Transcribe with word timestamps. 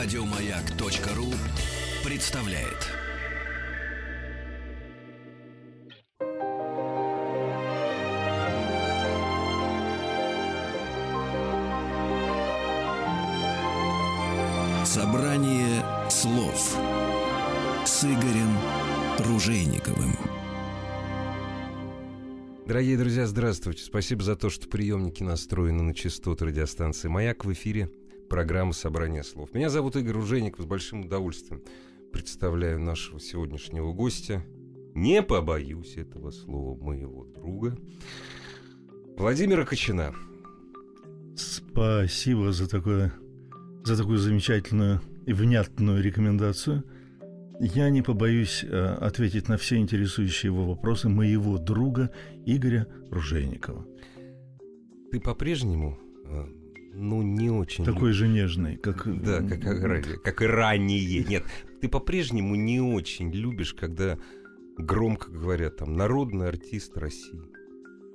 Радиомаяк.ру 0.00 1.26
представляет. 2.08 2.86
Собрание 14.86 15.82
слов 16.08 16.78
с 17.84 18.04
Игорем 18.04 18.56
Ружейниковым. 19.18 20.16
Дорогие 22.68 22.96
друзья, 22.96 23.26
здравствуйте. 23.26 23.82
Спасибо 23.82 24.22
за 24.22 24.36
то, 24.36 24.48
что 24.48 24.68
приемники 24.68 25.24
настроены 25.24 25.82
на 25.82 25.92
частоту 25.92 26.44
радиостанции 26.44 27.08
«Маяк» 27.08 27.44
в 27.44 27.52
эфире 27.52 27.90
программы 28.28 28.72
«Собрание 28.72 29.24
слов». 29.24 29.54
Меня 29.54 29.70
зовут 29.70 29.96
Игорь 29.96 30.14
Ружейников. 30.14 30.64
С 30.64 30.68
большим 30.68 31.06
удовольствием 31.06 31.62
представляю 32.12 32.78
нашего 32.80 33.20
сегодняшнего 33.20 33.92
гостя. 33.92 34.44
Не 34.94 35.22
побоюсь 35.22 35.96
этого 35.96 36.30
слова 36.30 36.78
моего 36.82 37.24
друга. 37.24 37.76
Владимира 39.16 39.64
Кочина. 39.64 40.14
Спасибо 41.36 42.52
за 42.52 42.68
такое 42.68 43.12
за 43.84 43.96
такую 43.96 44.18
замечательную 44.18 45.00
и 45.26 45.32
внятную 45.32 46.02
рекомендацию. 46.02 46.84
Я 47.60 47.90
не 47.90 48.02
побоюсь 48.02 48.62
э, 48.62 48.68
ответить 49.00 49.48
на 49.48 49.56
все 49.56 49.76
интересующие 49.76 50.52
его 50.52 50.64
вопросы 50.64 51.08
моего 51.08 51.58
друга 51.58 52.10
Игоря 52.46 52.86
Ружейникова. 53.10 53.86
Ты 55.10 55.20
по-прежнему, 55.20 55.98
э, 56.26 56.44
ну, 56.98 57.22
не 57.22 57.50
очень... 57.50 57.84
Такой 57.84 58.12
же 58.12 58.26
нежный, 58.26 58.76
как... 58.76 59.04
Да, 59.22 59.40
как, 59.40 59.60
как, 59.60 60.22
как 60.22 60.42
и 60.42 60.46
ранее. 60.46 61.24
Нет, 61.24 61.44
ты 61.80 61.88
по-прежнему 61.88 62.56
не 62.56 62.80
очень 62.80 63.32
любишь, 63.32 63.72
когда 63.72 64.18
громко 64.76 65.30
говорят 65.30 65.76
там 65.76 65.96
«народный 65.96 66.48
артист 66.48 66.96
России». 66.98 67.40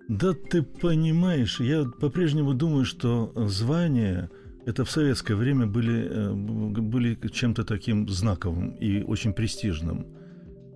Да 0.09 0.33
ты 0.33 0.63
понимаешь, 0.63 1.61
я 1.61 1.85
по-прежнему 1.85 2.53
думаю, 2.53 2.83
что 2.83 3.31
звание 3.47 4.29
это 4.65 4.83
в 4.83 4.91
советское 4.91 5.35
время 5.35 5.65
были, 5.65 6.07
э, 6.09 6.33
были 6.33 7.17
чем-то 7.27 7.63
таким 7.63 8.09
знаковым 8.09 8.71
и 8.71 9.01
очень 9.01 9.33
престижным. 9.33 10.07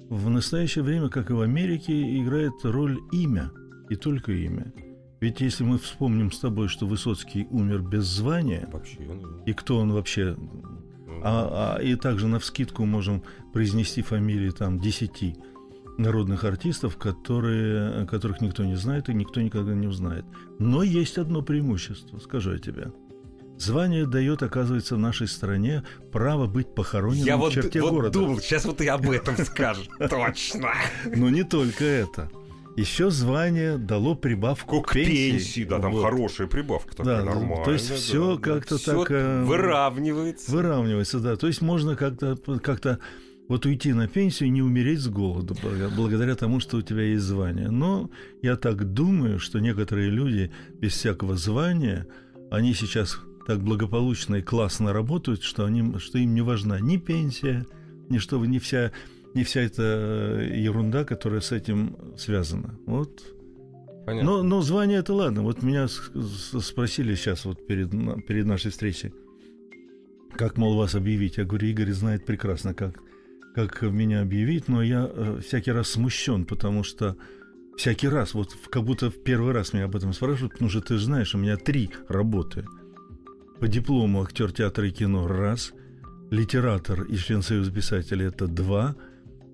В 0.09 0.29
настоящее 0.29 0.83
время, 0.85 1.09
как 1.09 1.29
и 1.29 1.33
в 1.33 1.41
Америке, 1.41 1.93
играет 2.21 2.53
роль 2.63 2.97
имя, 3.11 3.51
и 3.89 3.95
только 3.95 4.31
имя. 4.31 4.73
Ведь 5.19 5.41
если 5.41 5.63
мы 5.63 5.79
вспомним 5.79 6.31
с 6.31 6.39
тобой, 6.39 6.67
что 6.67 6.85
Высоцкий 6.85 7.47
умер 7.49 7.81
без 7.81 8.05
звания, 8.05 8.69
вообще, 8.71 8.97
и 9.45 9.53
кто 9.53 9.77
он 9.77 9.91
вообще, 9.91 10.37
а, 11.23 11.77
а, 11.77 11.81
и 11.81 11.95
также 11.95 12.27
на 12.27 12.39
вскидку 12.39 12.85
можем 12.85 13.23
произнести 13.51 14.01
фамилии 14.01 14.51
там 14.51 14.79
десяти 14.79 15.35
народных 15.97 16.43
артистов, 16.43 16.97
которые, 16.97 18.05
которых 18.05 18.41
никто 18.41 18.63
не 18.63 18.75
знает 18.75 19.09
и 19.09 19.13
никто 19.13 19.41
никогда 19.41 19.73
не 19.73 19.87
узнает. 19.87 20.25
Но 20.59 20.83
есть 20.83 21.17
одно 21.17 21.41
преимущество, 21.41 22.19
скажу 22.19 22.53
я 22.53 22.59
тебе– 22.59 22.91
Звание 23.57 24.05
дает, 24.05 24.43
оказывается, 24.43 24.95
в 24.95 24.99
нашей 24.99 25.27
стране 25.27 25.83
право 26.11 26.45
быть 26.45 26.75
похороненным 26.75 27.25
я 27.25 27.37
в 27.37 27.39
вот, 27.39 27.53
черте 27.53 27.81
вот 27.81 27.91
города. 27.91 28.13
думал, 28.13 28.39
сейчас 28.39 28.65
вот 28.65 28.81
и 28.81 28.87
об 28.87 29.09
этом 29.09 29.35
скажешь. 29.37 29.89
Точно. 29.97 30.73
Но 31.15 31.29
не 31.29 31.43
только 31.43 31.83
это. 31.83 32.29
Еще 32.77 33.09
звание 33.09 33.79
дало 33.79 34.13
прибавку 34.13 34.83
к 34.83 34.93
пенсии. 34.93 35.31
пенсии 35.31 35.63
да, 35.63 35.79
там 35.79 35.93
вот. 35.93 36.03
хорошая 36.03 36.47
прибавка 36.47 36.95
такая, 36.95 37.17
да, 37.17 37.25
нормальная. 37.25 37.65
То 37.65 37.71
есть 37.71 37.91
все 37.91 38.35
да, 38.35 38.41
как-то 38.41 38.77
так... 38.77 39.09
Э, 39.09 39.43
выравнивается. 39.43 40.51
Выравнивается, 40.51 41.19
да. 41.19 41.35
То 41.37 41.47
есть 41.47 41.61
можно 41.61 41.95
как-то 41.95 42.37
как 42.61 42.99
вот 43.47 43.65
уйти 43.65 43.93
на 43.93 44.07
пенсию 44.07 44.49
и 44.49 44.51
не 44.51 44.61
умереть 44.61 44.99
с 44.99 45.07
голоду 45.07 45.55
благодаря 45.95 46.35
тому, 46.35 46.59
что 46.59 46.77
у 46.77 46.81
тебя 46.83 47.01
есть 47.01 47.23
звание. 47.23 47.71
Но 47.71 48.11
я 48.43 48.55
так 48.55 48.93
думаю, 48.93 49.39
что 49.39 49.57
некоторые 49.57 50.11
люди 50.11 50.51
без 50.79 50.93
всякого 50.93 51.35
звания, 51.35 52.07
они 52.51 52.75
сейчас 52.75 53.17
так 53.47 53.59
благополучно 53.63 54.35
и 54.35 54.41
классно 54.43 54.93
работают, 54.93 55.41
что, 55.41 55.65
они, 55.65 55.97
что 55.97 56.19
им 56.19 56.35
не 56.35 56.41
важна 56.41 56.79
ни 56.79 56.97
пенсия, 56.97 57.65
ни 58.09 58.19
что, 58.19 58.45
ни 58.45 58.59
вся, 58.59 58.91
ни 59.33 59.43
вся 59.43 59.61
эта 59.61 59.83
э, 59.83 60.57
ерунда, 60.57 61.03
которая 61.03 61.41
с 61.41 61.51
этим 61.51 61.97
связана. 62.17 62.77
Вот. 62.85 63.21
Понятно. 64.05 64.31
Но, 64.31 64.43
но 64.43 64.61
звание 64.61 64.99
это 64.99 65.13
ладно. 65.13 65.41
Вот 65.41 65.63
меня 65.63 65.87
спросили 65.87 67.15
сейчас 67.15 67.45
вот 67.45 67.67
перед, 67.67 67.91
перед 68.25 68.45
нашей 68.45 68.71
встречей, 68.71 69.13
как, 70.33 70.57
мол, 70.57 70.77
вас 70.77 70.95
объявить. 70.95 71.37
Я 71.37 71.45
говорю, 71.45 71.67
Игорь 71.67 71.91
знает 71.91 72.25
прекрасно, 72.25 72.73
как, 72.73 72.99
как 73.53 73.81
меня 73.81 74.21
объявить, 74.21 74.67
но 74.67 74.81
я 74.81 75.09
э, 75.11 75.39
всякий 75.45 75.71
раз 75.71 75.89
смущен, 75.89 76.45
потому 76.45 76.83
что 76.83 77.17
всякий 77.75 78.07
раз, 78.07 78.33
вот 78.33 78.55
как 78.69 78.83
будто 78.83 79.11
в 79.11 79.23
первый 79.23 79.53
раз 79.53 79.73
меня 79.73 79.85
об 79.85 79.95
этом 79.95 80.13
спрашивают, 80.13 80.53
потому 80.53 80.69
что 80.69 80.81
ты 80.81 80.97
знаешь, 80.97 81.35
у 81.35 81.37
меня 81.37 81.57
три 81.57 81.89
работы– 82.07 82.65
по 83.59 83.67
диплому 83.67 84.21
актер 84.21 84.51
театра 84.51 84.87
и 84.87 84.91
кино– 84.91 85.27
раз, 85.27 85.73
литератор 86.29 87.03
и 87.03 87.15
член 87.15 87.41
Союза 87.41 87.71
писателей– 87.71 88.25
это 88.27 88.47
два, 88.47 88.95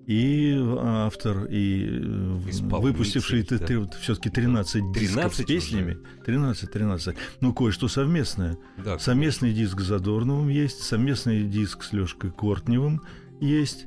и 0.05 0.57
автор, 0.79 1.45
и 1.45 1.85
э, 1.85 2.37
выпустивший 2.61 3.43
да. 3.43 3.87
все-таки 4.01 4.29
13 4.29 4.91
дисков 4.91 5.15
13 5.15 5.37
с 5.37 5.45
песнями. 5.45 5.97
13, 6.25 6.71
13. 6.71 7.15
Ну, 7.39 7.53
кое-что 7.53 7.87
совместное. 7.87 8.57
Да, 8.83 8.99
совместный 8.99 9.51
конечно. 9.51 9.77
диск 9.77 9.81
с 9.81 9.87
Задорновым 9.87 10.49
есть, 10.49 10.81
совместный 10.81 11.43
диск 11.43 11.83
с 11.83 11.93
Лешкой 11.93 12.31
Кортневым 12.31 13.01
есть. 13.39 13.85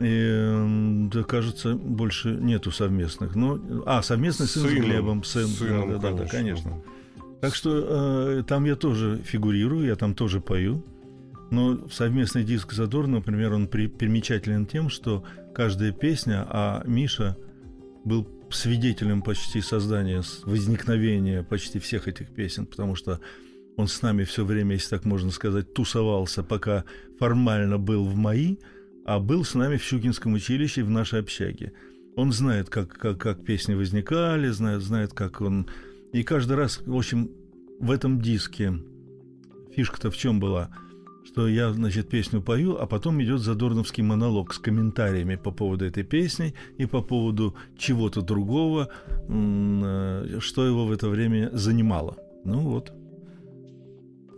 И, 0.00 1.08
да, 1.12 1.22
кажется, 1.22 1.74
больше 1.76 2.30
нету 2.30 2.70
совместных. 2.70 3.34
Но, 3.34 3.58
а, 3.86 4.02
совместный 4.02 4.46
сын, 4.46 4.62
сын 4.64 4.70
с 4.70 4.74
Глебом. 4.74 5.24
Сын, 5.24 5.46
сыном, 5.46 5.92
да, 5.92 5.98
да, 5.98 6.12
да, 6.12 6.26
конечно. 6.26 6.82
Так 7.40 7.54
что 7.54 8.38
э, 8.38 8.42
там 8.46 8.64
я 8.64 8.76
тоже 8.76 9.20
фигурирую, 9.24 9.86
я 9.86 9.96
там 9.96 10.14
тоже 10.14 10.40
пою. 10.40 10.84
Но 11.52 11.86
совместный 11.88 12.44
диск 12.44 12.72
Задор, 12.72 13.06
например, 13.06 13.52
он 13.52 13.68
при, 13.68 13.86
примечателен 13.86 14.64
тем, 14.64 14.88
что 14.88 15.22
каждая 15.54 15.92
песня, 15.92 16.46
а 16.48 16.82
Миша 16.86 17.36
был 18.06 18.26
свидетелем 18.50 19.20
почти 19.20 19.60
создания, 19.60 20.22
возникновения 20.44 21.42
почти 21.42 21.78
всех 21.78 22.08
этих 22.08 22.34
песен, 22.34 22.64
потому 22.64 22.94
что 22.94 23.20
он 23.76 23.86
с 23.86 24.00
нами 24.00 24.24
все 24.24 24.46
время, 24.46 24.76
если 24.76 24.88
так 24.96 25.04
можно 25.04 25.30
сказать, 25.30 25.74
тусовался, 25.74 26.42
пока 26.42 26.84
формально 27.18 27.76
был 27.76 28.06
в 28.06 28.16
МАИ, 28.16 28.56
а 29.04 29.18
был 29.18 29.44
с 29.44 29.54
нами 29.54 29.76
в 29.76 29.82
Щукинском 29.82 30.32
училище 30.32 30.82
в 30.84 30.90
нашей 30.90 31.20
общаге. 31.20 31.74
Он 32.16 32.32
знает, 32.32 32.70
как, 32.70 32.94
как, 32.94 33.18
как 33.18 33.44
песни 33.44 33.74
возникали, 33.74 34.48
знает, 34.48 34.80
знает, 34.80 35.12
как 35.12 35.42
он 35.42 35.66
и 36.14 36.22
каждый 36.22 36.56
раз, 36.56 36.80
в 36.86 36.96
общем, 36.96 37.30
в 37.78 37.90
этом 37.90 38.22
диске 38.22 38.72
фишка-то 39.76 40.10
в 40.10 40.16
чем 40.16 40.40
была? 40.40 40.70
Что 41.32 41.48
я, 41.48 41.72
значит, 41.72 42.10
песню 42.10 42.42
пою, 42.42 42.76
а 42.76 42.86
потом 42.86 43.22
идет 43.22 43.40
задорновский 43.40 44.02
монолог 44.02 44.52
с 44.52 44.58
комментариями 44.58 45.36
по 45.36 45.50
поводу 45.50 45.86
этой 45.86 46.02
песни 46.02 46.52
и 46.76 46.84
по 46.84 47.00
поводу 47.00 47.54
чего-то 47.78 48.20
другого, 48.20 48.88
э, 49.28 50.38
что 50.40 50.66
его 50.66 50.84
в 50.84 50.92
это 50.92 51.08
время 51.08 51.48
занимало. 51.54 52.18
Ну 52.44 52.60
вот. 52.60 52.92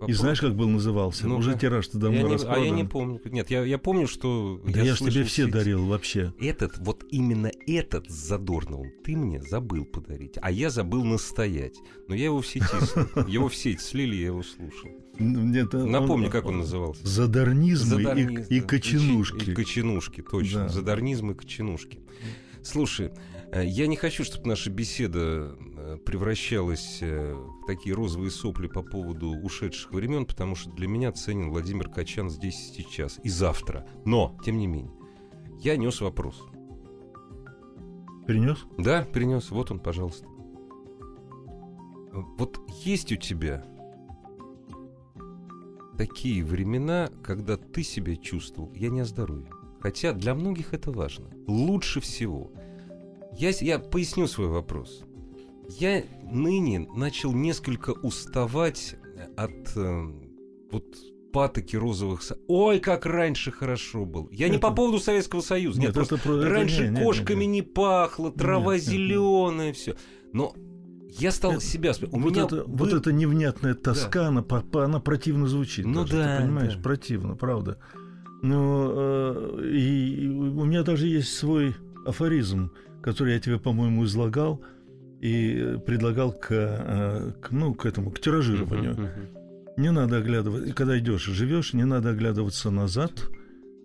И 0.07 0.13
знаешь, 0.13 0.41
как 0.41 0.55
был 0.55 0.69
назывался? 0.69 1.27
ну 1.27 1.37
Уже 1.37 1.57
тираж-то 1.57 1.99
давно 1.99 2.19
я 2.19 2.23
не, 2.25 2.33
распродан. 2.35 2.63
А 2.63 2.67
я 2.67 2.71
не 2.71 2.85
помню. 2.85 3.21
Нет, 3.25 3.51
я, 3.51 3.65
я 3.65 3.79
помню, 3.79 4.07
что... 4.07 4.61
Да 4.67 4.81
я, 4.81 4.87
я 4.87 4.95
ж 4.95 4.99
тебе 4.99 5.25
все 5.25 5.47
дарил 5.47 5.87
вообще. 5.87 6.33
Этот, 6.41 6.79
вот 6.79 7.05
именно 7.11 7.51
этот 7.67 8.11
с 8.11 8.15
Задорновым 8.15 8.93
ты 9.05 9.17
мне 9.17 9.41
забыл 9.41 9.85
подарить, 9.85 10.35
а 10.41 10.51
я 10.51 10.71
забыл 10.71 11.05
настоять. 11.05 11.77
Но 12.09 12.15
я 12.15 12.27
его 12.27 12.41
в 12.41 12.47
сети, 12.47 12.65
его 13.31 13.49
в 13.49 13.55
сеть 13.55 13.81
слили, 13.81 14.17
я 14.17 14.27
его 14.27 14.43
слушал. 14.43 14.91
Нет, 15.19 15.73
Напомни, 15.73 16.27
он, 16.27 16.31
как 16.31 16.47
он 16.47 16.59
назывался. 16.59 17.07
Задарнизм, 17.07 17.87
Задарнизм 17.87 18.43
и, 18.51 18.57
и 18.57 18.61
коченушки. 18.61 19.51
И, 19.51 19.53
и 19.53 19.55
коченушки, 19.55 20.23
точно. 20.23 20.65
Да. 20.65 20.69
Задарнизм 20.69 21.31
и 21.31 21.35
коченушки. 21.35 22.01
Слушай, 22.63 23.13
э, 23.53 23.65
я 23.65 23.87
не 23.87 23.97
хочу, 23.97 24.25
чтобы 24.25 24.49
наша 24.49 24.71
беседа 24.71 25.57
превращалась 26.05 26.99
э, 27.01 27.35
в 27.35 27.67
такие 27.67 27.95
розовые 27.95 28.31
сопли 28.31 28.67
по 28.67 28.83
поводу 28.83 29.31
ушедших 29.31 29.93
времен, 29.93 30.27
потому 30.27 30.55
что 30.55 30.71
для 30.71 30.89
меня 30.89 31.13
ценен 31.13 31.51
Владимир 31.51 31.89
Качан 31.89 32.31
здесь 32.31 32.71
и 32.71 32.83
сейчас, 32.83 33.21
и 33.23 33.29
завтра. 33.29 33.87
Но, 34.05 34.37
тем 34.45 34.59
не 34.59 34.67
менее, 34.67 34.93
я 35.61 35.77
нес 35.77 36.01
вопрос. 36.01 36.43
Принес? 38.27 38.65
Да, 38.79 39.07
принес. 39.13 39.51
Вот 39.51 39.71
он, 39.71 39.79
пожалуйста. 39.79 40.27
Вот 42.39 42.59
есть 42.85 43.13
у 43.13 43.17
тебя 43.17 43.65
такие 45.99 46.45
времена, 46.45 47.11
когда 47.23 47.57
ты 47.57 47.83
себя 47.83 48.17
чувствовал, 48.17 48.73
я 48.75 48.89
не 48.89 49.01
о 49.01 49.05
здоровье. 49.05 49.51
Хотя 49.81 50.13
для 50.13 50.35
многих 50.35 50.73
это 50.73 50.91
важно. 50.91 51.27
Лучше 51.47 52.01
всего. 52.01 52.53
Я, 53.33 53.51
я 53.51 53.79
поясню 53.79 54.27
свой 54.27 54.49
вопрос. 54.49 55.05
Я 55.69 56.05
ныне 56.31 56.87
начал 56.95 57.33
несколько 57.33 57.91
уставать 57.91 58.97
от 59.37 59.77
э, 59.77 60.03
вот 60.71 60.85
патоки 61.33 61.75
розовых... 61.77 62.23
Ой, 62.49 62.79
как 62.81 63.07
раньше 63.07 63.51
хорошо 63.51 64.05
было. 64.05 64.29
Я 64.31 64.49
не 64.49 64.57
Это- 64.57 64.69
по 64.69 64.75
поводу 64.75 64.99
Советского 65.01 65.41
Союза. 65.41 65.81
Нет, 65.81 65.95
просто 65.95 66.17
это 66.17 66.25
про- 66.25 66.49
раньше 66.49 66.83
не- 66.83 66.89
не- 66.91 66.95
не- 66.99 67.03
кошками 67.05 67.45
не, 67.45 67.63
пахло, 67.63 68.31
трава 68.31 68.75
Нет, 68.75 68.83
нет, 68.87 68.93
нет. 68.93 69.01
зеленая, 69.09 69.73
все. 69.73 69.97
Но 70.33 70.55
я 71.19 71.31
стал 71.33 71.53
Это- 71.53 71.61
себя... 71.63 71.93
У 72.13 72.21
вот, 72.21 72.33
меня 72.33 72.45
это, 72.45 72.65
был- 72.65 72.77
вот 72.87 72.93
эта 72.93 73.13
невнятная 73.13 73.75
тоска, 73.75 74.29
она, 74.29 74.43
по- 74.43 74.61
по- 74.61 74.85
она 74.85 75.01
противно 75.01 75.47
звучит. 75.49 75.87
Ну 75.87 76.03
даже, 76.03 76.13
да, 76.17 76.37
Ты 76.37 76.43
понимаешь, 76.45 76.75
да. 76.77 76.83
противно, 76.83 77.35
правда. 77.37 77.79
Но 78.43 78.93
э, 78.95 79.71
и, 79.73 80.25
и 80.25 80.29
у 80.29 80.65
меня 80.65 80.83
даже 80.83 81.09
есть 81.09 81.33
свой 81.33 81.75
афоризм, 82.07 82.71
который 83.03 83.33
я 83.35 83.41
тебе, 83.41 83.59
по-моему, 83.59 84.05
излагал 84.05 84.61
и 85.25 85.79
предлагал 85.87 86.33
к, 86.33 86.49
э, 86.51 87.33
к, 87.41 87.51
ну, 87.51 87.73
к 87.73 87.87
этому, 87.87 88.11
к 88.11 88.21
тиражированию. 88.21 89.11
Не 89.79 89.91
надо 89.91 90.19
оглядываться, 90.19 90.75
когда 90.75 90.99
идешь, 90.99 91.25
живешь, 91.25 91.73
не 91.73 91.85
надо 91.85 92.11
оглядываться 92.11 92.71
назад, 92.71 93.31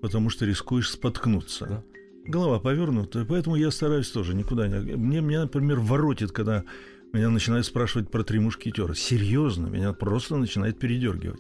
потому 0.02 0.30
что 0.30 0.46
рискуешь 0.46 0.92
споткнуться. 0.92 1.66
Да. 1.66 1.84
Голова 2.26 2.60
повернута, 2.60 3.26
поэтому 3.26 3.56
я 3.56 3.72
стараюсь 3.72 4.10
тоже 4.10 4.36
никуда 4.36 4.68
не... 4.68 4.98
Мне, 4.98 5.22
меня, 5.22 5.44
например, 5.44 5.80
воротит, 5.80 6.34
когда 6.34 6.66
меня 7.14 7.30
начинают 7.30 7.66
спрашивать 7.66 8.12
про 8.12 8.24
три 8.24 8.40
мушкетера. 8.40 8.94
Серьезно, 8.94 9.68
меня 9.68 9.94
просто 9.94 10.36
начинает 10.36 10.78
передергивать. 10.78 11.40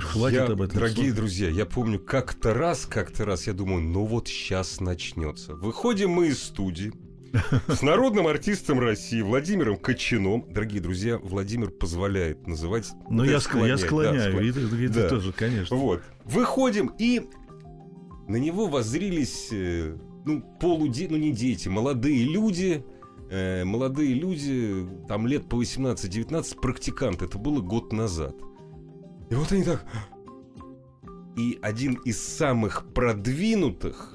Хватит 0.00 0.36
Я, 0.36 0.44
об 0.44 0.60
этом. 0.60 0.74
Дорогие 0.74 0.96
слушать. 0.96 1.16
друзья, 1.16 1.48
я 1.48 1.64
помню, 1.64 1.98
как-то 1.98 2.52
раз, 2.52 2.84
как-то 2.84 3.24
раз 3.24 3.46
я 3.46 3.54
думаю, 3.54 3.80
ну 3.80 4.04
вот 4.04 4.28
сейчас 4.28 4.80
начнется. 4.80 5.54
Выходим 5.54 6.10
мы 6.10 6.28
из 6.28 6.42
студии 6.42 6.92
с 7.68 7.82
народным 7.82 8.26
артистом 8.26 8.78
России 8.80 9.20
Владимиром 9.22 9.76
Кочином. 9.76 10.44
Дорогие 10.48 10.80
друзья, 10.80 11.18
Владимир 11.18 11.70
позволяет 11.70 12.46
называть... 12.46 12.90
Да, 13.10 13.24
я, 13.24 13.36
ск- 13.38 13.66
я 13.66 13.76
да, 13.76 13.78
склоняю, 13.78 14.32
склон- 14.34 14.78
и 14.80 14.84
и 14.84 14.88
Да. 14.88 15.08
тоже, 15.08 15.32
конечно. 15.32 15.76
Вот. 15.76 16.02
Выходим, 16.24 16.92
и 16.98 17.22
на 18.28 18.36
него 18.36 18.66
воззрились, 18.68 19.48
э, 19.52 19.96
ну, 20.24 20.42
полуди, 20.60 21.08
ну, 21.08 21.16
не 21.16 21.32
дети, 21.32 21.68
молодые 21.68 22.24
люди, 22.24 22.84
э, 23.30 23.64
молодые 23.64 24.14
люди, 24.14 24.86
там 25.08 25.26
лет 25.26 25.48
по 25.48 25.60
18-19, 25.60 26.60
практиканты. 26.60 27.24
Это 27.24 27.38
было 27.38 27.60
год 27.60 27.92
назад. 27.92 28.34
И 29.30 29.34
вот 29.34 29.50
они 29.52 29.64
так... 29.64 29.84
И 31.36 31.58
один 31.62 31.94
из 32.04 32.22
самых 32.22 32.92
продвинутых 32.94 34.13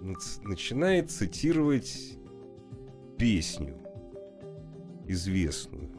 начинает 0.00 1.10
цитировать 1.10 2.18
песню 3.18 3.76
известную. 5.06 5.90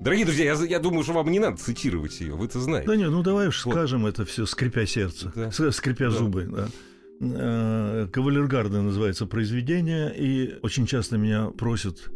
Дорогие 0.00 0.24
друзья, 0.26 0.52
я, 0.54 0.64
я 0.64 0.78
думаю, 0.78 1.02
что 1.02 1.12
вам 1.12 1.30
не 1.30 1.40
надо 1.40 1.56
цитировать 1.56 2.20
ее, 2.20 2.34
вы 2.34 2.46
это 2.46 2.60
знаете. 2.60 2.86
Да 2.86 2.94
не, 2.96 3.08
ну 3.10 3.22
давай 3.22 3.48
уж 3.48 3.64
Вот. 3.66 3.72
скажем 3.72 4.06
это 4.06 4.24
все, 4.24 4.46
скрипя 4.46 4.86
сердце, 4.86 5.32
Да. 5.34 5.50
скрипя 5.72 6.06
Да. 6.06 6.10
зубы. 6.10 6.44
Да. 6.44 6.68
Э, 7.20 8.06
Кавалергарда 8.12 8.80
называется 8.80 9.26
произведение, 9.26 10.14
и 10.16 10.54
очень 10.62 10.86
часто 10.86 11.18
меня 11.18 11.48
просят, 11.48 12.12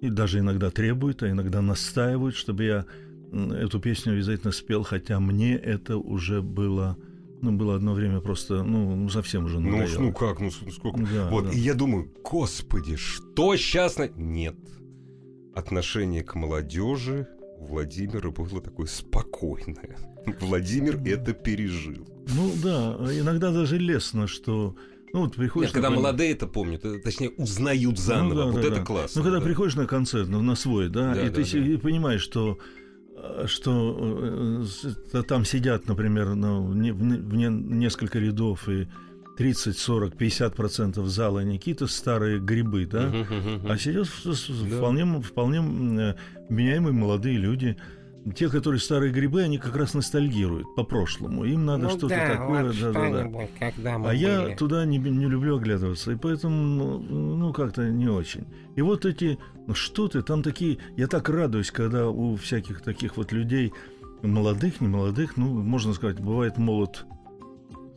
и 0.00 0.08
даже 0.08 0.38
иногда 0.38 0.70
требуют, 0.70 1.24
а 1.24 1.30
иногда 1.30 1.60
настаивают, 1.62 2.36
чтобы 2.36 2.62
я 2.64 2.86
эту 3.32 3.80
песню 3.80 4.12
обязательно 4.12 4.52
спел, 4.52 4.84
хотя 4.84 5.18
мне 5.18 5.56
это 5.56 5.96
уже 5.96 6.42
было, 6.42 6.96
ну, 7.42 7.52
было 7.52 7.74
одно 7.76 7.94
время 7.94 8.20
просто, 8.20 8.62
ну, 8.62 8.94
ну, 8.96 9.08
совсем 9.08 9.44
уже 9.44 9.60
Ну, 9.60 9.70
надоело. 9.70 9.84
уж, 9.86 9.98
ну 9.98 10.12
как, 10.12 10.40
ну 10.40 10.50
сколько. 10.50 10.98
Да, 11.00 11.28
вот, 11.30 11.44
да. 11.44 11.50
и 11.52 11.58
я 11.58 11.74
думаю, 11.74 12.10
господи, 12.24 12.96
что 12.96 13.56
сейчас... 13.56 13.98
на- 13.98 14.08
Нет. 14.16 14.56
Отношение 15.54 16.22
к 16.22 16.34
молодежи 16.34 17.28
у 17.58 17.64
Владимира 17.66 18.30
было 18.30 18.60
такое 18.60 18.86
спокойное. 18.86 19.96
Владимир 20.40 21.00
это 21.06 21.32
пережил. 21.32 22.06
Ну 22.34 22.52
да, 22.62 22.96
иногда 23.18 23.50
даже 23.52 23.78
лестно, 23.78 24.26
что... 24.26 24.76
Ну, 25.12 25.20
вот 25.20 25.36
приходишь... 25.36 25.68
Нет, 25.68 25.74
когда 25.74 25.88
какой- 25.88 26.02
молодые 26.02 26.32
это 26.32 26.46
помнят, 26.46 26.84
э, 26.84 26.98
точнее, 26.98 27.30
узнают 27.30 27.98
заново. 27.98 28.34
Ну 28.34 28.34
да, 28.34 28.46
вот 28.52 28.62
да, 28.62 28.68
это 28.68 28.76
да. 28.80 28.84
классно. 28.84 29.20
Ну, 29.20 29.24
когда 29.24 29.38
да. 29.38 29.44
приходишь 29.44 29.76
на 29.76 29.86
концерт, 29.86 30.28
ну, 30.28 30.42
на 30.42 30.56
свой, 30.56 30.88
да, 30.90 31.14
Да, 31.14 31.22
и 31.22 31.30
да, 31.30 31.42
ты 31.42 31.76
да. 31.76 31.78
понимаешь, 31.78 32.20
что 32.20 32.58
что 33.46 33.96
э, 34.22 34.64
с- 34.64 35.22
там 35.24 35.44
сидят, 35.44 35.86
например, 35.88 36.34
ну, 36.34 36.72
не- 36.72 36.90
не- 36.90 37.48
несколько 37.48 38.18
рядов 38.18 38.68
и 38.68 38.88
30, 39.36 39.76
40, 39.78 40.16
50 40.16 40.54
процентов 40.56 41.06
зала 41.08 41.40
не 41.40 41.58
какие-то 41.58 41.86
старые 41.86 42.38
грибы, 42.38 42.86
да, 42.86 43.12
а 43.68 43.76
сидят 43.78 44.08
Да. 44.24 44.32
вполне, 44.76 45.20
вполне 45.20 45.58
э, 45.58 46.14
вменяемые 46.48 46.92
молодые 46.92 47.36
люди. 47.36 47.76
Те, 48.34 48.48
которые 48.48 48.80
старые 48.80 49.12
грибы, 49.12 49.42
они 49.42 49.58
как 49.58 49.76
раз 49.76 49.94
ностальгируют 49.94 50.74
по 50.74 50.82
прошлому. 50.82 51.44
Им 51.44 51.64
надо 51.64 51.84
ну 51.84 51.90
что-то 51.90 52.08
да, 52.08 52.32
такое. 52.32 52.64
вот 52.64 52.80
да, 52.80 52.92
да, 52.92 52.92
да. 52.92 53.08
что-нибудь, 53.18 53.50
когда 53.58 53.98
мы 53.98 54.10
А 54.10 54.14
я 54.14 54.42
были. 54.42 54.54
туда 54.56 54.84
не, 54.84 54.98
не 54.98 55.26
люблю 55.26 55.56
оглядываться, 55.56 56.10
и 56.10 56.16
поэтому, 56.16 56.98
ну, 56.98 57.52
как-то 57.52 57.88
не 57.88 58.08
очень. 58.08 58.46
И 58.74 58.82
вот 58.82 59.04
эти, 59.04 59.38
ну 59.66 59.74
что 59.74 60.08
ты, 60.08 60.22
там 60.22 60.42
такие, 60.42 60.78
я 60.96 61.06
так 61.06 61.28
радуюсь, 61.28 61.70
когда 61.70 62.08
у 62.08 62.34
всяких 62.36 62.80
таких 62.80 63.16
вот 63.16 63.30
людей, 63.30 63.72
молодых, 64.22 64.80
не 64.80 64.88
молодых, 64.88 65.36
ну, 65.36 65.46
можно 65.62 65.92
сказать, 65.92 66.18
бывает 66.18 66.58
молод, 66.58 67.06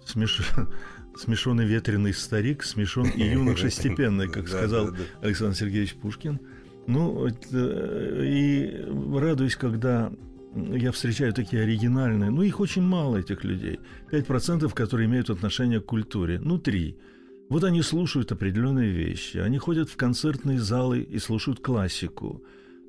смеш... 0.05 0.41
смешанный 1.17 1.65
ветреный 1.65 2.13
старик, 2.13 2.63
смешон 2.63 3.09
и 3.09 3.23
юноша 3.23 3.69
степенный, 3.71 4.27
как 4.29 4.45
Да, 4.45 4.57
сказал 4.57 4.85
да, 4.85 4.91
да. 4.91 5.27
Александр 5.27 5.55
Сергеевич 5.55 5.95
Пушкин. 5.95 6.39
Ну, 6.89 7.27
э, 7.27 8.23
и 8.25 8.85
радуюсь, 9.15 9.55
когда 9.55 10.11
я 10.55 10.91
встречаю 10.91 11.33
такие 11.33 11.61
оригинальные, 11.61 12.31
ну, 12.31 12.41
их 12.41 12.59
очень 12.59 12.81
мало, 12.81 13.17
этих 13.17 13.43
людей. 13.43 13.79
5%, 14.11 14.73
которые 14.73 15.05
имеют 15.07 15.29
отношение 15.29 15.79
к 15.79 15.85
культуре, 15.85 16.39
ну, 16.39 16.57
3. 16.57 16.95
Вот 17.49 17.63
они 17.63 17.81
слушают 17.83 18.31
определенные 18.31 18.91
вещи, 18.91 19.37
они 19.37 19.57
ходят 19.59 19.89
в 19.89 19.95
концертные 19.97 20.59
залы 20.59 21.01
и 21.01 21.19
слушают 21.19 21.59
классику. 21.59 22.43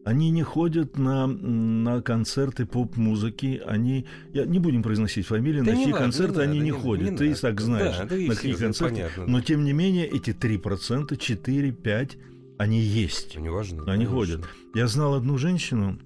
Они 0.07 0.31
не 0.31 0.43
ходят 0.43 0.97
на, 0.99 1.27
на 1.27 2.01
концерты 2.01 2.65
поп-музыки, 2.65 3.61
они... 3.67 4.07
Я, 4.33 4.47
не 4.47 4.59
будем 4.59 4.83
произносить 4.83 5.27
фамилии, 5.27 5.61
Да 5.61 5.73
на 5.73 5.77
чьи 5.77 5.87
надо, 5.93 5.99
концерты 5.99 6.37
не 6.39 6.43
они 6.45 6.53
надо, 6.61 6.65
не 6.65 6.71
не- 6.71 6.79
ходят. 6.83 7.11
не 7.11 7.17
Ты 7.19 7.27
и 7.27 7.29
надо. 7.29 7.41
так 7.43 7.61
знаешь, 7.61 7.97
Да, 7.99 8.05
да 8.07 8.17
и 8.17 8.29
на 8.29 8.35
какие 8.35 8.55
концерты. 8.55 8.95
понятно. 8.95 9.27
Но, 9.27 9.41
тем 9.43 9.65
не 9.65 9.75
менее, 9.75 10.07
эти 10.07 10.31
3%, 10.31 11.17
4, 11.19 11.73
5, 11.73 12.17
они 12.61 12.79
есть. 12.79 13.39
Не 13.39 13.49
важно. 13.49 13.79
Они 13.85 14.05
конечно. 14.05 14.15
ходят. 14.15 14.41
Я 14.75 14.87
знал 14.87 15.15
одну 15.15 15.39
женщину, 15.39 15.99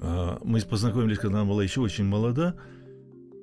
а, 0.00 0.38
мы 0.44 0.60
познакомились, 0.60 1.18
когда 1.18 1.40
она 1.40 1.50
была 1.50 1.64
еще 1.64 1.80
очень 1.80 2.04
молода. 2.04 2.54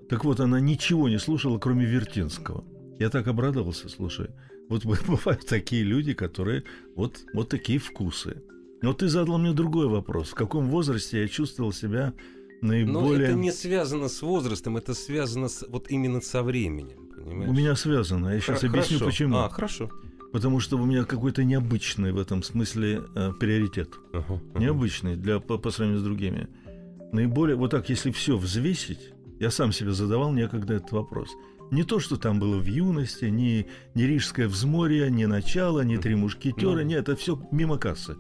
Так 0.08 0.24
вот, 0.24 0.40
она 0.40 0.62
ничего 0.62 1.10
не 1.10 1.20
слушала, 1.20 1.60
кроме 1.60 1.86
Вертинского. 1.86 2.64
Я 2.98 3.10
так 3.10 3.28
обрадовался, 3.28 3.90
слушай. 3.90 4.30
Вот 4.70 4.86
бывают 5.08 5.46
такие 5.46 5.84
люди, 5.84 6.14
которые 6.14 6.64
вот, 6.96 7.20
вот 7.34 7.50
такие 7.50 7.78
вкусы. 7.78 8.42
Но 8.82 8.94
ты 8.94 9.10
задал 9.10 9.38
мне 9.38 9.52
другой 9.52 9.88
вопрос. 9.90 10.30
В 10.30 10.36
каком 10.36 10.70
возрасте 10.70 11.24
я 11.24 11.28
чувствовал 11.28 11.74
себя 11.74 12.14
Но 12.62 12.70
наиболее... 12.70 13.32
это 13.32 13.34
не 13.34 13.52
связано 13.52 14.08
с 14.08 14.22
возрастом, 14.22 14.78
это 14.78 14.94
связано 14.94 15.50
с, 15.50 15.66
вот 15.68 15.92
именно 15.92 16.22
со 16.22 16.42
временем. 16.42 17.10
Понимаешь? 17.14 17.50
У 17.50 17.54
меня 17.54 17.76
связано. 17.76 18.30
Я 18.30 18.40
сейчас 18.40 18.62
Хор- 18.62 18.70
объясню, 18.70 19.00
хорошо. 19.00 19.12
почему. 19.12 19.38
А, 19.40 19.50
хорошо. 19.50 19.90
Потому 20.34 20.60
что 20.60 20.78
у 20.78 20.86
меня 20.86 21.04
какой-то 21.06 21.44
необычный 21.44 22.12
в 22.12 22.18
этом 22.18 22.42
смысле 22.42 23.04
э, 23.16 23.32
приоритет. 23.40 23.90
Ага, 24.14 24.42
ага. 24.54 24.60
необычный 24.60 25.16
для, 25.16 25.40
по, 25.40 25.60
по 25.60 25.70
сравнению 25.70 26.02
с 26.02 26.04
другими. 26.04 26.48
Наиболее, 27.12 27.56
вот 27.56 27.70
так, 27.70 27.88
если 27.90 28.10
все 28.10 28.36
взвесить, 28.36 29.14
я 29.40 29.52
сам 29.52 29.72
себе 29.72 29.92
задавал 29.92 30.34
некогда 30.34 30.74
этот 30.74 30.92
вопрос. 30.92 31.30
Не 31.70 31.84
то, 31.84 32.00
что 32.00 32.18
там 32.18 32.40
было 32.40 32.58
в 32.58 32.66
юности, 32.66 33.26
ни, 33.26 33.68
ни 33.94 34.04
Рижское 34.04 34.48
взморье, 34.48 35.12
ни 35.12 35.26
начало, 35.26 35.82
ни 35.82 35.98
Три 35.98 36.16
мушкетера, 36.16 36.82
Ну. 36.82 36.82
нет, 36.82 37.10
это 37.10 37.16
все 37.16 37.40
мимо 37.52 37.78
кассы. 37.78 38.16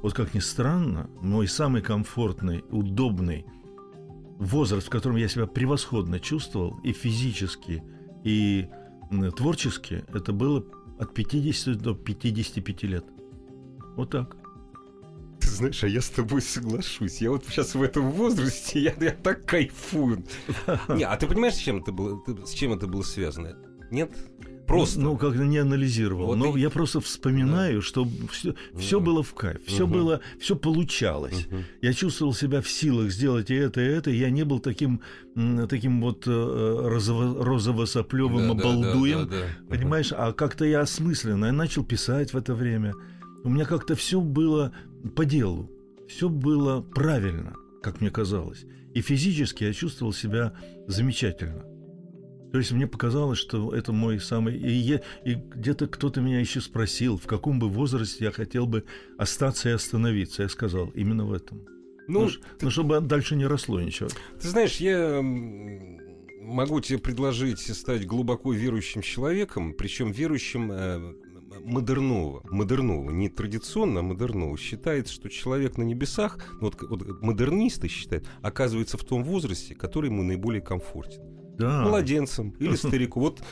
Вот 0.00 0.14
как 0.14 0.32
ни 0.32 0.40
странно, 0.40 1.10
мой 1.20 1.46
самый 1.46 1.82
комфортный, 1.82 2.64
удобный 2.70 3.44
возраст, 4.38 4.86
в 4.86 4.90
котором 4.90 5.16
я 5.16 5.28
себя 5.28 5.46
превосходно 5.46 6.20
чувствовал 6.20 6.80
и 6.84 6.92
физически, 6.92 7.82
и 8.24 8.66
творчески, 9.36 10.04
это 10.14 10.32
было 10.32 10.64
от 11.00 11.14
50 11.14 11.76
до 11.78 11.94
55 11.94 12.82
лет. 12.82 13.04
Вот 13.96 14.10
так. 14.10 14.36
Ты 15.40 15.48
знаешь, 15.48 15.82
а 15.82 15.88
я 15.88 16.00
с 16.00 16.10
тобой 16.10 16.42
соглашусь. 16.42 17.22
Я 17.22 17.30
вот 17.30 17.44
сейчас 17.46 17.74
в 17.74 17.82
этом 17.82 18.10
возрасте, 18.10 18.80
я, 18.80 18.94
я 19.00 19.12
так 19.12 19.46
кайфую. 19.46 20.24
Не, 20.88 21.04
а 21.04 21.16
ты 21.16 21.26
понимаешь, 21.26 21.54
с 21.54 21.58
чем 21.58 21.78
это 21.78 21.92
было, 21.92 22.22
с 22.44 22.52
чем 22.52 22.74
это 22.74 22.86
было 22.86 23.02
связано? 23.02 23.56
Нет? 23.90 24.10
Просто. 24.70 25.00
Ну, 25.00 25.16
как-то 25.16 25.44
не 25.44 25.58
анализировал. 25.58 26.26
Вот 26.26 26.36
но 26.38 26.56
и- 26.56 26.60
я 26.60 26.70
просто 26.70 27.00
вспоминаю, 27.00 27.82
что 27.82 28.08
все, 28.30 28.54
все 28.78 28.98
Ну. 29.00 29.04
было 29.06 29.22
в 29.22 29.34
кайф, 29.34 29.58
все 29.66 29.84
Мгм. 29.86 29.92
было, 29.92 30.20
все 30.40 30.54
получалось. 30.56 31.46
Мгм. 31.50 31.64
Я 31.82 31.92
чувствовал 31.92 32.32
себя 32.34 32.60
в 32.62 32.68
силах 32.70 33.10
сделать 33.10 33.50
и 33.50 33.54
это, 33.54 33.80
и 33.80 33.84
это. 33.84 34.10
Я 34.10 34.30
не 34.30 34.44
был 34.44 34.60
таким, 34.60 35.00
таким 35.68 36.00
вот 36.00 36.26
э, 36.26 36.30
розово- 36.30 37.42
розово-соплевым 37.44 38.48
Да, 38.48 38.54
да, 38.54 38.60
обалдуем. 38.60 39.18
да, 39.18 39.24
да, 39.26 39.40
да. 39.40 39.76
Понимаешь, 39.76 40.12
а 40.16 40.32
как-то 40.32 40.64
я 40.64 40.80
осмысленно, 40.80 41.46
я 41.46 41.52
начал 41.52 41.84
писать 41.84 42.32
в 42.32 42.36
это 42.36 42.54
время. 42.54 42.94
У 43.44 43.48
меня 43.50 43.64
как-то 43.64 43.94
все 43.94 44.20
было 44.20 44.72
по 45.16 45.24
делу, 45.24 45.70
все 46.08 46.28
было 46.28 46.80
правильно. 46.82 47.54
как 47.82 48.02
мне 48.02 48.10
казалось. 48.10 48.66
И 48.92 49.00
физически 49.00 49.64
я 49.64 49.72
чувствовал 49.72 50.12
себя 50.12 50.52
замечательно. 50.86 51.64
То 52.52 52.58
есть 52.58 52.72
мне 52.72 52.86
показалось, 52.86 53.38
что 53.38 53.74
это 53.74 53.92
мой 53.92 54.20
самый... 54.20 54.56
И, 54.56 54.70
я... 54.70 55.00
и 55.24 55.34
где-то 55.34 55.86
кто-то 55.86 56.20
меня 56.20 56.40
еще 56.40 56.60
спросил, 56.60 57.16
в 57.16 57.26
каком 57.26 57.58
бы 57.58 57.68
возрасте 57.68 58.24
я 58.24 58.32
хотел 58.32 58.66
бы 58.66 58.84
остаться 59.18 59.68
и 59.68 59.72
остановиться. 59.72 60.42
Я 60.42 60.48
сказал, 60.48 60.88
именно 60.88 61.24
в 61.26 61.32
этом. 61.32 61.62
Ну, 62.08 62.22
ну, 62.22 62.28
ты... 62.28 62.64
ну 62.64 62.70
чтобы 62.70 63.00
дальше 63.00 63.36
не 63.36 63.46
росло 63.46 63.80
ничего. 63.80 64.08
Ты 64.40 64.48
знаешь, 64.48 64.76
я 64.78 65.20
могу 65.22 66.80
тебе 66.80 66.98
предложить 66.98 67.60
стать 67.60 68.06
глубоко 68.06 68.52
верующим 68.52 69.02
человеком, 69.02 69.74
причем 69.74 70.10
верующим 70.10 70.72
э, 70.72 71.14
модерного, 71.64 72.42
модерного, 72.50 73.10
не 73.10 73.28
традиционно, 73.28 74.00
а 74.00 74.02
модерного, 74.02 74.58
считается, 74.58 75.14
что 75.14 75.28
человек 75.28 75.78
на 75.78 75.82
небесах, 75.82 76.38
ну, 76.60 76.72
вот, 76.72 76.82
вот 76.82 77.22
модернисты 77.22 77.88
считают, 77.88 78.26
оказывается 78.42 78.98
в 78.98 79.04
том 79.04 79.22
возрасте, 79.22 79.74
который 79.74 80.10
ему 80.10 80.22
наиболее 80.22 80.62
комфортен. 80.62 81.39
Да. 81.60 81.82
Младенцем 81.82 82.50
или 82.58 82.74
старику. 82.76 83.20
Вот 83.20 83.42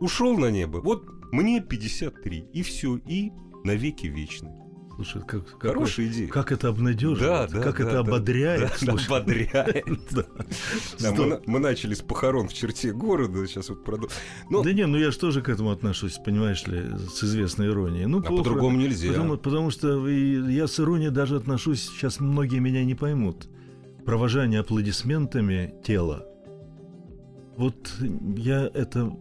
ушел 0.00 0.36
на 0.38 0.50
небо, 0.50 0.78
вот 0.78 1.04
мне 1.30 1.60
53, 1.60 2.48
и 2.52 2.62
все, 2.62 2.96
и 2.96 3.32
навеки 3.64 4.06
вечный. 4.06 4.52
Слушай, 4.94 5.22
как, 5.26 5.60
хорошая 5.60 6.06
идея. 6.06 6.28
Как 6.28 6.52
это 6.52 6.68
обнадеживает, 6.68 7.50
да, 7.50 7.58
да, 7.58 7.62
как 7.62 7.78
да, 7.78 7.82
это 7.82 7.92
да, 7.92 7.98
ободряет. 7.98 8.72
Да, 8.80 8.92
ободряет. 9.08 9.98
да. 10.12 11.12
мы, 11.12 11.42
мы 11.46 11.58
начали 11.58 11.94
с 11.94 12.00
похорон 12.00 12.48
в 12.48 12.54
черте 12.54 12.92
города, 12.92 13.44
сейчас 13.48 13.70
вот 13.70 13.84
продолжим. 13.84 14.16
Но... 14.50 14.62
Да 14.62 14.72
не, 14.72 14.86
ну 14.86 14.96
я 14.96 15.10
же 15.10 15.18
тоже 15.18 15.42
к 15.42 15.48
этому 15.48 15.72
отношусь, 15.72 16.20
понимаешь 16.24 16.64
ли, 16.68 16.96
с 17.12 17.24
известной 17.24 17.68
иронией. 17.68 18.06
Ну, 18.06 18.20
а 18.20 18.22
по-другому 18.22 18.78
нельзя. 18.78 19.08
Потому, 19.08 19.36
потому 19.36 19.70
что 19.70 20.08
я 20.08 20.68
с 20.68 20.78
иронией 20.78 21.10
даже 21.10 21.36
отношусь, 21.36 21.82
сейчас 21.82 22.20
многие 22.20 22.60
меня 22.60 22.84
не 22.84 22.94
поймут. 22.94 23.48
Провожание 24.04 24.60
аплодисментами 24.60 25.74
тела. 25.84 26.24
Вот 27.56 27.94
я 28.36 28.70
это 28.74 29.16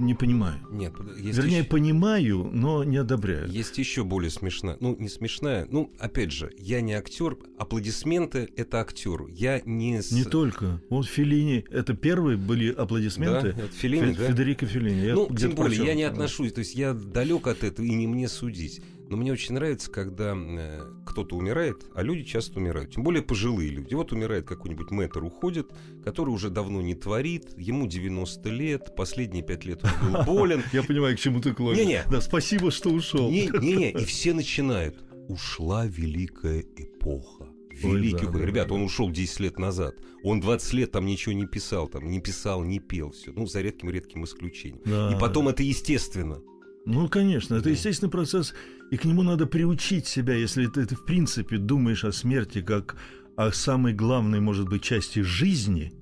не 0.00 0.14
понимаю. 0.14 0.58
Нет, 0.70 0.94
есть 1.18 1.36
Вернее, 1.36 1.58
еще... 1.58 1.68
понимаю, 1.68 2.48
но 2.52 2.84
не 2.84 2.96
одобряю. 2.96 3.48
Есть 3.48 3.76
еще 3.76 4.02
более 4.02 4.30
смешная. 4.30 4.76
Ну, 4.80 4.96
не 4.98 5.08
смешная. 5.08 5.66
Ну, 5.70 5.92
опять 5.98 6.32
же, 6.32 6.50
я 6.58 6.80
не 6.80 6.94
актер. 6.94 7.36
Аплодисменты 7.58 8.48
это 8.56 8.80
актеру. 8.80 9.28
Я 9.28 9.60
не. 9.64 10.00
Не 10.10 10.24
только. 10.24 10.82
Вот 10.88 11.06
Филини. 11.06 11.66
Это 11.70 11.94
первые 11.94 12.38
были 12.38 12.72
аплодисменты. 12.72 13.52
Да, 13.52 13.64
это 13.64 13.72
Филини, 13.74 14.14
Фе- 14.14 14.18
да? 14.18 14.26
Федерико 14.28 14.66
Филини. 14.66 15.06
Я 15.06 15.14
ну, 15.14 15.26
тем 15.26 15.54
более, 15.54 15.76
прочел. 15.76 15.84
я 15.84 15.94
не 15.94 16.04
отношусь. 16.04 16.52
То 16.54 16.60
есть 16.60 16.74
я 16.74 16.94
далек 16.94 17.46
от 17.46 17.62
этого 17.62 17.84
и 17.84 17.94
не 17.94 18.06
мне 18.06 18.28
судить. 18.28 18.80
Но 19.10 19.16
мне 19.16 19.32
очень 19.32 19.54
нравится, 19.54 19.90
когда 19.90 20.36
э, 20.36 20.82
кто-то 21.04 21.34
умирает, 21.34 21.84
а 21.96 22.02
люди 22.04 22.22
часто 22.22 22.60
умирают. 22.60 22.94
Тем 22.94 23.02
более 23.02 23.22
пожилые 23.22 23.68
люди. 23.68 23.92
Вот 23.92 24.12
умирает 24.12 24.46
какой-нибудь 24.46 24.92
мэтр, 24.92 25.24
уходит, 25.24 25.72
который 26.04 26.30
уже 26.30 26.48
давно 26.48 26.80
не 26.80 26.94
творит, 26.94 27.58
ему 27.58 27.88
90 27.88 28.48
лет, 28.50 28.94
последние 28.96 29.42
5 29.42 29.64
лет 29.64 29.84
он 29.84 30.12
был 30.12 30.22
болен. 30.22 30.62
Я 30.72 30.84
понимаю, 30.84 31.16
к 31.16 31.18
чему 31.18 31.40
ты 31.40 31.52
клонишь. 31.52 31.84
Не-не. 31.84 32.04
Да, 32.08 32.20
спасибо, 32.20 32.70
что 32.70 32.90
ушел. 32.90 33.28
Не-не, 33.28 33.90
и 34.00 34.04
все 34.04 34.32
начинают. 34.32 35.02
Ушла 35.28 35.86
великая 35.86 36.60
эпоха. 36.60 37.48
Великий 37.70 38.26
Ой, 38.26 38.32
да, 38.32 38.46
Ребята, 38.46 38.68
да, 38.68 38.74
он 38.76 38.82
ушел 38.82 39.10
10 39.10 39.40
лет 39.40 39.58
назад. 39.58 39.96
Он 40.22 40.40
20 40.40 40.72
лет 40.74 40.92
там 40.92 41.04
ничего 41.04 41.32
не 41.32 41.46
писал, 41.46 41.88
там 41.88 42.08
не 42.08 42.20
писал, 42.20 42.62
не 42.62 42.78
пел. 42.78 43.10
Все. 43.10 43.32
Ну, 43.32 43.46
за 43.46 43.60
редким-редким 43.60 44.22
исключением. 44.24 44.82
Да. 44.84 45.12
И 45.12 45.18
потом 45.18 45.48
это 45.48 45.64
естественно. 45.64 46.40
Ну, 46.86 47.08
конечно, 47.08 47.54
это 47.54 47.70
естественный 47.70 48.10
процесс, 48.10 48.54
и 48.90 48.96
к 48.96 49.04
нему 49.04 49.22
надо 49.22 49.46
приучить 49.46 50.06
себя, 50.06 50.34
если 50.34 50.66
ты, 50.66 50.86
ты 50.86 50.96
в 50.96 51.04
принципе 51.04 51.58
думаешь 51.58 52.04
о 52.04 52.12
смерти 52.12 52.62
как 52.62 52.96
о 53.36 53.52
самой 53.52 53.92
главной, 53.92 54.40
может 54.40 54.68
быть, 54.68 54.82
части 54.82 55.20
жизни, 55.20 55.92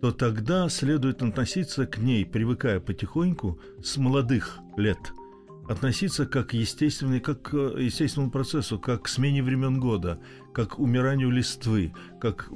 то 0.00 0.12
тогда 0.12 0.68
следует 0.68 1.22
относиться 1.22 1.86
к 1.86 1.98
ней, 1.98 2.26
привыкая 2.26 2.78
потихоньку 2.78 3.58
с 3.82 3.96
молодых 3.96 4.58
лет, 4.76 4.98
относиться 5.66 6.26
как 6.26 6.52
естественный, 6.52 7.20
как 7.20 7.42
к 7.42 7.56
естественному 7.56 8.30
процессу, 8.30 8.78
как 8.78 9.04
к 9.04 9.08
смене 9.08 9.42
времен 9.42 9.80
года, 9.80 10.20
как 10.52 10.72
к 10.72 10.78
умиранию 10.78 11.30
листвы, 11.30 11.94
как, 12.20 12.50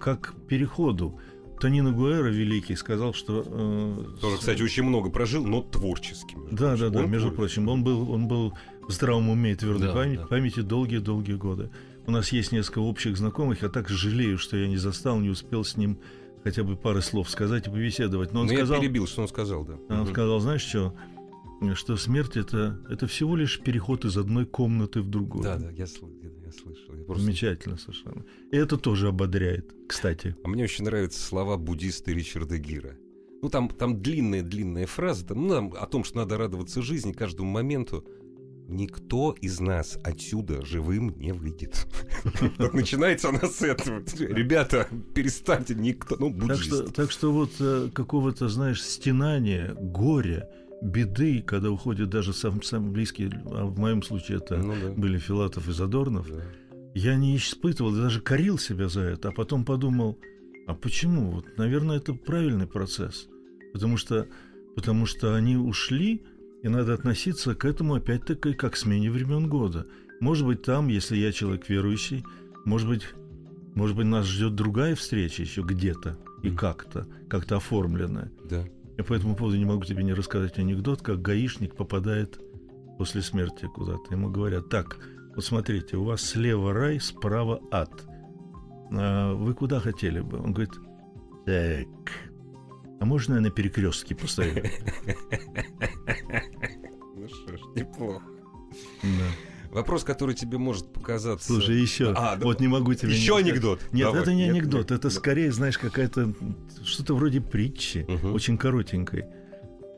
как 0.00 0.20
к 0.20 0.46
переходу. 0.46 1.18
Тонино 1.62 1.92
Гуэра 1.92 2.26
великий 2.26 2.74
сказал, 2.74 3.14
что... 3.14 3.44
Э, 3.46 4.20
Тоже, 4.20 4.38
кстати, 4.38 4.62
очень 4.62 4.82
много 4.82 5.10
прожил, 5.10 5.46
но 5.46 5.62
творчески. 5.62 6.36
Да, 6.50 6.76
да, 6.76 6.90
да, 6.90 7.02
между 7.06 7.30
прочим. 7.30 7.68
Он 7.68 7.84
был, 7.84 8.10
он 8.10 8.26
был 8.26 8.54
в 8.88 8.90
здравом 8.90 9.28
уме 9.28 9.52
и 9.52 9.54
твердой 9.54 9.86
да, 9.86 9.94
памяти, 9.94 10.18
да. 10.18 10.26
памяти 10.26 10.60
долгие-долгие 10.60 11.34
годы. 11.34 11.70
У 12.04 12.10
нас 12.10 12.32
есть 12.32 12.50
несколько 12.50 12.80
общих 12.80 13.16
знакомых. 13.16 13.62
Я 13.62 13.68
так 13.68 13.88
жалею, 13.88 14.38
что 14.38 14.56
я 14.56 14.66
не 14.66 14.76
застал, 14.76 15.20
не 15.20 15.28
успел 15.28 15.62
с 15.62 15.76
ним 15.76 16.00
хотя 16.42 16.64
бы 16.64 16.74
пары 16.74 17.00
слов 17.00 17.30
сказать 17.30 17.68
и 17.68 17.70
побеседовать. 17.70 18.32
Но 18.32 18.40
он 18.40 18.48
но 18.48 18.54
сказал, 18.54 18.74
я 18.74 18.82
перебил, 18.82 19.06
что 19.06 19.22
он 19.22 19.28
сказал, 19.28 19.64
да. 19.64 19.74
Он 19.88 20.00
угу. 20.00 20.10
сказал, 20.10 20.40
знаешь 20.40 20.62
что, 20.62 20.96
что 21.74 21.96
смерть 21.96 22.36
это, 22.36 22.80
это 22.90 23.06
всего 23.06 23.36
лишь 23.36 23.60
переход 23.60 24.04
из 24.04 24.16
одной 24.16 24.46
комнаты 24.46 25.00
в 25.00 25.08
другую. 25.08 25.44
Да, 25.44 25.58
да, 25.58 25.70
я, 25.70 25.86
я 26.52 26.58
слышал. 26.60 26.94
Я 26.94 27.04
просто... 27.04 27.24
Замечательно 27.24 27.76
совершенно. 27.76 28.24
И 28.50 28.56
это 28.56 28.76
тоже 28.76 29.08
ободряет, 29.08 29.74
кстати. 29.88 30.36
А 30.44 30.48
мне 30.48 30.64
очень 30.64 30.84
нравятся 30.84 31.20
слова 31.20 31.56
буддиста 31.56 32.12
Ричарда 32.12 32.58
Гира. 32.58 32.96
Ну, 33.42 33.48
там, 33.48 33.68
там 33.68 34.00
длинная-длинная 34.00 34.86
фраза 34.86 35.26
там, 35.26 35.46
ну, 35.46 35.54
там, 35.54 35.74
о 35.74 35.86
том, 35.86 36.04
что 36.04 36.18
надо 36.18 36.38
радоваться 36.38 36.80
жизни 36.80 37.12
каждому 37.12 37.50
моменту. 37.50 38.06
Никто 38.68 39.36
из 39.40 39.58
нас 39.60 39.98
отсюда 40.04 40.64
живым 40.64 41.18
не 41.18 41.32
выйдет. 41.32 41.86
Начинается 42.72 43.28
она 43.28 43.40
с 43.40 43.60
этого. 43.60 44.02
Ребята, 44.18 44.88
перестаньте, 45.14 45.74
никто. 45.74 46.16
Ну, 46.18 46.32
Так 46.94 47.10
что 47.10 47.32
вот 47.32 47.50
э, 47.58 47.90
какого-то, 47.92 48.48
знаешь, 48.48 48.80
стенания, 48.82 49.74
горя, 49.74 50.48
беды, 50.82 51.42
когда 51.42 51.70
уходят 51.70 52.10
даже 52.10 52.32
сам, 52.32 52.62
самые 52.62 52.92
близкие, 52.92 53.30
а 53.46 53.66
в 53.66 53.78
моем 53.78 54.02
случае 54.02 54.38
это 54.38 54.56
ну, 54.56 54.74
да. 54.80 54.90
были 54.90 55.18
Филатов 55.18 55.68
и 55.68 55.72
Задорнов, 55.72 56.28
да. 56.28 56.42
я 56.94 57.14
не 57.14 57.36
испытывал, 57.36 57.92
даже 57.92 58.20
корил 58.20 58.58
себя 58.58 58.88
за 58.88 59.02
это, 59.02 59.28
а 59.28 59.32
потом 59.32 59.64
подумал, 59.64 60.18
а 60.66 60.74
почему? 60.74 61.30
Вот, 61.30 61.56
наверное, 61.56 61.98
это 61.98 62.14
правильный 62.14 62.66
процесс, 62.66 63.28
потому 63.72 63.96
что, 63.96 64.26
потому 64.74 65.06
что 65.06 65.34
они 65.34 65.56
ушли, 65.56 66.24
и 66.62 66.68
надо 66.68 66.94
относиться 66.94 67.54
к 67.54 67.64
этому 67.64 67.94
опять-таки 67.94 68.52
как 68.52 68.74
к 68.74 68.76
смене 68.76 69.10
времен 69.10 69.48
года. 69.48 69.86
Может 70.20 70.46
быть, 70.46 70.62
там, 70.62 70.88
если 70.88 71.16
я 71.16 71.32
человек 71.32 71.68
верующий, 71.68 72.24
может 72.64 72.88
быть, 72.88 73.02
может 73.74 73.96
быть, 73.96 74.06
нас 74.06 74.26
ждет 74.26 74.54
другая 74.54 74.94
встреча 74.94 75.42
еще 75.42 75.62
где-то 75.62 76.18
и 76.42 76.50
как-то, 76.50 77.08
как-то 77.28 77.56
оформленная. 77.56 78.30
Да. 78.48 78.64
Я 79.02 79.08
по 79.08 79.14
этому 79.14 79.34
поводу 79.34 79.56
не 79.56 79.64
могу 79.64 79.82
тебе 79.82 80.04
не 80.04 80.12
рассказать 80.12 80.60
анекдот, 80.60 81.02
как 81.02 81.20
гаишник 81.20 81.74
попадает 81.74 82.38
после 82.98 83.20
смерти 83.20 83.66
куда-то. 83.66 84.14
Ему 84.14 84.30
говорят, 84.30 84.68
так, 84.68 84.96
вот 85.34 85.44
смотрите, 85.44 85.96
у 85.96 86.04
вас 86.04 86.22
слева 86.22 86.72
рай, 86.72 87.00
справа 87.00 87.60
ад. 87.72 87.90
А 88.92 89.34
вы 89.34 89.54
куда 89.54 89.80
хотели 89.80 90.20
бы? 90.20 90.38
Он 90.38 90.52
говорит, 90.52 90.74
так, 91.44 92.12
а 93.00 93.04
можно 93.04 93.34
я 93.34 93.40
на 93.40 93.50
перекрестке 93.50 94.14
постою? 94.14 94.54
Ну 97.16 97.28
что 97.28 97.56
ж, 97.56 97.60
неплохо. 97.74 98.24
Да. 99.02 99.28
Вопрос, 99.72 100.04
который 100.04 100.34
тебе 100.34 100.58
может 100.58 100.92
показаться... 100.92 101.46
Слушай, 101.46 101.80
еще. 101.80 102.12
А, 102.14 102.36
вот 102.36 102.60
не 102.60 102.68
могу 102.68 102.92
тебе... 102.92 103.12
Еще 103.12 103.32
не... 103.34 103.50
анекдот. 103.50 103.80
Нет, 103.90 104.06
Давай. 104.06 104.22
это 104.22 104.34
не 104.34 104.44
нет, 104.44 104.50
анекдот. 104.50 104.80
Нет, 104.82 104.90
это 104.90 105.08
нет. 105.08 105.16
скорее, 105.16 105.50
знаешь, 105.50 105.78
какая-то... 105.78 106.34
Что-то 106.84 107.14
вроде 107.14 107.40
притчи, 107.40 108.04
угу. 108.06 108.34
очень 108.34 108.58
коротенькой. 108.58 109.24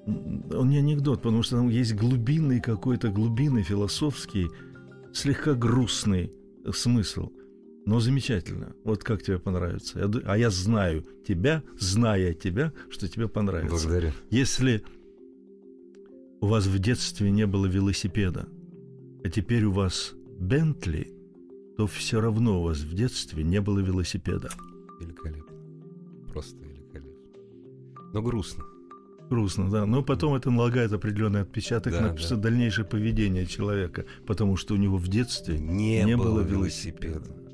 Он 0.07 0.69
не 0.69 0.79
анекдот, 0.79 1.23
потому 1.23 1.43
что 1.43 1.57
там 1.57 1.69
есть 1.69 1.95
глубинный 1.95 2.61
какой-то, 2.61 3.09
глубинный 3.09 3.65
философский, 3.65 4.49
слегка 5.13 5.55
грустный 5.55 6.33
смысл. 6.73 7.31
Но 7.85 7.99
замечательно. 7.99 8.75
Вот 8.85 9.03
как 9.03 9.23
тебе 9.23 9.41
понравится. 9.41 9.99
Я, 9.99 10.11
а 10.25 10.39
я 10.39 10.51
знаю 10.51 11.05
тебя, 11.27 11.65
зная 11.79 12.33
тебя, 12.33 12.73
что 12.91 13.09
тебе 13.09 13.29
понравится. 13.29 13.89
Благодарю. 13.89 14.13
Если 14.31 14.85
у 16.41 16.47
вас 16.47 16.67
в 16.67 16.79
детстве 16.79 17.31
не 17.31 17.47
было 17.47 17.67
велосипеда, 17.67 18.49
а 19.25 19.31
теперь 19.31 19.65
у 19.65 19.73
вас 19.73 20.13
Бентли, 20.39 21.13
то 21.77 21.87
все 21.87 22.21
равно 22.21 22.61
у 22.61 22.65
вас 22.65 22.81
в 22.81 22.95
детстве 22.95 23.43
не 23.43 23.61
было 23.61 23.81
велосипеда. 23.81 24.51
Великолепно. 25.01 25.57
Просто 26.31 26.59
великолепно. 26.65 27.11
Но 28.13 28.23
грустно. 28.23 28.65
Грустно, 29.31 29.71
да. 29.71 29.87
Но 29.87 30.03
потом 30.03 30.35
это 30.35 30.51
налагает 30.51 30.93
определенный 30.93 31.41
отпечаток 31.41 31.93
да, 31.95 32.01
на 32.03 32.13
да. 32.13 32.37
дальнейшее 32.37 32.85
поведение 32.85 33.47
человека, 33.47 34.05
потому 34.27 34.57
что 34.57 34.75
у 34.75 34.77
него 34.77 34.99
в 34.99 35.09
детстве 35.09 35.59
не, 35.59 36.03
не 36.03 36.17
было, 36.17 36.25
было 36.25 36.41
велосипеда. 36.43 37.21
велосипеда. 37.21 37.45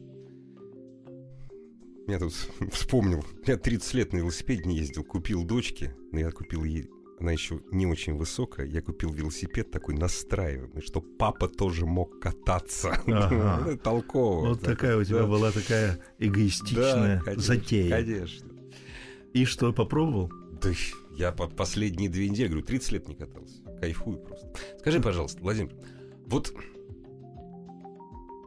Я 2.09 2.19
тут 2.19 2.33
вспомнил. 2.73 3.25
Я 3.47 3.57
30 3.57 3.95
лет 3.95 4.12
на 4.12 4.19
велосипеде 4.19 4.65
не 4.65 4.77
ездил. 4.77 5.05
Купил 5.05 5.45
дочке, 5.45 5.95
но 6.11 6.19
я 6.19 6.33
купил 6.33 6.65
ей 6.65 6.91
она 7.21 7.33
еще 7.33 7.61
не 7.71 7.87
очень 7.87 8.17
высокая, 8.17 8.67
я 8.67 8.81
купил 8.81 9.12
велосипед 9.12 9.71
такой 9.71 9.95
настраиваемый, 9.95 10.83
чтобы 10.83 11.07
папа 11.19 11.49
тоже 11.49 11.85
мог 11.87 12.19
кататься. 12.19 12.93
Ага. 13.07 13.77
Толково. 13.85 14.49
Вот 14.49 14.62
такая 14.62 14.97
у 14.97 15.05
тебя 15.05 15.21
Да. 15.21 15.27
была 15.27 15.53
такая 15.53 16.00
эгоистичная 16.19 17.19
Да, 17.19 17.23
конечно, 17.25 17.43
затея. 17.43 17.91
Конечно. 17.91 18.50
И 19.35 19.45
что, 19.45 19.73
попробовал? 19.73 20.33
Да 20.62 20.71
я 21.12 21.33
под 21.33 21.55
последние 21.55 22.09
две 22.09 22.29
недели, 22.29 22.49
говорю, 22.49 22.65
30 22.65 22.93
лет 22.93 23.09
не 23.09 23.15
катался. 23.15 23.62
Кайфую 23.81 24.19
просто. 24.19 24.50
Скажи, 24.79 25.00
пожалуйста, 25.00 25.41
Владимир, 25.43 25.73
вот... 26.27 26.53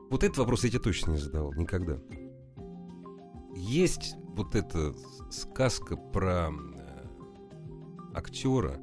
Вот 0.10 0.24
этот 0.24 0.38
вопрос 0.38 0.64
я 0.64 0.70
тебе 0.70 0.80
точно 0.80 1.12
не 1.12 1.18
задавал 1.18 1.54
никогда. 1.54 2.00
Есть 3.56 4.16
вот 4.36 4.56
эта 4.56 4.96
сказка 5.32 5.96
про 5.96 6.52
актера, 8.14 8.80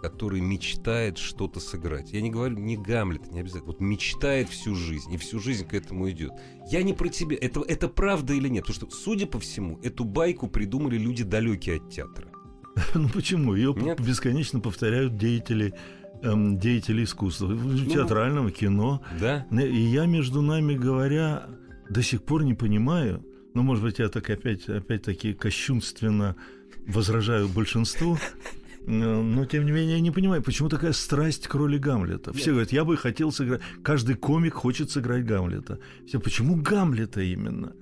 который 0.00 0.40
мечтает 0.40 1.18
что-то 1.18 1.60
сыграть. 1.60 2.12
Я 2.12 2.20
не 2.20 2.30
говорю 2.30 2.56
не 2.58 2.76
Гамлет, 2.76 3.32
не 3.32 3.40
обязательно. 3.40 3.72
Вот 3.72 3.80
мечтает 3.80 4.48
всю 4.48 4.74
жизнь, 4.74 5.12
и 5.12 5.16
всю 5.16 5.40
жизнь 5.40 5.66
к 5.66 5.74
этому 5.74 6.10
идет. 6.10 6.32
Я 6.70 6.82
не 6.82 6.92
про 6.92 7.08
тебя. 7.08 7.36
Это, 7.40 7.60
это 7.60 7.88
правда 7.88 8.34
или 8.34 8.48
нет? 8.48 8.66
Потому 8.66 8.88
что, 8.88 8.96
судя 8.96 9.26
по 9.26 9.40
всему, 9.40 9.78
эту 9.82 10.04
байку 10.04 10.48
придумали 10.48 10.98
люди 10.98 11.24
далекие 11.24 11.76
от 11.76 11.90
театра. 11.90 12.28
Ну 12.94 13.08
почему? 13.08 13.54
Ее 13.54 13.74
Нет. 13.74 14.00
бесконечно 14.00 14.60
повторяют 14.60 15.16
деятели, 15.16 15.72
эм, 16.22 16.58
деятели 16.58 17.04
искусства. 17.04 17.48
Ну, 17.48 17.86
Театрального, 17.86 18.50
кино. 18.50 19.02
Да? 19.18 19.46
И 19.50 19.80
я, 19.80 20.06
между 20.06 20.42
нами 20.42 20.74
говоря, 20.74 21.46
до 21.88 22.02
сих 22.02 22.22
пор 22.22 22.44
не 22.44 22.54
понимаю, 22.54 23.24
ну, 23.54 23.62
может 23.62 23.82
быть, 23.82 23.98
я 23.98 24.08
так 24.08 24.28
опять, 24.28 24.68
опять-таки 24.68 25.32
кощунственно 25.32 26.36
возражаю 26.86 27.48
большинству, 27.48 28.18
но, 28.86 29.22
но, 29.22 29.44
тем 29.44 29.66
не 29.66 29.72
менее, 29.72 29.96
я 29.96 30.00
не 30.00 30.10
понимаю, 30.10 30.42
почему 30.42 30.68
такая 30.68 30.92
страсть 30.92 31.48
к 31.48 31.54
роли 31.54 31.78
Гамлета. 31.78 32.32
Все 32.32 32.50
говорят, 32.52 32.72
я 32.72 32.84
бы 32.84 32.96
хотел 32.96 33.32
сыграть... 33.32 33.60
Каждый 33.82 34.14
комик 34.14 34.54
хочет 34.54 34.90
сыграть 34.90 35.24
Гамлета. 35.24 35.78
Все, 36.06 36.20
почему 36.20 36.56
Гамлета 36.56 37.20
именно? 37.20 37.72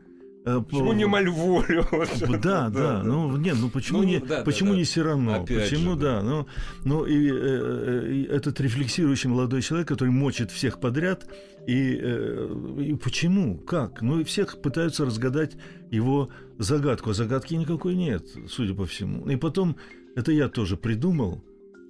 Э, 0.47 0.61
Почему 0.61 0.91
по- 0.91 0.95
не 0.95 1.07
Мальволю? 1.07 1.87
Да, 2.43 2.69
да, 2.69 3.03
ну 3.03 3.35
нет, 3.37 3.57
ну 3.59 3.71
почему 3.71 4.03
Ну, 4.03 4.05
не, 4.05 4.19
да, 4.19 4.39
да, 4.39 4.45
почему 4.45 4.73
да. 4.73 4.77
не 4.77 4.85
Сирано, 4.85 5.37
Опять 5.37 5.71
почему 5.71 5.93
же, 5.93 6.01
да, 6.01 6.23
ну, 6.23 6.47
ну 6.85 7.07
и, 7.07 7.31
э, 7.31 7.33
э, 7.33 8.13
и 8.13 8.23
этот 8.25 8.61
рефлексирующий 8.61 9.31
молодой 9.31 9.63
человек, 9.63 9.89
который 9.89 10.11
мочит 10.11 10.51
всех 10.51 10.81
подряд, 10.81 11.27
и, 11.67 11.99
э, 11.99 12.77
и 12.79 12.95
почему, 12.95 13.57
как, 13.57 14.03
ну 14.03 14.21
и 14.21 14.25
всех 14.25 14.61
пытаются 14.61 15.07
разгадать 15.07 15.57
его 15.91 16.29
загадку, 16.59 17.11
а 17.11 17.15
загадки 17.15 17.55
никакой 17.55 17.95
нет, 17.95 18.27
судя 18.49 18.75
по 18.75 18.85
всему. 18.85 19.27
И 19.31 19.37
потом 19.37 19.77
это 20.17 20.33
я 20.33 20.49
тоже 20.49 20.77
придумал 20.77 21.43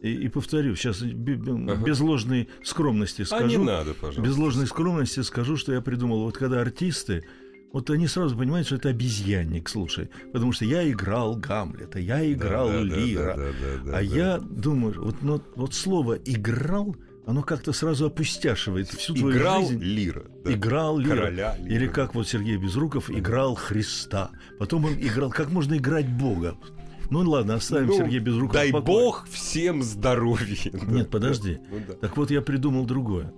и, 0.03 0.13
и 0.13 0.29
повторю, 0.29 0.75
сейчас 0.77 1.01
Ага. 1.03 1.77
без 1.83 2.01
ложной 2.01 2.49
скромности 2.63 3.23
А 3.31 3.43
не 3.43 3.51
скажу, 3.55 3.65
надо, 3.65 3.95
пожалуйста. 3.95 4.21
без 4.23 4.37
ложной 4.37 4.67
скромности 4.67 5.21
скажу, 5.21 5.57
что 5.57 5.73
я 5.73 5.81
придумал. 5.81 6.25
Вот 6.25 6.37
когда 6.37 6.61
артисты, 6.61 7.25
вот 7.73 7.89
они 7.89 8.07
сразу 8.07 8.37
понимают, 8.37 8.67
что 8.67 8.77
это 8.77 8.91
обезьянник, 8.91 9.69
слушай. 9.69 10.11
Потому 10.33 10.53
что 10.53 10.67
я 10.67 10.89
играл 10.91 11.37
Гамлета, 11.37 11.99
я 12.01 12.19
Да, 12.19 12.33
играл 12.33 12.69
да, 12.69 12.75
да, 12.75 12.83
Лира. 12.83 13.35
да, 13.35 13.45
да, 13.45 13.85
да, 13.85 13.91
а 13.91 13.93
да. 13.93 14.01
я 14.01 14.39
думаю, 14.39 15.03
вот, 15.03 15.23
ну, 15.23 15.41
вот 15.57 15.73
слово 15.75 16.15
«играл», 16.27 16.95
оно 17.27 17.43
как-то 17.43 17.73
сразу 17.73 18.05
опустяшивает 18.05 18.89
всю 18.89 19.15
твою 19.15 19.35
Играл 19.35 19.63
жизнь. 19.67 19.83
Лира. 19.83 20.25
да. 20.45 20.53
Играл 20.53 20.99
Лира. 20.99 21.17
Короля 21.17 21.57
Лира. 21.57 21.75
Или 21.75 21.87
как 21.87 22.15
вот 22.15 22.29
Сергей 22.29 22.59
Безруков 22.59 23.11
играл 23.11 23.55
Христа. 23.55 24.31
Потом 24.59 24.85
он 24.85 24.93
играл... 24.93 25.31
Как 25.31 25.51
можно 25.51 25.79
играть 25.79 26.07
Бога? 26.07 26.59
Ну 27.11 27.21
ладно, 27.29 27.55
оставим 27.55 27.89
Ну, 27.89 27.97
Сергея 27.97 28.21
Безрукова 28.21 28.53
Дай 28.55 28.71
в 28.71 28.73
покое. 28.73 28.99
бог 28.99 29.27
всем 29.31 29.83
здоровья. 29.83 30.71
Нет, 30.89 31.11
подожди. 31.11 31.59
Ну 31.71 31.77
да. 31.87 31.95
Так 31.95 32.17
вот, 32.17 32.31
я 32.31 32.41
придумал 32.43 32.85
другое. 32.87 33.33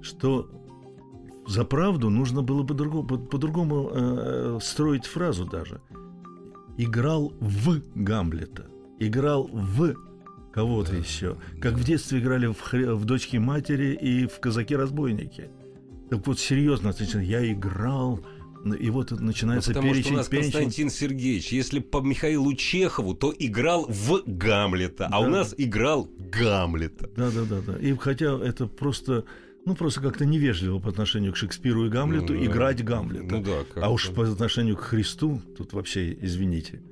Что 0.00 0.48
за 1.46 1.64
правду 1.64 2.10
нужно 2.10 2.42
было 2.42 2.62
бы 2.62 2.74
другому, 2.74 3.06
по- 3.06 3.18
по-другому 3.18 3.90
э, 3.92 4.58
строить 4.62 5.06
фразу 5.06 5.44
даже. 5.46 5.80
Играл 6.76 7.32
в 7.40 7.80
Гамлета. 7.94 8.66
Играл 9.00 9.48
в 9.52 9.94
кого-то 10.52 10.94
еще. 10.94 11.36
Как 11.60 11.74
в 11.74 11.84
детстве 11.84 12.20
играли 12.20 12.46
в, 12.46 12.56
хре- 12.62 12.94
в 12.94 13.04
«Дочки 13.04 13.36
матери» 13.38 13.94
и 13.94 14.26
в 14.26 14.38
«Казаки-разбойники». 14.40 15.50
Так 16.10 16.26
вот, 16.26 16.38
серьезно, 16.38 16.92
я 17.20 17.50
играл, 17.52 18.20
и 18.78 18.90
вот 18.90 19.10
Ну, 19.12 19.18
начинается 19.20 19.70
потому 19.70 19.88
что 19.88 19.92
у 19.92 19.94
перечень, 20.02 20.16
нас 20.16 20.28
перечень. 20.28 20.52
Константин 20.52 20.90
Сергеевич, 20.90 21.52
если 21.52 21.78
по 21.80 22.00
Михаилу 22.00 22.52
Чехову, 22.54 23.14
то 23.14 23.34
играл 23.38 23.86
в 23.88 24.22
Гамлета, 24.26 25.08
а 25.10 25.20
у 25.20 25.24
Да. 25.24 25.30
нас 25.30 25.54
играл 25.56 26.08
Гамлета. 26.18 27.08
Да, 27.16 27.30
да, 27.30 27.44
да, 27.44 27.60
да. 27.66 27.78
И 27.78 27.94
хотя 27.96 28.38
это 28.38 28.66
просто, 28.66 29.24
ну 29.64 29.74
просто 29.74 30.00
как-то 30.00 30.24
невежливо 30.26 30.78
по 30.78 30.88
отношению 30.90 31.32
к 31.32 31.36
Шекспиру 31.36 31.86
и 31.86 31.88
Гамлету 31.88 32.34
Ну, 32.34 32.40
да. 32.40 32.46
играть 32.46 32.84
Гамлета. 32.84 33.26
Ну 33.36 33.42
да, 33.42 33.64
а 33.76 33.90
уж 33.92 34.10
по 34.10 34.22
отношению 34.30 34.76
к 34.76 34.80
Христу, 34.80 35.40
тут 35.56 35.72
вообще 35.72 36.12
извините. 36.20 36.82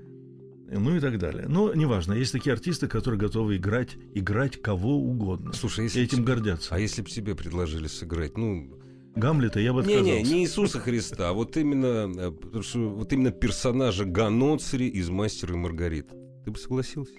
Ну 0.69 0.97
и 0.97 1.01
так 1.01 1.19
далее. 1.19 1.47
Но 1.49 1.73
неважно, 1.75 2.13
есть 2.15 2.33
такие 2.33 2.53
артисты, 2.53 2.89
которые 2.89 3.21
готовы 3.21 3.57
играть, 3.57 3.97
играть 4.15 4.61
кого 4.61 4.97
угодно. 4.99 5.53
Слушай, 5.53 5.81
И 5.81 5.83
если 5.85 6.03
этим 6.03 6.25
б- 6.25 6.33
гордятся. 6.33 6.75
А 6.75 6.79
если 6.81 7.03
бы 7.03 7.09
тебе 7.09 7.37
предложили 7.37 7.87
сыграть, 7.87 8.37
ну, 8.37 8.77
Гамлета 9.17 9.61
я 9.61 9.73
бы 9.73 9.81
отказался. 9.81 10.05
не-не, 10.05 10.23
не 10.23 10.43
Иисуса 10.45 10.79
Христа, 10.79 11.31
а 11.31 11.33
вот 11.33 11.57
именно, 11.57 12.13
э, 12.55 12.63
что 12.63 12.91
вот 12.91 13.13
именно 13.13 13.31
персонажа 13.31 14.05
Ганоцри 14.05 14.85
из 14.89 15.09
«Мастера 15.09 15.55
и 15.55 15.57
Маргариты». 15.57 16.15
Ты 16.45 16.51
бы 16.51 16.59
согласился? 16.59 17.15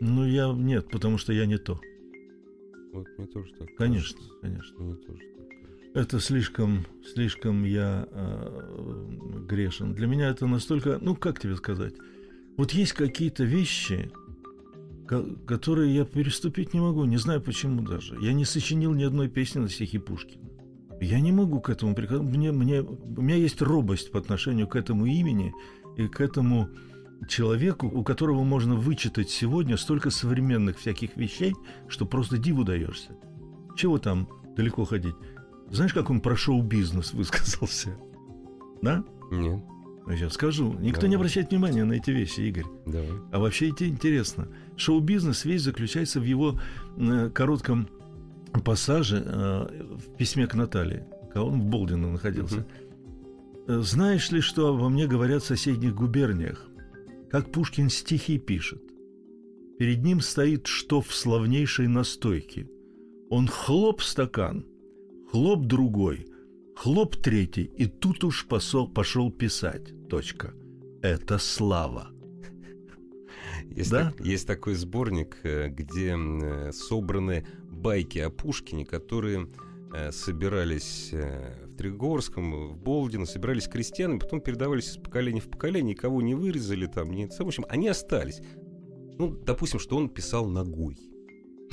Ну 0.00 0.26
я 0.26 0.52
нет, 0.52 0.88
потому 0.90 1.18
что 1.18 1.32
я 1.32 1.46
не 1.46 1.58
то. 1.58 1.78
Вот 2.92 3.06
мне 3.18 3.26
тоже 3.26 3.52
так 3.58 3.68
Конечно, 3.76 4.16
кажется. 4.16 4.38
конечно. 4.40 4.78
Мне 4.82 4.94
тоже 4.96 5.18
так 5.36 5.48
кажется. 5.48 5.90
Это 5.94 6.20
слишком, 6.20 6.86
слишком 7.14 7.64
я 7.64 8.08
э, 8.10 9.08
грешен. 9.46 9.94
Для 9.94 10.06
меня 10.06 10.30
это 10.30 10.46
настолько, 10.46 10.98
ну 11.00 11.14
как 11.14 11.38
тебе 11.40 11.56
сказать, 11.56 11.94
вот 12.56 12.72
есть 12.72 12.92
какие-то 12.94 13.44
вещи, 13.44 14.10
ко- 15.06 15.36
которые 15.46 15.94
я 15.94 16.04
переступить 16.06 16.72
не 16.72 16.80
могу, 16.80 17.04
не 17.04 17.18
знаю 17.18 17.42
почему 17.42 17.82
даже. 17.82 18.16
Я 18.22 18.32
не 18.32 18.46
сочинил 18.46 18.94
ни 18.94 19.04
одной 19.04 19.28
песни 19.28 19.58
на 19.60 19.68
стихи 19.68 19.98
Пушкина. 19.98 20.45
Я 21.00 21.20
не 21.20 21.32
могу 21.32 21.60
к 21.60 21.70
этому 21.70 21.94
прикасаться. 21.94 22.24
Мне, 22.26 22.52
мне, 22.52 22.80
у 22.80 23.20
меня 23.20 23.36
есть 23.36 23.60
робость 23.60 24.10
по 24.10 24.18
отношению 24.18 24.66
к 24.66 24.76
этому 24.76 25.06
имени 25.06 25.52
и 25.96 26.08
к 26.08 26.20
этому 26.20 26.68
человеку, 27.28 27.86
у 27.86 28.02
которого 28.02 28.44
можно 28.44 28.74
вычитать 28.74 29.30
сегодня 29.30 29.76
столько 29.76 30.10
современных 30.10 30.78
всяких 30.78 31.16
вещей, 31.16 31.54
что 31.88 32.06
просто 32.06 32.38
диву 32.38 32.64
даешься. 32.64 33.16
Чего 33.76 33.98
там 33.98 34.28
далеко 34.56 34.84
ходить? 34.84 35.14
Знаешь, 35.70 35.92
как 35.94 36.10
он 36.10 36.20
про 36.20 36.36
шоу-бизнес 36.36 37.12
высказался? 37.12 37.96
Да? 38.82 39.04
Нет, 39.30 39.62
Я 40.06 40.16
сейчас 40.16 40.34
скажу. 40.34 40.74
Никто 40.74 41.00
Давай. 41.00 41.10
не 41.10 41.16
обращает 41.16 41.50
внимания 41.50 41.84
на 41.84 41.94
эти 41.94 42.10
вещи, 42.10 42.40
Игорь. 42.40 42.66
давай. 42.86 43.10
А 43.32 43.38
вообще 43.38 43.70
это 43.70 43.88
интересно. 43.88 44.48
Шоу-бизнес 44.76 45.44
весь 45.44 45.62
заключается 45.62 46.20
в 46.20 46.24
его 46.24 46.60
э, 46.96 47.30
коротком 47.34 47.88
пассаже 48.60 49.22
э, 49.24 49.84
в 49.96 50.16
письме 50.16 50.46
к 50.46 50.54
Наталье, 50.54 51.06
когда 51.28 51.44
он 51.44 51.60
в 51.60 51.64
Болдино 51.64 52.10
находился. 52.12 52.66
Э, 53.68 53.80
Знаешь 53.80 54.30
ли, 54.30 54.40
что 54.40 54.68
обо 54.74 54.88
мне 54.88 55.06
говорят 55.06 55.42
в 55.42 55.46
соседних 55.46 55.94
губерниях? 55.94 56.66
Как 57.30 57.50
Пушкин 57.52 57.90
стихи 57.90 58.38
пишет. 58.38 58.82
Перед 59.78 60.02
ним 60.02 60.20
стоит 60.20 60.66
штоф 60.66 61.14
славнейшей 61.14 61.86
настойки. 61.88 62.68
Он 63.30 63.46
хлоп 63.48 64.00
стакан, 64.02 64.64
хлоп 65.30 65.66
другой, 65.66 66.26
хлоп 66.76 67.16
третий, 67.16 67.64
и 67.64 67.86
тут 67.86 68.24
уж 68.24 68.46
посол, 68.46 68.88
пошел 68.88 69.30
писать. 69.30 69.92
Точка. 70.08 70.54
Это 71.02 71.38
слава. 71.38 72.08
Есть, 73.76 73.90
Да? 73.90 74.12
так- 74.12 74.24
есть 74.24 74.46
такой 74.46 74.74
сборник, 74.76 75.36
э, 75.42 75.68
где 75.68 76.16
собраны 76.72 77.46
байки 77.76 78.18
о 78.18 78.30
Пушкине, 78.30 78.84
которые 78.84 79.48
э, 79.94 80.12
собирались 80.12 81.10
э, 81.12 81.66
в 81.66 81.76
Тригорском, 81.76 82.68
в 82.68 82.76
Болдино, 82.76 83.26
собирались 83.26 83.68
крестьянами, 83.68 84.18
потом 84.18 84.40
передавались 84.40 84.90
из 84.90 84.96
поколения 84.96 85.40
в 85.40 85.50
поколение, 85.50 85.94
никого 85.94 86.22
не 86.22 86.34
вырезали 86.34 86.86
там, 86.86 87.12
не, 87.12 87.26
в 87.26 87.40
общем, 87.40 87.64
они 87.68 87.88
остались. 87.88 88.40
Ну, 89.18 89.30
допустим, 89.30 89.78
что 89.78 89.96
он 89.96 90.08
писал 90.08 90.46
ногой. 90.46 90.96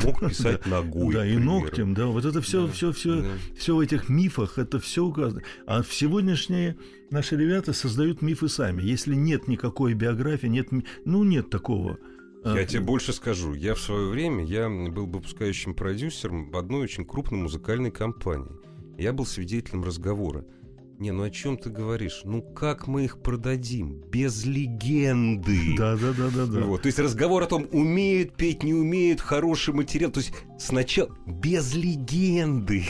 Мог 0.04 0.20
писать 0.30 0.66
ногой. 0.66 1.14
да, 1.14 1.26
и 1.26 1.38
ногтем, 1.38 1.94
да, 1.94 2.08
вот 2.08 2.26
это 2.26 2.42
все, 2.42 2.68
все, 2.68 2.92
все, 2.92 3.26
все 3.58 3.76
в 3.76 3.80
этих 3.80 4.10
мифах, 4.10 4.58
это 4.58 4.80
все 4.80 5.04
указано. 5.04 5.42
А 5.66 5.84
в 5.84 5.94
сегодняшние 5.94 6.78
наши 7.12 7.36
ребята 7.36 7.74
создают 7.74 8.22
мифы 8.22 8.48
сами. 8.48 8.82
Если 8.82 9.16
нет 9.16 9.48
никакой 9.48 9.94
биографии, 9.94 10.48
нет, 10.48 10.68
ну 11.06 11.24
нет 11.24 11.50
такого. 11.50 12.00
Я 12.46 12.52
А, 12.62 12.66
тебе 12.66 12.82
больше 12.82 13.14
скажу. 13.14 13.54
Я 13.54 13.74
в 13.74 13.80
свое 13.80 14.10
время 14.10 14.44
я 14.44 14.70
был 14.70 15.06
выпускающим 15.06 15.74
продюсером 15.74 16.52
в 16.52 16.58
одной 16.58 16.82
очень 16.82 17.06
крупной 17.06 17.40
музыкальной 17.42 17.92
компании. 17.92 18.52
Я 18.98 19.14
был 19.14 19.26
свидетелем 19.26 19.84
разговора 19.84 20.46
Не, 21.00 21.12
ну 21.12 21.24
о 21.24 21.30
чем 21.32 21.58
ты 21.58 21.70
говоришь? 21.70 22.22
Ну 22.24 22.42
как 22.42 22.88
мы 22.88 23.06
их 23.06 23.22
продадим? 23.22 24.02
Без 24.12 24.46
легенды. 24.46 25.76
Да, 25.78 25.96
да, 25.96 26.14
да, 26.14 26.30
да, 26.30 26.46
да. 26.46 26.60
Вот. 26.62 26.84
То 26.84 26.88
есть 26.88 27.00
разговор 27.00 27.44
о 27.44 27.48
том, 27.48 27.68
умеют 27.72 28.36
петь, 28.36 28.64
не 28.64 28.74
умеют, 28.74 29.20
хороший 29.20 29.74
материал. 29.74 30.12
То 30.12 30.20
есть 30.20 30.34
сначала 30.60 31.10
без 31.26 31.74
легенды. 31.74 32.84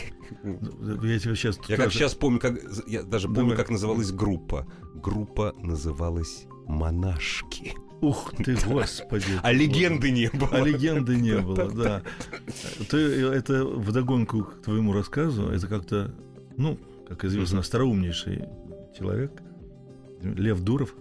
Я 0.43 1.19
тебе 1.19 1.35
сейчас... 1.35 1.57
Я 1.69 1.77
как 1.77 1.93
сейчас 1.93 2.13
помню, 2.15 2.39
как 2.39 2.59
я 2.87 3.03
даже 3.03 3.29
помню, 3.29 3.55
как 3.55 3.69
называлась 3.69 4.11
группа. 4.11 4.67
Группа 4.95 5.55
называлась 5.61 6.45
Монашки. 6.67 7.73
Ух 8.03 8.33
ты, 8.43 8.57
господи. 8.65 9.39
А 9.41 9.53
легенды 9.53 10.11
не 10.11 10.29
было. 10.29 10.49
А 10.51 10.59
легенды 10.59 11.15
не 11.15 11.39
было, 11.39 11.71
да. 11.71 12.01
Ты, 12.89 12.97
это 12.97 13.63
вдогонку 13.63 14.43
к 14.43 14.61
твоему 14.63 14.91
рассказу, 14.91 15.43
это 15.43 15.67
как-то, 15.67 16.13
ну, 16.57 16.77
как 17.07 17.23
известно, 17.23 17.59
остроумнейший 17.59 18.43
человек, 18.97 19.31
Лев 20.21 20.59
Дуров, 20.59 20.93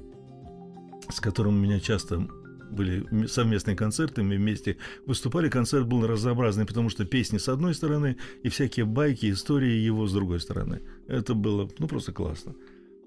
с 1.11 1.19
которым 1.19 1.57
у 1.57 1.59
меня 1.59 1.81
часто 1.81 2.29
были 2.71 3.27
совместные 3.27 3.75
концерты, 3.77 4.23
мы 4.23 4.37
вместе 4.37 4.77
выступали. 5.05 5.49
Концерт 5.49 5.89
был 5.89 6.07
разнообразный, 6.07 6.67
потому 6.67 6.89
что 6.89 7.05
песни 7.05 7.39
с 7.39 7.49
одной 7.49 7.75
стороны 7.75 8.17
и 8.45 8.49
всякие 8.49 8.87
байки, 8.87 9.29
истории 9.33 9.73
его 9.73 10.07
с 10.07 10.13
другой 10.13 10.39
стороны. 10.39 10.83
Это 11.09 11.35
было, 11.35 11.69
ну, 11.81 11.89
просто 11.89 12.13
классно. 12.13 12.55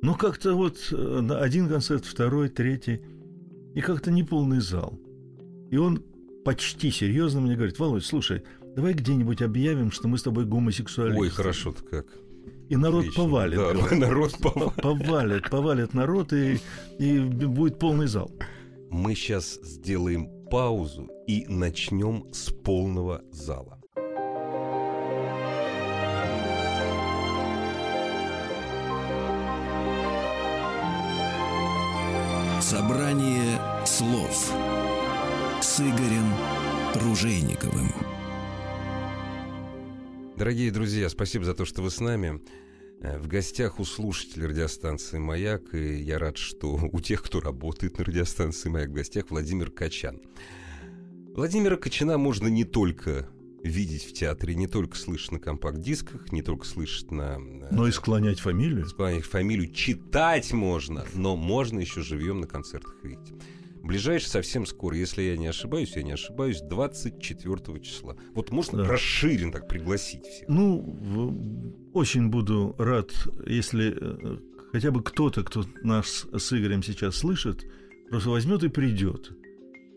Но 0.02 0.16
как-то 0.16 0.54
вот 0.54 0.78
э, 0.92 1.28
один 1.40 1.70
концерт, 1.70 2.06
второй, 2.06 2.50
третий, 2.50 3.02
и 3.76 3.82
как-то 3.82 4.10
не 4.10 4.24
полный 4.24 4.62
зал. 4.62 4.98
И 5.70 5.78
он 5.78 6.02
почти 6.44 6.90
серьезно 6.90 7.42
мне 7.42 7.56
говорит, 7.56 7.78
Володь, 7.78 8.06
слушай, 8.06 8.44
давай 8.76 8.94
где-нибудь 8.94 9.42
объявим, 9.42 9.92
что 9.92 10.08
мы 10.08 10.18
с 10.18 10.24
тобой 10.24 10.46
гомосексуалисты. 10.46 11.22
Ой, 11.22 11.30
хорошо-то 11.30 11.84
как. 11.84 12.08
И 12.70 12.76
народ 12.78 13.02
Отлично. 13.02 13.24
повалит. 13.24 13.60
Да, 13.60 13.74
народ 13.96 14.38
повалит. 14.42 14.76
Повалит, 14.76 15.50
повалит 15.50 15.94
народ, 15.94 16.34
и, 16.34 16.60
и 16.98 17.20
будет 17.20 17.78
полный 17.78 18.08
зал. 18.08 18.32
Мы 18.90 19.14
сейчас 19.14 19.60
сделаем 19.62 20.30
паузу 20.50 21.10
и 21.28 21.46
начнем 21.48 22.32
с 22.32 22.52
полного 22.52 23.22
зала. 23.32 23.82
Собрание 32.68 33.62
слов 33.86 34.52
с 35.62 35.80
Игорем 35.80 36.34
Ружейниковым. 36.96 37.92
Дорогие 40.36 40.72
друзья, 40.72 41.08
спасибо 41.10 41.46
за 41.46 41.54
то, 41.54 41.64
что 41.64 41.84
вы 41.84 41.92
с 41.92 42.00
нами. 42.00 42.42
Э, 43.02 43.20
в 43.20 43.28
гостях 43.28 43.80
у 43.80 43.86
слушателей 43.86 44.48
радиостанции 44.48 45.20
«Маяк», 45.20 45.76
и 45.76 46.02
я 46.02 46.18
рад, 46.18 46.38
что 46.38 46.80
у 46.92 47.00
тех, 47.02 47.22
кто 47.22 47.40
работает 47.40 48.00
на 48.00 48.04
радиостанции 48.04 48.68
«Маяк», 48.70 48.90
в 48.90 48.94
гостях 48.94 49.26
Владимир 49.30 49.70
Качан. 49.70 50.20
Владимира 51.36 51.76
Качана 51.76 52.18
можно 52.18 52.48
не 52.48 52.64
только 52.64 53.30
видеть 53.66 54.06
в 54.06 54.14
театре, 54.14 54.56
не 54.56 54.68
только 54.68 54.96
слышать 54.96 55.32
на 55.32 55.40
компакт-дисках, 55.40 56.32
не 56.32 56.42
только 56.42 56.66
слышать 56.66 57.12
на... 57.12 57.38
Э, 57.38 57.68
но 57.72 57.88
и 57.88 57.92
склонять 57.92 58.40
фамилию. 58.40 58.86
Склонять 58.86 59.26
фамилию. 59.26 59.72
Читать 59.74 60.54
можно, 60.54 61.06
но 61.14 61.36
можно 61.36 61.80
еще 61.80 62.02
живьем 62.02 62.40
на 62.42 62.48
концертах 62.48 62.96
видеть. 63.04 63.34
Ближайший 63.82 64.28
совсем 64.28 64.66
скоро, 64.66 64.98
если 64.98 65.22
я 65.22 65.38
не 65.38 65.48
ошибаюсь, 65.48 65.96
я 65.96 66.04
не 66.04 66.14
ошибаюсь, 66.14 66.62
24 66.62 67.80
числа. 67.82 68.16
Вот 68.34 68.52
можно 68.52 68.80
да. 68.80 68.90
расширен 68.90 69.52
так 69.52 69.68
пригласить 69.68 70.26
всех? 70.26 70.48
Ну, 70.48 71.84
очень 71.94 72.30
буду 72.30 72.76
рад, 72.78 73.12
если 73.46 73.96
э, 73.96 74.38
хотя 74.72 74.92
бы 74.92 75.04
кто-то, 75.04 75.44
кто 75.44 75.66
нас 75.84 76.26
с 76.32 76.54
Игорем 76.54 76.84
сейчас 76.84 77.18
слышит, 77.18 77.66
просто 78.10 78.30
возьмет 78.30 78.64
и 78.64 78.70
придет. 78.70 79.32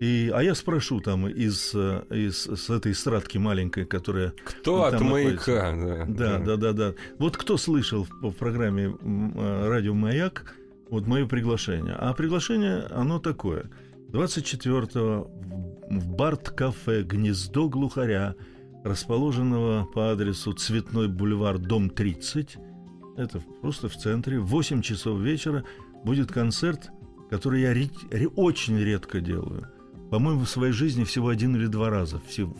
И, 0.00 0.30
а 0.32 0.42
я 0.42 0.54
спрошу 0.54 1.00
там 1.00 1.26
из, 1.28 1.72
э, 1.74 2.02
из 2.10 2.46
с 2.46 2.70
этой 2.70 2.94
стратки 2.94 3.36
маленькой, 3.36 3.84
которая... 3.84 4.32
Кто 4.44 4.84
от 4.84 5.00
маяка? 5.00 5.72
Да, 6.06 6.38
да, 6.38 6.38
да, 6.38 6.56
да, 6.56 6.72
да. 6.72 6.94
Вот 7.18 7.36
кто 7.36 7.56
слышал 7.56 8.04
в, 8.04 8.30
в 8.30 8.32
программе 8.32 8.94
э, 9.00 9.68
«Радио 9.68 9.94
Маяк», 9.94 10.54
вот 10.88 11.06
мое 11.06 11.26
приглашение. 11.26 11.94
А 11.98 12.12
приглашение, 12.14 12.84
оно 12.90 13.18
такое. 13.18 13.70
24-го 14.12 15.30
в 15.90 16.08
Барт-кафе 16.08 17.02
«Гнездо 17.02 17.68
глухаря», 17.68 18.36
расположенного 18.84 19.84
по 19.84 20.12
адресу 20.12 20.52
Цветной 20.52 21.08
бульвар, 21.08 21.58
дом 21.58 21.90
30, 21.90 22.56
это 23.16 23.40
просто 23.60 23.88
в 23.88 23.96
центре, 23.96 24.38
в 24.38 24.46
8 24.46 24.80
часов 24.82 25.18
вечера 25.20 25.64
будет 26.04 26.30
концерт, 26.30 26.90
который 27.30 27.62
я 27.62 27.74
ре- 27.74 28.28
очень 28.36 28.78
редко 28.78 29.20
делаю. 29.20 29.66
По-моему, 30.10 30.44
в 30.44 30.48
своей 30.48 30.72
жизни 30.72 31.04
всего 31.04 31.28
один 31.28 31.54
или 31.56 31.66
два 31.66 31.90
раза. 31.90 32.20
Все, 32.28 32.52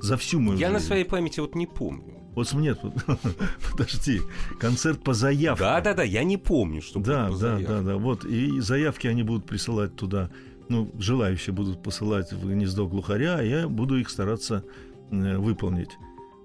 за 0.00 0.16
всю 0.16 0.40
мою 0.40 0.58
Я 0.58 0.68
жизнь. 0.68 0.72
на 0.72 0.80
своей 0.80 1.04
памяти 1.04 1.40
вот 1.40 1.54
не 1.54 1.66
помню. 1.66 2.20
Вот 2.34 2.52
нет, 2.52 2.78
подожди, 3.72 4.20
концерт 4.58 5.02
по 5.02 5.14
заявке. 5.14 5.62
Да, 5.62 5.80
да, 5.80 5.94
да, 5.94 6.02
я 6.04 6.22
не 6.22 6.36
помню, 6.36 6.80
что 6.80 7.00
да, 7.00 7.28
по 7.28 7.36
да, 7.36 7.58
да, 7.58 7.80
да, 7.82 7.96
вот 7.96 8.24
и 8.24 8.60
заявки 8.60 9.08
они 9.08 9.24
будут 9.24 9.46
присылать 9.46 9.96
туда, 9.96 10.30
ну 10.68 10.90
желающие 10.98 11.52
будут 11.52 11.82
посылать 11.82 12.32
в 12.32 12.48
гнездо 12.48 12.86
глухаря, 12.86 13.36
а 13.38 13.42
я 13.42 13.68
буду 13.68 13.98
их 13.98 14.08
стараться 14.08 14.64
э, 15.10 15.38
выполнить. 15.38 15.90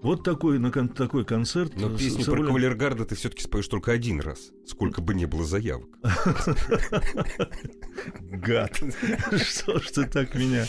Вот 0.01 0.23
такой, 0.23 0.59
на 0.59 0.71
кон- 0.71 0.89
такой 0.89 1.25
концерт. 1.25 1.73
Но 1.75 1.89
песню 1.97 2.23
с, 2.23 2.27
про 2.27 2.43
кавалергарда 2.43 3.05
ты 3.05 3.15
все-таки 3.15 3.41
споешь 3.41 3.67
только 3.67 3.91
один 3.91 4.19
раз, 4.21 4.51
сколько 4.65 5.01
бы 5.01 5.15
ни 5.15 5.25
было 5.25 5.43
заявок. 5.43 5.89
Гад. 8.21 8.83
Что 9.41 9.79
ж 9.79 9.87
ты 9.91 10.05
так 10.05 10.35
меня... 10.35 10.65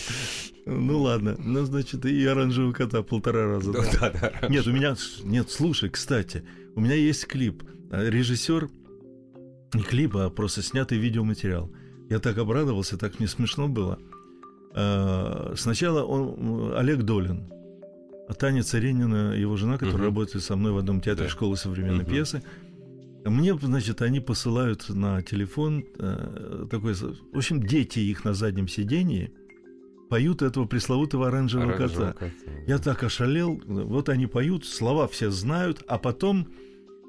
Ну 0.64 1.02
ладно, 1.02 1.36
ну 1.38 1.64
значит 1.64 2.04
и 2.06 2.24
оранжевого 2.26 2.72
кота 2.72 3.02
полтора 3.02 3.46
раза. 3.46 3.72
Да, 3.72 3.84
да, 3.92 4.32
да. 4.40 4.48
Нет, 4.48 4.66
у 4.66 4.72
меня... 4.72 4.96
Нет, 5.22 5.50
слушай, 5.50 5.90
кстати, 5.90 6.44
у 6.74 6.80
меня 6.80 6.94
есть 6.94 7.26
клип. 7.26 7.62
А 7.90 8.08
Режиссер 8.08 8.68
не 9.74 9.82
клип, 9.82 10.16
а 10.16 10.30
просто 10.30 10.62
снятый 10.62 10.98
видеоматериал. 10.98 11.70
Я 12.08 12.20
так 12.20 12.38
обрадовался, 12.38 12.96
так 12.96 13.18
мне 13.18 13.28
смешно 13.28 13.68
было. 13.68 13.98
А, 14.74 15.52
сначала 15.56 16.02
он, 16.04 16.72
Олег 16.76 17.02
Долин, 17.02 17.50
Таня 18.34 18.62
Царенина, 18.62 19.34
его 19.34 19.56
жена, 19.56 19.74
которая 19.74 19.96
угу. 19.96 20.04
работает 20.04 20.44
со 20.44 20.56
мной 20.56 20.72
в 20.72 20.78
одном 20.78 21.00
театре 21.00 21.26
да. 21.26 21.30
школы 21.30 21.56
современной 21.56 22.04
угу. 22.04 22.10
пьесы, 22.10 22.42
мне, 23.24 23.56
значит, 23.58 24.02
они 24.02 24.20
посылают 24.20 24.88
на 24.88 25.22
телефон 25.22 25.84
э, 25.98 26.66
такой... 26.70 26.94
В 26.94 27.36
общем, 27.36 27.62
дети 27.62 27.98
их 27.98 28.24
на 28.24 28.34
заднем 28.34 28.68
сидении 28.68 29.32
поют 30.08 30.42
этого 30.42 30.66
пресловутого 30.66 31.28
оранжевого, 31.28 31.74
оранжевого 31.74 32.12
кота. 32.12 32.26
кота. 32.26 32.32
Я 32.66 32.78
так 32.78 33.02
ошалел. 33.02 33.60
Вот 33.66 34.08
они 34.08 34.26
поют, 34.26 34.64
слова 34.64 35.08
все 35.08 35.30
знают, 35.30 35.82
а 35.88 35.98
потом 35.98 36.48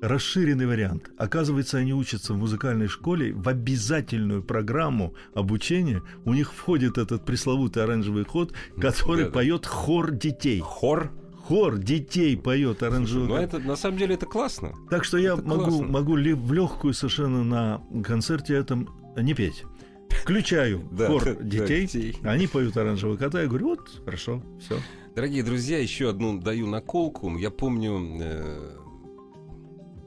расширенный 0.02 0.66
вариант. 0.66 1.10
Оказывается, 1.18 1.78
они 1.78 1.94
учатся 1.94 2.34
в 2.34 2.38
музыкальной 2.38 2.88
школе, 2.88 3.34
в 3.34 3.48
обязательную 3.48 4.44
программу 4.44 5.14
обучения 5.34 6.02
у 6.26 6.34
них 6.34 6.54
входит 6.54 6.98
этот 6.98 7.26
пресловутый 7.26 7.84
оранжевый 7.84 8.26
кот, 8.26 8.54
который 8.80 9.26
да, 9.26 9.32
поет 9.32 9.66
хор 9.66 10.12
детей. 10.12 10.60
Хор? 10.60 11.12
Хор 11.46 11.78
детей 11.78 12.36
поет 12.36 12.84
оранжевый. 12.84 13.28
Ну 13.30 13.36
это 13.36 13.60
на 13.60 13.76
самом 13.76 13.98
деле 13.98 14.16
это 14.16 14.26
классно. 14.26 14.74
Так 14.90 15.06
что 15.06 15.18
я 15.18 15.34
это 15.34 15.44
могу 15.44 15.64
классно. 15.66 15.88
могу 15.88 16.16
ли 16.16 16.34
в 16.34 16.52
легкую 16.52 16.94
совершенно 16.94 17.44
на 17.44 17.82
концерте 18.04 18.54
этом 18.56 18.90
не 19.16 19.34
петь. 19.34 19.64
Включаю 20.10 20.82
хор 20.98 21.42
детей, 21.42 22.18
они 22.24 22.48
поют 22.48 22.76
оранжевый 22.76 23.18
кота, 23.18 23.42
я 23.42 23.48
говорю, 23.48 23.70
вот 23.70 24.02
хорошо, 24.04 24.44
все. 24.60 24.78
Дорогие 25.16 25.42
друзья, 25.42 25.80
еще 25.80 26.10
одну 26.10 26.40
даю 26.40 26.68
наколку. 26.68 27.36
Я 27.38 27.50
помню 27.50 28.20
э, 28.22 28.78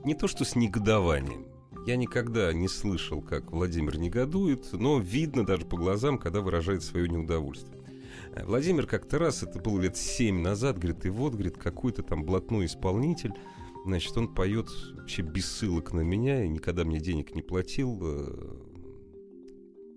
не 0.04 0.14
то 0.14 0.28
что 0.28 0.44
с 0.44 0.56
негодованием. 0.56 1.46
Я 1.86 1.96
никогда 1.96 2.52
не 2.52 2.68
слышал, 2.68 3.22
как 3.22 3.52
Владимир 3.52 3.98
негодует, 3.98 4.72
но 4.72 4.98
видно 4.98 5.46
даже 5.46 5.64
по 5.64 5.76
глазам, 5.76 6.18
когда 6.18 6.40
выражает 6.40 6.82
свое 6.82 7.08
неудовольствие. 7.08 7.80
Э, 8.32 8.44
Владимир 8.44 8.86
как-то 8.86 9.18
раз, 9.18 9.42
это 9.42 9.58
было 9.58 9.80
лет 9.80 9.96
семь 9.96 10.40
назад, 10.40 10.78
говорит, 10.78 11.04
и 11.06 11.10
вот, 11.10 11.32
говорит, 11.32 11.56
какой-то 11.56 12.02
там 12.02 12.24
блатной 12.24 12.66
исполнитель, 12.66 13.32
значит, 13.86 14.16
он 14.16 14.28
поет 14.34 14.68
вообще 14.94 15.22
без 15.22 15.46
ссылок 15.46 15.92
на 15.92 16.02
меня 16.02 16.44
и 16.44 16.48
никогда 16.48 16.84
мне 16.84 17.00
денег 17.00 17.34
не 17.34 17.42
платил. 17.42 17.98
Э, 18.02 18.70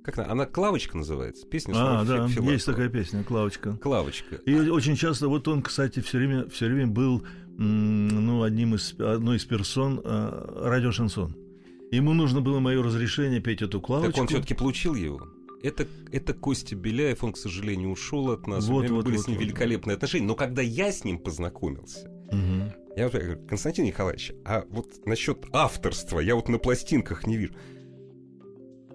как 0.03 0.17
она? 0.19 0.31
Она 0.31 0.45
Клавочка 0.45 0.97
называется. 0.97 1.47
Песня. 1.47 1.73
А, 1.75 2.03
да, 2.03 2.27
Филатова. 2.27 2.51
есть 2.51 2.65
такая 2.65 2.89
песня, 2.89 3.23
Клавочка. 3.23 3.77
Клавочка. 3.77 4.35
И 4.35 4.53
очень 4.69 4.95
часто, 4.95 5.29
вот 5.29 5.47
он, 5.47 5.61
кстати, 5.61 6.01
все 6.01 6.17
время, 6.17 6.49
все 6.49 6.65
время 6.65 6.87
был 6.87 7.23
ну, 7.57 8.43
одним 8.43 8.75
из, 8.75 8.93
одной 8.99 9.37
из 9.37 9.45
персон 9.45 10.01
э, 10.03 10.67
радио 10.67 10.91
Шансон. 10.91 11.35
Ему 11.91 12.13
нужно 12.13 12.41
было 12.41 12.59
мое 12.59 12.81
разрешение 12.81 13.39
петь 13.39 13.61
эту 13.61 13.79
Клавочку. 13.79 14.11
Так 14.11 14.21
он 14.21 14.27
все-таки 14.27 14.53
получил 14.55 14.95
его? 14.95 15.21
это, 15.63 15.87
это 16.11 16.33
Костя 16.33 16.75
Беляев, 16.75 17.23
он, 17.23 17.31
к 17.31 17.37
сожалению, 17.37 17.89
ушел 17.89 18.31
от 18.31 18.47
нас. 18.47 18.67
Вот, 18.67 18.81
У 18.81 18.83
меня 18.83 18.93
вот, 18.95 19.05
были 19.05 19.15
вот, 19.15 19.23
с 19.23 19.27
ним 19.27 19.37
вот. 19.37 19.43
великолепные 19.45 19.95
отношения. 19.95 20.25
Но 20.25 20.35
когда 20.35 20.61
я 20.61 20.91
с 20.91 21.05
ним 21.05 21.17
познакомился, 21.17 22.09
угу. 22.27 22.73
Я 22.95 23.09
говорю, 23.09 23.47
Константин 23.47 23.85
Николаевич, 23.85 24.33
а 24.45 24.65
вот 24.69 25.05
насчет 25.07 25.45
авторства 25.51 26.19
я 26.19 26.35
вот 26.35 26.47
на 26.47 26.59
пластинках 26.59 27.25
не 27.25 27.37
вижу. 27.37 27.53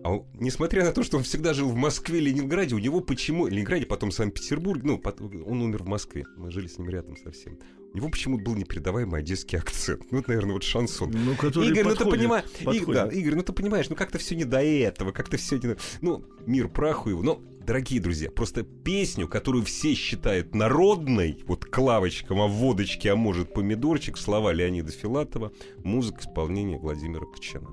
А 0.04 0.12
он, 0.12 0.26
несмотря 0.34 0.84
на 0.84 0.92
то, 0.92 1.02
что 1.02 1.16
он 1.16 1.24
всегда 1.24 1.52
жил 1.52 1.68
в 1.68 1.74
Москве, 1.74 2.20
Ленинграде, 2.20 2.76
у 2.76 2.78
него 2.78 3.00
почему... 3.00 3.48
Ленинграде, 3.48 3.86
потом 3.86 4.12
Санкт-Петербург, 4.12 4.82
ну, 4.84 4.98
потом, 4.98 5.32
он 5.44 5.62
умер 5.62 5.82
в 5.82 5.88
Москве, 5.88 6.24
мы 6.36 6.52
жили 6.52 6.68
с 6.68 6.78
ним 6.78 6.88
рядом 6.88 7.16
совсем. 7.16 7.58
У 7.94 7.96
него 7.96 8.10
почему-то 8.10 8.44
был 8.44 8.54
непередаваемый 8.54 9.20
одесский 9.20 9.58
акцент. 9.58 10.12
Ну, 10.12 10.18
это, 10.18 10.30
наверное, 10.30 10.52
вот 10.52 10.62
шансон. 10.62 11.10
Ну, 11.10 11.34
который 11.36 11.68
Игорь, 11.68 11.84
подходит, 11.84 11.98
ну 12.00 12.04
ты 12.04 12.16
понимаешь. 12.16 12.44
Игорь, 12.60 12.94
да, 12.94 13.06
Игорь, 13.08 13.34
ну 13.34 13.42
ты 13.42 13.52
понимаешь, 13.52 13.88
ну 13.88 13.96
как-то 13.96 14.18
все 14.18 14.36
не 14.36 14.44
до 14.44 14.62
этого, 14.62 15.12
как-то 15.12 15.36
все 15.38 15.56
не... 15.56 15.76
Ну, 16.02 16.24
мир 16.46 16.68
праху 16.68 17.08
его. 17.08 17.22
Но, 17.22 17.40
дорогие 17.66 18.00
друзья, 18.00 18.30
просто 18.30 18.62
песню, 18.62 19.26
которую 19.26 19.64
все 19.64 19.94
считают 19.94 20.54
народной, 20.54 21.42
вот 21.46 21.64
клавочком, 21.64 22.42
а 22.42 22.46
водочке, 22.46 23.12
а 23.12 23.16
может 23.16 23.54
помидорчик, 23.54 24.18
слова 24.18 24.52
Леонида 24.52 24.92
Филатова, 24.92 25.52
музыка 25.82 26.20
исполнения 26.20 26.78
Владимира 26.78 27.24
Кочана. 27.24 27.70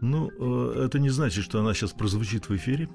Ну, 0.00 0.30
э, 0.38 0.86
это 0.86 0.98
не 0.98 1.08
значит, 1.08 1.44
что 1.44 1.60
она 1.60 1.72
сейчас 1.72 1.92
прозвучит 1.92 2.48
в 2.48 2.56
эфире. 2.56 2.88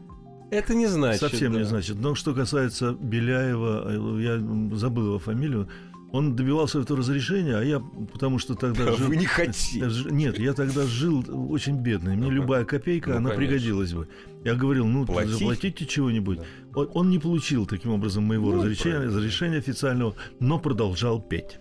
Это 0.52 0.74
не 0.74 0.88
значит. 0.88 1.22
Совсем 1.22 1.54
да. 1.54 1.60
не 1.60 1.66
значит. 1.66 1.98
Но 1.98 2.16
что 2.16 2.34
касается 2.34 2.94
Беляева, 2.94 4.18
э, 4.18 4.22
я 4.22 4.78
забыл 4.78 5.08
его 5.08 5.20
фамилию, 5.20 5.70
он 6.12 6.36
добивался 6.36 6.80
этого 6.80 7.00
разрешения, 7.00 7.56
а 7.58 7.64
я, 7.64 7.80
потому 8.12 8.40
что 8.40 8.56
тогда 8.56 8.84
А 8.86 8.96
жил... 8.96 9.08
вы 9.08 9.16
не 9.18 9.26
хотите. 9.26 9.88
Нет, 10.10 10.40
я 10.40 10.54
тогда 10.54 10.86
жил 10.86 11.24
очень 11.52 11.76
бедный. 11.78 12.16
Мне 12.16 12.28
Ага. 12.28 12.36
любая 12.36 12.66
копейка, 12.66 13.12
Ну, 13.12 13.18
она 13.18 13.30
конечно. 13.30 13.48
пригодилась 13.48 13.94
бы. 13.94 14.08
Я 14.44 14.56
говорил, 14.56 14.88
ну, 14.88 15.06
Платить? 15.06 15.34
заплатите 15.34 15.86
чего-нибудь. 15.86 16.40
Да. 16.74 16.82
Он, 16.82 17.10
не 17.10 17.20
получил 17.20 17.66
таким 17.66 17.92
образом 17.92 18.24
моего 18.24 18.52
Ну, 18.52 18.58
разрешения, 18.64 18.96
правильно. 18.96 19.18
разрешения 19.18 19.58
официального, 19.58 20.16
но 20.40 20.58
продолжал 20.60 21.22
петь. 21.22 21.58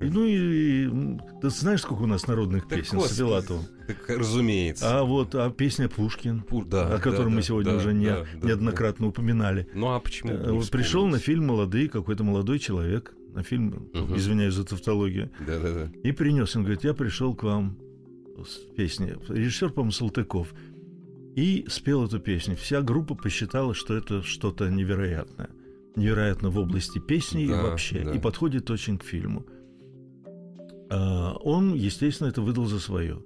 И, 0.00 0.04
ну 0.04 0.24
и, 0.26 1.18
ты 1.40 1.48
знаешь, 1.50 1.80
сколько 1.80 2.02
у 2.02 2.06
нас 2.06 2.26
народных 2.26 2.66
Так, 2.68 2.80
песен 2.80 2.98
господи. 2.98 3.18
Филатовым? 3.18 3.64
Так, 3.86 4.08
разумеется. 4.18 4.98
А 5.00 5.04
вот 5.04 5.34
а 5.34 5.50
песня 5.50 5.88
Пушкин, 5.88 6.44
Пу- 6.46 6.66
да, 6.68 6.94
о 6.96 6.98
котором 6.98 7.24
да, 7.30 7.30
мы 7.30 7.36
да, 7.36 7.42
сегодня 7.42 7.72
да, 7.72 7.78
уже 7.78 7.94
не, 7.94 8.06
да, 8.06 8.26
да, 8.40 8.46
неоднократно 8.48 9.06
упоминали. 9.08 9.62
да. 9.72 9.78
Ну 9.78 9.86
а 9.94 10.00
почему? 10.00 10.32
Э, 10.32 10.50
вот 10.52 10.70
пришел 10.70 11.06
на 11.06 11.18
фильм 11.18 11.46
«Молодые», 11.46 11.88
какой-то 11.88 12.24
молодой 12.24 12.58
человек, 12.58 13.14
на 13.32 13.42
фильм, 13.42 13.88
Мгм. 13.94 14.16
извиняюсь 14.16 14.54
за 14.54 14.64
тавтологию, 14.64 15.30
Да-да-да. 15.46 15.90
и 16.02 16.12
принес, 16.12 16.54
он 16.56 16.62
говорит, 16.62 16.84
я 16.84 16.92
пришел 16.94 17.34
к 17.34 17.42
вам 17.42 17.78
с 18.46 18.56
песней. 18.76 19.14
Режиссер, 19.28 19.70
по-моему, 19.70 19.92
Салтыков. 19.92 20.52
И 21.36 21.66
спел 21.68 22.04
эту 22.06 22.18
песню. 22.18 22.56
Вся 22.56 22.80
группа 22.80 23.14
посчитала, 23.14 23.74
что 23.74 23.94
это 23.94 24.22
что-то 24.22 24.68
невероятное. 24.70 25.50
Невероятно 25.94 26.48
в 26.50 26.58
области 26.58 26.98
песни 26.98 27.44
и 27.44 27.48
Да, 27.48 27.62
вообще. 27.62 28.00
да. 28.00 28.12
И 28.12 28.18
подходит 28.18 28.70
очень 28.70 28.98
к 28.98 29.04
фильму. 29.04 29.44
А, 30.90 31.34
он, 31.42 31.74
естественно, 31.74 32.28
это 32.28 32.42
выдал 32.42 32.66
за 32.66 32.78
свое. 32.80 33.22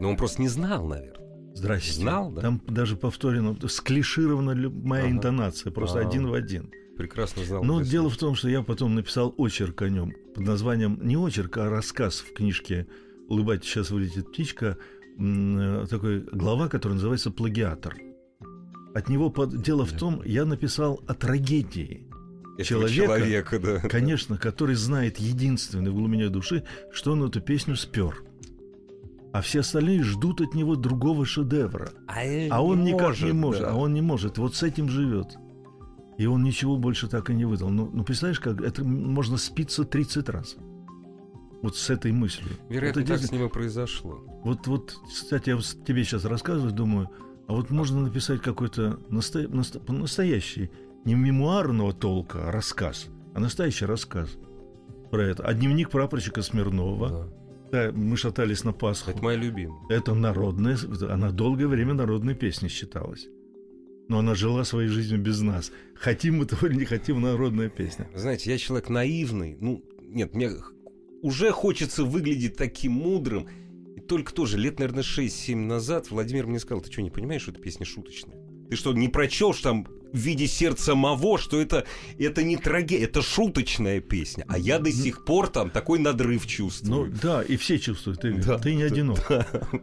Но 0.00 0.10
он 0.10 0.16
просто 0.16 0.42
не 0.42 0.48
знал, 0.48 0.86
наверное. 0.86 1.14
Здрасте. 1.54 1.92
Знал, 1.92 2.30
да? 2.32 2.42
Там 2.42 2.60
даже 2.66 2.96
повторено, 2.96 3.56
склиширована 3.66 4.54
моя 4.70 5.04
Ага. 5.04 5.12
интонация, 5.12 5.72
просто 5.72 6.00
А. 6.00 6.06
один 6.06 6.26
в 6.26 6.34
один. 6.34 6.70
Прекрасно 6.98 7.44
знал. 7.44 7.64
Но 7.64 7.80
дело 7.80 8.08
себя. 8.08 8.14
в 8.14 8.18
том, 8.18 8.34
что 8.34 8.48
я 8.48 8.62
потом 8.62 8.94
написал 8.94 9.34
очерк 9.38 9.82
о 9.82 9.88
нем 9.88 10.12
под 10.34 10.44
названием 10.44 10.98
не 11.02 11.16
очерк, 11.16 11.56
а 11.58 11.70
рассказ 11.70 12.20
в 12.20 12.34
книжке 12.34 12.86
«Улыбайтесь, 13.28 13.68
сейчас 13.70 13.90
вылетит 13.90 14.30
птичка». 14.32 14.76
э, 15.18 15.86
Такой 15.88 16.20
глава, 16.20 16.68
которая 16.68 16.96
называется 16.96 17.30
«Плагиатор». 17.30 17.96
От 18.94 19.08
него 19.08 19.30
под... 19.30 19.60
дело 19.62 19.84
в 19.84 19.92
том, 19.92 20.22
я 20.24 20.44
написал 20.46 21.00
о 21.06 21.12
трагедии, 21.14 22.05
Этого 22.58 22.88
человека, 22.88 23.50
человека, 23.50 23.58
да. 23.58 23.88
конечно, 23.88 24.38
который 24.38 24.74
знает 24.74 25.18
единственный 25.18 25.90
в 25.90 25.94
глубине 25.94 26.28
души, 26.28 26.64
что 26.92 27.12
он 27.12 27.24
эту 27.24 27.40
песню 27.40 27.76
спер. 27.76 28.22
А 29.32 29.42
все 29.42 29.60
остальные 29.60 30.02
ждут 30.02 30.40
от 30.40 30.54
него 30.54 30.76
другого 30.76 31.26
шедевра. 31.26 31.90
А 32.08 32.62
он 32.62 32.84
никак 32.84 33.20
не 33.20 33.32
может, 33.32 33.62
да. 33.62 33.72
а 33.72 33.74
он 33.74 33.92
не 33.92 34.00
может. 34.00 34.38
Вот 34.38 34.54
с 34.54 34.62
этим 34.62 34.88
живет. 34.88 35.36
И 36.16 36.24
он 36.24 36.42
ничего 36.42 36.78
больше 36.78 37.08
так 37.08 37.28
и 37.28 37.34
не 37.34 37.44
выдал. 37.44 37.68
Ну, 37.68 37.90
ну 37.92 38.02
представляешь, 38.02 38.40
как 38.40 38.62
это 38.62 38.82
можно 38.82 39.36
спиться 39.36 39.84
30 39.84 40.28
раз. 40.30 40.56
Вот 41.62 41.76
с 41.76 41.90
этой 41.90 42.12
мыслью. 42.12 42.52
Вероятно, 42.70 43.02
Вот 43.02 43.08
так 43.08 43.20
с 43.20 43.30
ним 43.30 43.46
и 43.46 43.48
произошло. 43.48 44.24
вот, 44.44 44.66
вот, 44.66 44.96
кстати, 45.06 45.50
я 45.50 45.58
тебе 45.58 46.04
сейчас 46.04 46.24
рассказываю, 46.24 46.72
думаю, 46.72 47.10
а 47.48 47.52
вот 47.52 47.70
можно 47.70 48.00
написать 48.00 48.40
какой-то 48.40 49.00
наста- 49.10 49.48
наста- 49.48 49.80
настоящий, 49.92 50.70
не 51.06 51.14
мемуарного 51.14 51.94
толка, 51.94 52.48
а 52.48 52.52
рассказ, 52.52 53.06
а 53.34 53.40
настоящий 53.40 53.86
рассказ 53.86 54.36
про 55.10 55.22
это. 55.22 55.44
А 55.44 55.54
дневник 55.54 55.90
прапорщика 55.90 56.42
Смирнова. 56.42 57.08
Да. 57.08 57.36
Да, 57.72 57.92
мы 57.92 58.16
шатались 58.16 58.62
на 58.62 58.72
Пасху. 58.72 59.10
Это 59.10 59.22
моя 59.22 59.36
любимая. 59.36 59.80
Это 59.88 60.14
народная, 60.14 60.78
она 61.08 61.32
долгое 61.32 61.66
время 61.66 61.94
народной 61.94 62.34
песней 62.34 62.68
считалась. 62.68 63.26
Но 64.08 64.20
она 64.20 64.34
жила 64.36 64.62
своей 64.64 64.88
жизнью 64.88 65.20
без 65.20 65.40
нас. 65.40 65.72
Хотим 65.96 66.38
мы 66.38 66.46
того 66.46 66.68
или 66.68 66.76
не 66.76 66.84
хотим, 66.84 67.20
народная 67.20 67.68
песня. 67.68 68.08
Знаете, 68.14 68.52
я 68.52 68.58
человек 68.58 68.88
наивный. 68.88 69.56
Ну, 69.60 69.84
нет, 70.00 70.32
мне 70.34 70.52
уже 71.22 71.50
хочется 71.50 72.04
выглядеть 72.04 72.56
таким 72.56 72.92
мудрым. 72.92 73.48
И 73.96 74.00
только 74.00 74.32
тоже 74.32 74.58
лет, 74.58 74.78
наверное, 74.78 75.02
6-7 75.02 75.56
назад 75.56 76.10
Владимир 76.10 76.46
мне 76.46 76.60
сказал, 76.60 76.82
ты 76.82 76.92
что, 76.92 77.02
не 77.02 77.10
понимаешь, 77.10 77.42
что 77.42 77.50
эта 77.50 77.60
песня 77.60 77.84
шуточная? 77.84 78.35
Ты 78.70 78.76
что, 78.76 78.92
не 78.92 79.08
прочел, 79.08 79.54
что 79.54 79.70
там 79.70 79.86
в 80.12 80.18
виде 80.18 80.46
сердца 80.46 80.94
Маво, 80.94 81.38
что 81.38 81.60
это, 81.60 81.84
это 82.18 82.42
не 82.42 82.56
трагедия, 82.56 83.04
это 83.04 83.22
шуточная 83.22 84.00
песня. 84.00 84.44
А 84.48 84.58
я 84.58 84.78
до 84.78 84.90
сих 84.90 85.24
пор 85.24 85.48
там 85.48 85.70
такой 85.70 85.98
надрыв 85.98 86.42
Ну 86.42 86.48
чувствую. 86.48 87.12
да, 87.22 87.42
и 87.42 87.56
все 87.56 87.78
чувствуют, 87.78 88.20
ты, 88.20 88.32
Да, 88.32 88.58
ты 88.58 88.74
не 88.74 88.82
да, 88.82 88.86
одинок. 88.86 89.18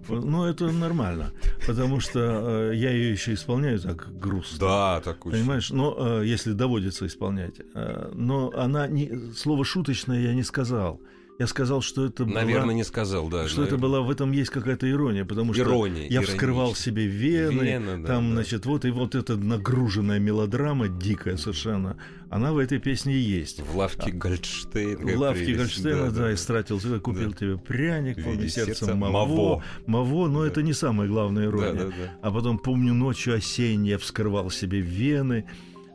Ну 0.09 0.45
это 0.45 0.71
нормально, 0.71 1.33
потому 1.67 1.99
что 1.99 2.71
э, 2.71 2.75
я 2.75 2.91
ее 2.91 3.11
еще 3.11 3.33
исполняю 3.33 3.79
так 3.79 4.17
грустно. 4.17 4.59
Да, 4.59 5.01
такой. 5.01 5.33
Понимаешь, 5.33 5.69
но 5.69 6.21
э, 6.21 6.25
если 6.25 6.53
доводится 6.53 7.05
исполнять. 7.05 7.55
Э, 7.75 8.11
но 8.13 8.51
она 8.55 8.87
не 8.87 9.33
слово 9.35 9.63
шуточное 9.65 10.21
я 10.21 10.33
не 10.33 10.43
сказал. 10.43 10.99
Я 11.39 11.47
сказал, 11.47 11.81
что 11.81 12.05
это 12.05 12.25
была- 12.25 12.35
Наверное, 12.41 12.75
не 12.75 12.83
сказал, 12.83 13.27
да. 13.27 13.47
что 13.47 13.63
это 13.63 13.71
наверное. 13.75 13.81
была 13.81 14.01
в 14.01 14.11
этом 14.11 14.31
есть 14.31 14.51
какая-то 14.51 14.89
ирония, 14.89 15.25
потому 15.25 15.53
что 15.53 15.63
Ирония, 15.63 16.07
я 16.07 16.21
вскрывал 16.21 16.75
себе 16.75 17.07
вены, 17.07 17.63
Вена, 17.63 18.01
да, 18.01 18.07
там, 18.07 18.27
да. 18.29 18.33
значит, 18.35 18.65
вот 18.67 18.85
и 18.85 18.91
вот 18.91 19.15
эта 19.15 19.35
нагруженная 19.35 20.19
мелодрама 20.19 20.87
дикая 20.89 21.35
совершенно, 21.37 21.97
она 22.29 22.53
в 22.53 22.59
этой 22.59 22.77
песне 22.77 23.19
есть. 23.19 23.61
В 23.61 23.75
лавке 23.75 24.11
Гольдштейн. 24.11 24.97
В 25.07 25.17
лавке 25.19 25.55
Гольштейна, 25.55 26.11
да, 26.11 26.33
истратил 26.33 26.79
тебя, 26.79 26.99
купил 26.99 27.31
Да. 27.31 27.37
тебе 27.37 27.57
пряник, 27.57 28.17
виде 28.17 28.47
сердце 28.47 28.75
сердца 28.75 28.95
Маво. 28.95 29.63
Маво. 29.87 30.27
Но 30.27 30.41
Да. 30.41 30.47
это 30.47 30.61
не 30.61 30.73
самая 30.73 31.07
главная 31.07 31.45
Да, 31.45 31.49
ирония. 31.49 31.73
да, 31.73 31.87
да. 31.87 32.13
А 32.21 32.31
потом, 32.31 32.59
помню, 32.59 32.93
ночью 32.93 33.33
осенней 33.35 33.89
я 33.91 33.97
вскрывал 33.97 34.51
себе 34.51 34.81
вены. 34.81 35.45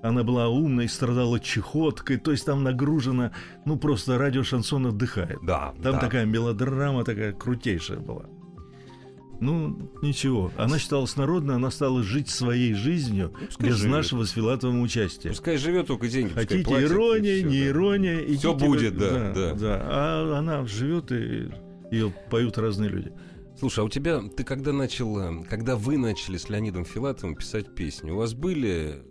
Она 0.03 0.23
была 0.23 0.49
умной, 0.49 0.89
страдала 0.89 1.41
чехоткой. 1.41 2.19
То 2.19 2.31
есть 2.31 2.45
там 2.47 2.63
нагружено, 2.63 3.33
ну, 3.65 3.77
просто 3.77 4.17
радио 4.19 4.43
шансон 4.45 4.87
отдыхает. 4.87 5.39
Да, 5.43 5.75
Там 5.83 5.95
да. 5.95 5.99
такая 5.99 6.25
мелодрама 6.25 7.05
такая 7.05 7.33
крутейшая 7.33 7.99
была. 7.99 8.27
Ну, 9.41 9.93
ничего. 10.03 10.51
Она 10.57 10.79
считалась 10.81 11.17
народной, 11.17 11.55
она 11.57 11.71
стала 11.71 12.03
жить 12.03 12.29
своей 12.29 12.75
жизнью 12.75 13.33
Ну, 13.41 13.47
пускай 13.47 13.69
без 13.69 13.77
живет. 13.77 13.93
нашего 13.93 14.25
с 14.25 14.31
Филатовым 14.31 14.81
участия. 14.83 15.29
Пускай 15.29 15.57
живет 15.59 15.87
только 15.87 16.09
деньги. 16.09 16.33
Хотите 16.33 16.65
платит, 16.65 16.91
ирония, 16.91 17.37
всё, 17.37 17.49
не 17.49 17.61
да. 17.61 17.67
ирония. 17.69 18.19
Идите 18.25 18.53
будет, 18.55 18.95
вы- 18.95 19.33
да, 19.35 19.55
да. 19.55 19.81
А 19.85 20.39
она 20.39 20.67
живет 20.67 21.13
и 21.13 21.51
ее 21.93 22.13
поют 22.31 22.59
разные 22.59 22.91
люди. 22.91 23.13
Слушай, 23.59 23.81
а 23.81 23.85
у 23.85 23.89
тебя, 23.89 24.21
ты 24.37 24.43
когда 24.45 24.73
начал, 24.73 25.19
э, 25.21 25.45
когда 25.49 25.77
вы 25.77 25.99
начали 25.99 26.37
с 26.37 26.49
Леонидом 26.49 26.85
Филатовым 26.85 27.35
писать 27.37 27.75
песни, 27.75 28.11
у 28.11 28.17
вас 28.17 28.35
были... 28.35 29.03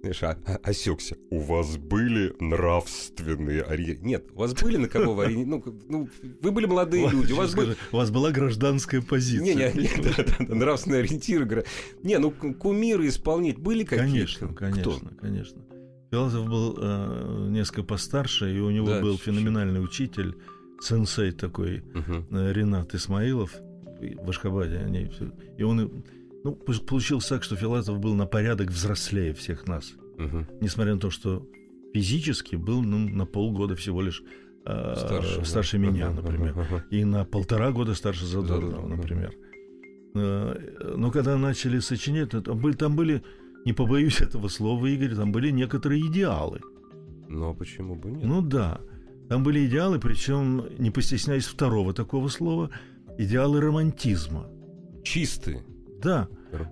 Знаешь, 0.00 0.22
а- 0.22 0.36
осекся. 0.62 1.16
У 1.30 1.38
вас 1.40 1.78
были 1.78 2.34
нравственные 2.38 3.62
ори... 3.62 3.98
Нет, 4.02 4.26
у 4.34 4.40
вас 4.40 4.52
были 4.52 4.76
на 4.76 4.88
кого 4.88 5.18
ори... 5.18 5.44
ну, 5.46 5.64
ну, 5.88 6.08
вы 6.42 6.50
были 6.52 6.66
молодые 6.66 7.08
люди, 7.08 7.32
у 7.32 7.36
вас 7.36 7.52
Скажи, 7.52 7.68
были... 7.68 7.78
у 7.90 7.96
вас 7.96 8.10
была 8.10 8.30
гражданская 8.30 9.00
позиция. 9.00 9.72
не, 9.72 9.82
не, 9.82 10.02
да, 10.02 10.10
да, 10.38 10.46
да, 10.46 10.54
нравственные 10.54 11.00
ориентиры. 11.00 11.64
Не, 12.02 12.18
ну 12.18 12.30
кумиры 12.30 13.08
исполнить 13.08 13.56
были 13.58 13.84
какие-то? 13.84 14.04
Конечно, 14.12 14.48
Кто? 14.48 14.56
конечно, 14.56 15.10
конечно. 15.18 15.62
Филатов 16.10 16.46
был 16.48 16.76
э, 16.78 17.46
несколько 17.48 17.82
постарше, 17.82 18.54
и 18.54 18.60
у 18.60 18.70
него 18.70 18.86
Да, 18.88 19.00
был 19.00 19.16
чуть-чуть. 19.16 19.34
феноменальный 19.34 19.82
учитель, 19.82 20.36
сенсей 20.82 21.32
такой, 21.32 21.82
э, 22.30 22.52
Ренат 22.52 22.94
Исмаилов 22.94 23.52
в 24.22 24.28
Ашхабаде. 24.28 24.76
Они, 24.76 25.10
и 25.56 25.62
он, 25.62 26.04
ну, 26.44 26.52
получилось 26.54 27.26
так, 27.26 27.42
что 27.42 27.56
Филатов 27.56 27.98
был 27.98 28.14
на 28.14 28.26
порядок 28.26 28.68
взрослее 28.70 29.32
всех 29.32 29.66
нас. 29.66 29.94
Мгм. 30.18 30.46
Несмотря 30.60 30.94
на 30.94 31.00
то, 31.00 31.10
что 31.10 31.46
физически 31.94 32.56
был 32.56 32.82
ну, 32.82 32.98
на 33.08 33.26
полгода 33.26 33.74
всего 33.74 34.02
лишь 34.02 34.22
э, 34.66 34.94
Старше, 34.96 35.44
старше, 35.44 35.78
да. 35.78 35.86
меня, 35.86 36.10
например. 36.10 36.50
ага, 36.50 36.66
ага. 36.70 36.84
И 36.90 37.04
на 37.04 37.24
полтора 37.24 37.72
года 37.72 37.94
старше 37.94 38.26
Задорнова, 38.26 38.86
например. 38.86 39.34
Э, 40.14 40.94
Но 40.96 41.10
когда 41.10 41.36
начали 41.36 41.80
сочинять, 41.80 42.30
там 42.30 42.58
были, 42.58 42.74
там 42.76 42.94
были, 42.94 43.22
не 43.64 43.72
побоюсь 43.72 44.20
этого 44.20 44.48
слова, 44.48 44.86
Игорь, 44.86 45.14
там 45.14 45.32
были 45.32 45.50
некоторые 45.50 46.06
идеалы. 46.06 46.60
Но 47.28 47.54
почему 47.54 47.94
бы 47.96 48.10
нет? 48.10 48.24
Ну 48.24 48.42
да. 48.42 48.80
Там 49.28 49.42
были 49.42 49.66
идеалы, 49.66 49.98
причем, 49.98 50.66
не 50.78 50.90
постесняясь 50.90 51.46
второго 51.46 51.94
такого 51.94 52.28
слова, 52.28 52.70
идеалы 53.18 53.60
романтизма. 53.60 54.46
Чистые. 55.02 55.64
Да. 56.04 56.28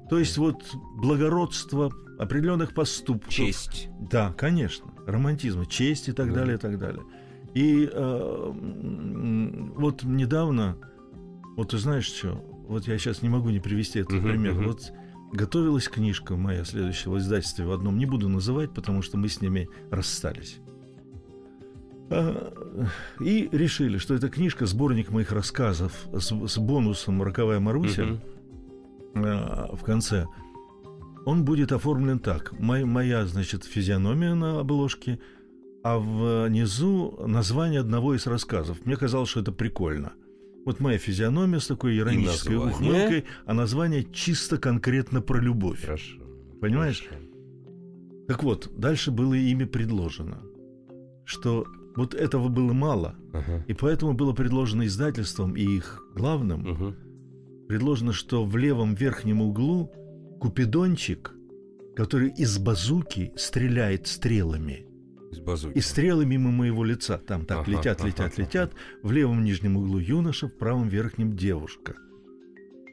То 0.08 0.18
есть 0.18 0.36
вот 0.38 0.62
благородство 0.96 1.90
определенных 2.18 2.72
поступков. 2.74 3.32
Честь. 3.32 3.88
Да, 3.98 4.32
конечно. 4.34 4.92
Романтизма, 5.06 5.66
честь 5.66 6.08
и 6.08 6.12
так 6.12 6.28
Да. 6.28 6.34
далее, 6.40 6.54
и 6.54 6.58
так 6.58 6.78
далее. 6.78 7.02
И 7.54 7.88
э, 7.92 8.52
вот 9.76 10.04
недавно, 10.04 10.76
вот 11.56 11.70
ты 11.70 11.78
знаешь 11.78 12.04
что, 12.06 12.34
вот 12.68 12.86
я 12.86 12.96
сейчас 12.98 13.22
не 13.22 13.28
могу 13.28 13.50
не 13.50 13.58
привести 13.60 13.98
этот 14.00 14.12
Мгм, 14.12 14.22
пример. 14.28 14.54
мгм. 14.54 14.66
Вот 14.68 14.92
готовилась 15.32 15.88
книжка 15.88 16.36
моя 16.36 16.64
следующего 16.64 17.18
издательства 17.18 17.64
в 17.64 17.72
одном, 17.72 17.98
не 17.98 18.06
буду 18.06 18.28
называть, 18.28 18.72
потому 18.72 19.02
что 19.02 19.16
мы 19.18 19.28
с 19.28 19.40
ними 19.40 19.68
расстались. 19.90 20.60
А, 22.10 22.52
И 23.20 23.48
решили, 23.52 23.98
что 23.98 24.14
эта 24.14 24.28
книжка, 24.28 24.66
сборник 24.66 25.10
моих 25.10 25.32
рассказов 25.32 26.06
с, 26.12 26.30
с 26.30 26.58
бонусом 26.58 27.22
«Роковая 27.22 27.58
Маруся», 27.60 28.04
Мгм. 28.04 28.20
А, 29.14 29.74
в 29.74 29.82
конце, 29.82 30.26
он 31.24 31.44
будет 31.44 31.72
оформлен 31.72 32.18
так. 32.18 32.52
Моя, 32.58 32.86
моя, 32.86 33.26
значит, 33.26 33.64
физиономия 33.64 34.34
на 34.34 34.60
обложке, 34.60 35.18
а 35.84 35.98
внизу 35.98 37.24
название 37.26 37.80
одного 37.80 38.14
из 38.14 38.26
рассказов. 38.26 38.78
Мне 38.84 38.96
казалось, 38.96 39.28
что 39.30 39.40
это 39.40 39.52
прикольно. 39.52 40.12
Вот 40.64 40.78
моя 40.80 40.98
физиономия 40.98 41.58
с 41.58 41.66
такой 41.66 41.98
иронической 41.98 42.56
ухмылкой, 42.56 43.24
а 43.46 43.54
название 43.54 44.04
чисто 44.12 44.58
конкретно 44.58 45.20
про 45.20 45.38
любовь. 45.40 45.80
Хорошо. 45.84 46.18
Понимаешь? 46.60 47.02
Хорошо. 47.08 47.26
Так 48.28 48.42
вот, 48.44 48.70
дальше 48.76 49.10
было 49.10 49.34
ими 49.34 49.64
предложено, 49.64 50.38
что 51.24 51.66
вот 51.96 52.14
этого 52.14 52.48
было 52.48 52.72
мало, 52.72 53.16
Ага. 53.32 53.64
и 53.66 53.74
поэтому 53.74 54.14
было 54.14 54.32
предложено 54.32 54.86
издательством 54.86 55.56
и 55.56 55.62
их 55.62 56.02
главным 56.14 56.60
Мгм. 56.60 56.96
Предложено, 57.68 58.12
что 58.12 58.44
в 58.44 58.56
левом 58.56 58.94
верхнем 58.94 59.40
углу 59.42 59.90
купидончик, 60.40 61.32
который 61.96 62.30
из 62.30 62.58
базуки 62.58 63.32
стреляет 63.36 64.06
стрелами. 64.06 64.86
Из 65.30 65.38
базуки. 65.40 65.76
И 65.76 65.80
стрелы 65.80 66.26
мимо 66.26 66.50
моего 66.50 66.84
лица. 66.84 67.18
Там 67.18 67.46
так 67.46 67.60
Ага, 67.60 67.70
летят, 67.70 68.00
ага, 68.00 68.08
летят, 68.08 68.32
ага. 68.34 68.42
летят. 68.42 68.72
В 69.02 69.12
левом 69.12 69.44
нижнем 69.44 69.76
углу 69.76 69.98
юноша, 69.98 70.48
в 70.48 70.58
правом 70.58 70.88
верхнем 70.88 71.36
девушка. 71.36 71.94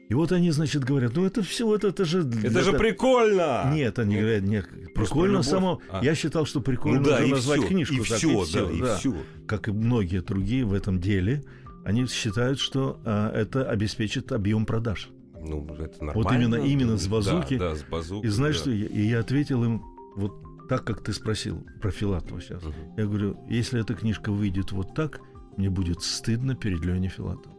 И 0.08 0.14
вот 0.14 0.32
они, 0.32 0.50
значит, 0.50 0.82
говорят, 0.84 1.14
ну 1.14 1.24
это 1.24 1.40
все, 1.42 1.72
это, 1.72 1.88
это 1.88 2.04
же... 2.04 2.28
Это 2.42 2.62
же 2.62 2.72
прикольно! 2.72 3.70
Нет, 3.72 3.96
они 4.00 4.14
Нет. 4.14 4.22
говорят, 4.22 4.42
нет, 4.42 4.68
Просто 4.92 5.14
прикольно 5.14 5.32
любовь. 5.34 5.46
само. 5.46 5.80
А. 5.88 6.04
Я 6.04 6.16
считал, 6.16 6.46
что 6.46 6.60
прикольно 6.60 6.98
Ну 6.98 7.04
да, 7.04 7.16
уже 7.18 7.28
и 7.28 7.30
назвать 7.30 7.60
всё, 7.60 7.68
книжку. 7.68 7.94
и 7.94 7.98
так, 7.98 8.18
все, 8.18 8.40
всё, 8.42 8.66
да, 8.66 8.72
и 8.94 8.98
все. 8.98 9.14
Как 9.46 9.68
и 9.68 9.72
многие 9.72 10.20
другие 10.20 10.64
в 10.64 10.72
этом 10.74 10.98
деле, 11.00 11.44
они 11.84 12.06
считают, 12.06 12.58
что 12.58 13.00
а, 13.04 13.30
это 13.32 13.68
обеспечит 13.68 14.32
объем 14.32 14.66
продаж. 14.66 15.10
Ну, 15.42 15.64
это 15.78 16.04
нормально. 16.04 16.12
Вот 16.14 16.32
именно- 16.32 16.54
именно 16.56 16.96
с 16.98 17.04
Да, 17.04 17.10
базуки. 17.10 17.56
Да, 17.58 17.74
с 17.74 17.82
базуки. 17.82 18.26
И 18.26 18.28
знаешь, 18.28 18.56
да. 18.56 18.60
что 18.62 18.70
я, 18.70 18.86
и 18.86 19.00
я 19.02 19.20
ответил 19.20 19.64
им 19.64 19.82
вот 20.16 20.34
так, 20.68 20.84
как 20.84 21.02
ты 21.02 21.12
спросил 21.12 21.66
про 21.80 21.90
Филатова 21.90 22.40
сейчас. 22.40 22.62
Мгм. 22.62 22.74
Я 22.96 23.06
говорю, 23.06 23.36
если 23.48 23.80
эта 23.80 23.94
книжка 23.94 24.30
выйдет 24.32 24.72
вот 24.72 24.94
так, 24.94 25.20
мне 25.56 25.70
будет 25.70 26.02
стыдно 26.02 26.54
перед 26.54 26.84
Леней 26.84 27.08
Филатовым. 27.08 27.58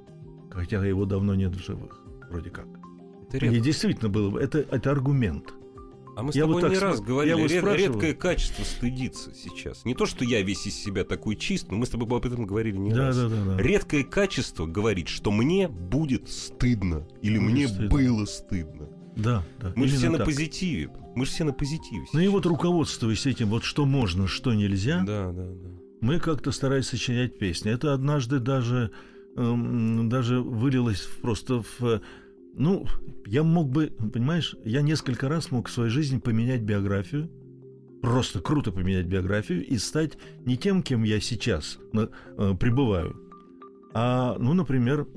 Хотя 0.51 0.85
его 0.85 1.05
давно 1.05 1.33
нет 1.35 1.55
в 1.55 1.63
живых, 1.65 1.99
вроде 2.29 2.49
как. 2.51 2.67
Это 3.31 3.45
И 3.45 3.59
действительно 3.61 4.09
было 4.09 4.29
бы, 4.29 4.39
это, 4.41 4.59
это 4.59 4.91
аргумент. 4.91 5.53
А 6.15 6.23
мы 6.23 6.31
с 6.33 6.35
Я 6.35 6.43
тобой 6.43 6.61
вот 6.61 6.69
не 6.69 6.75
см- 6.75 6.91
раз 6.91 6.99
я 6.99 7.05
говорили, 7.05 7.33
вот 7.33 7.51
ред- 7.51 7.59
спрашиваю. 7.59 7.93
редкое 7.93 8.13
качество 8.13 8.63
стыдиться 8.63 9.33
сейчас. 9.33 9.85
Не 9.85 9.95
то, 9.95 10.05
что 10.05 10.25
я 10.25 10.41
весь 10.41 10.65
из 10.67 10.75
себя 10.75 11.03
такой 11.05 11.35
чист, 11.35 11.71
но 11.71 11.77
мы 11.77 11.85
с 11.85 11.89
тобой 11.89 12.05
об 12.07 12.25
этом 12.25 12.45
говорили 12.45 12.77
не 12.77 12.91
Да, 12.91 13.07
раз. 13.07 13.17
да, 13.17 13.29
да, 13.29 13.45
да. 13.45 13.57
Редкое 13.57 14.03
качество 14.03 14.65
говорит, 14.65 15.07
что 15.07 15.31
мне 15.31 15.67
будет 15.67 16.29
стыдно. 16.29 17.07
Или 17.21 17.37
Будет 17.39 17.51
мне 17.51 17.67
стыдно. 17.67 17.89
было 17.89 18.25
стыдно. 18.25 18.89
Да, 19.15 19.43
да. 19.59 19.73
Мы 19.75 19.87
же 19.87 19.97
все 19.97 20.09
на 20.09 20.17
так. 20.17 20.27
позитиве. 20.27 20.89
Мы 21.15 21.25
же 21.25 21.31
все 21.31 21.43
на 21.43 21.53
позитиве. 21.53 22.05
Ну 22.13 22.19
и 22.19 22.23
сейчас. 22.23 22.33
вот 22.33 22.45
руководствуясь 22.45 23.25
этим, 23.25 23.47
вот 23.49 23.63
что 23.63 23.85
можно, 23.85 24.27
что 24.27 24.53
нельзя, 24.53 25.03
Да, 25.05 25.31
да, 25.31 25.43
да. 25.49 25.69
мы 26.01 26.19
как-то 26.19 26.51
старались 26.51 26.87
сочинять 26.87 27.37
песни. 27.37 27.71
Это 27.71 27.93
однажды 27.93 28.39
даже, 28.39 28.91
эм, 29.35 30.07
даже 30.09 30.39
вылилось 30.41 31.07
просто 31.21 31.63
в... 31.79 32.01
Ну, 32.53 32.85
я 33.25 33.43
мог 33.43 33.69
бы, 33.69 33.87
понимаешь, 34.13 34.55
я 34.65 34.81
несколько 34.81 35.29
раз 35.29 35.51
мог 35.51 35.67
в 35.67 35.71
своей 35.71 35.89
жизни 35.89 36.19
поменять 36.19 36.61
биографию, 36.61 37.29
просто 38.01 38.41
круто 38.41 38.71
поменять 38.71 39.05
биографию 39.05 39.65
и 39.65 39.77
стать 39.77 40.17
не 40.45 40.57
тем, 40.57 40.83
кем 40.83 41.03
я 41.03 41.19
сейчас 41.19 41.79
э, 41.93 42.07
пребываю, 42.59 43.15
а, 43.93 44.37
ну, 44.39 44.53
например, 44.53 45.07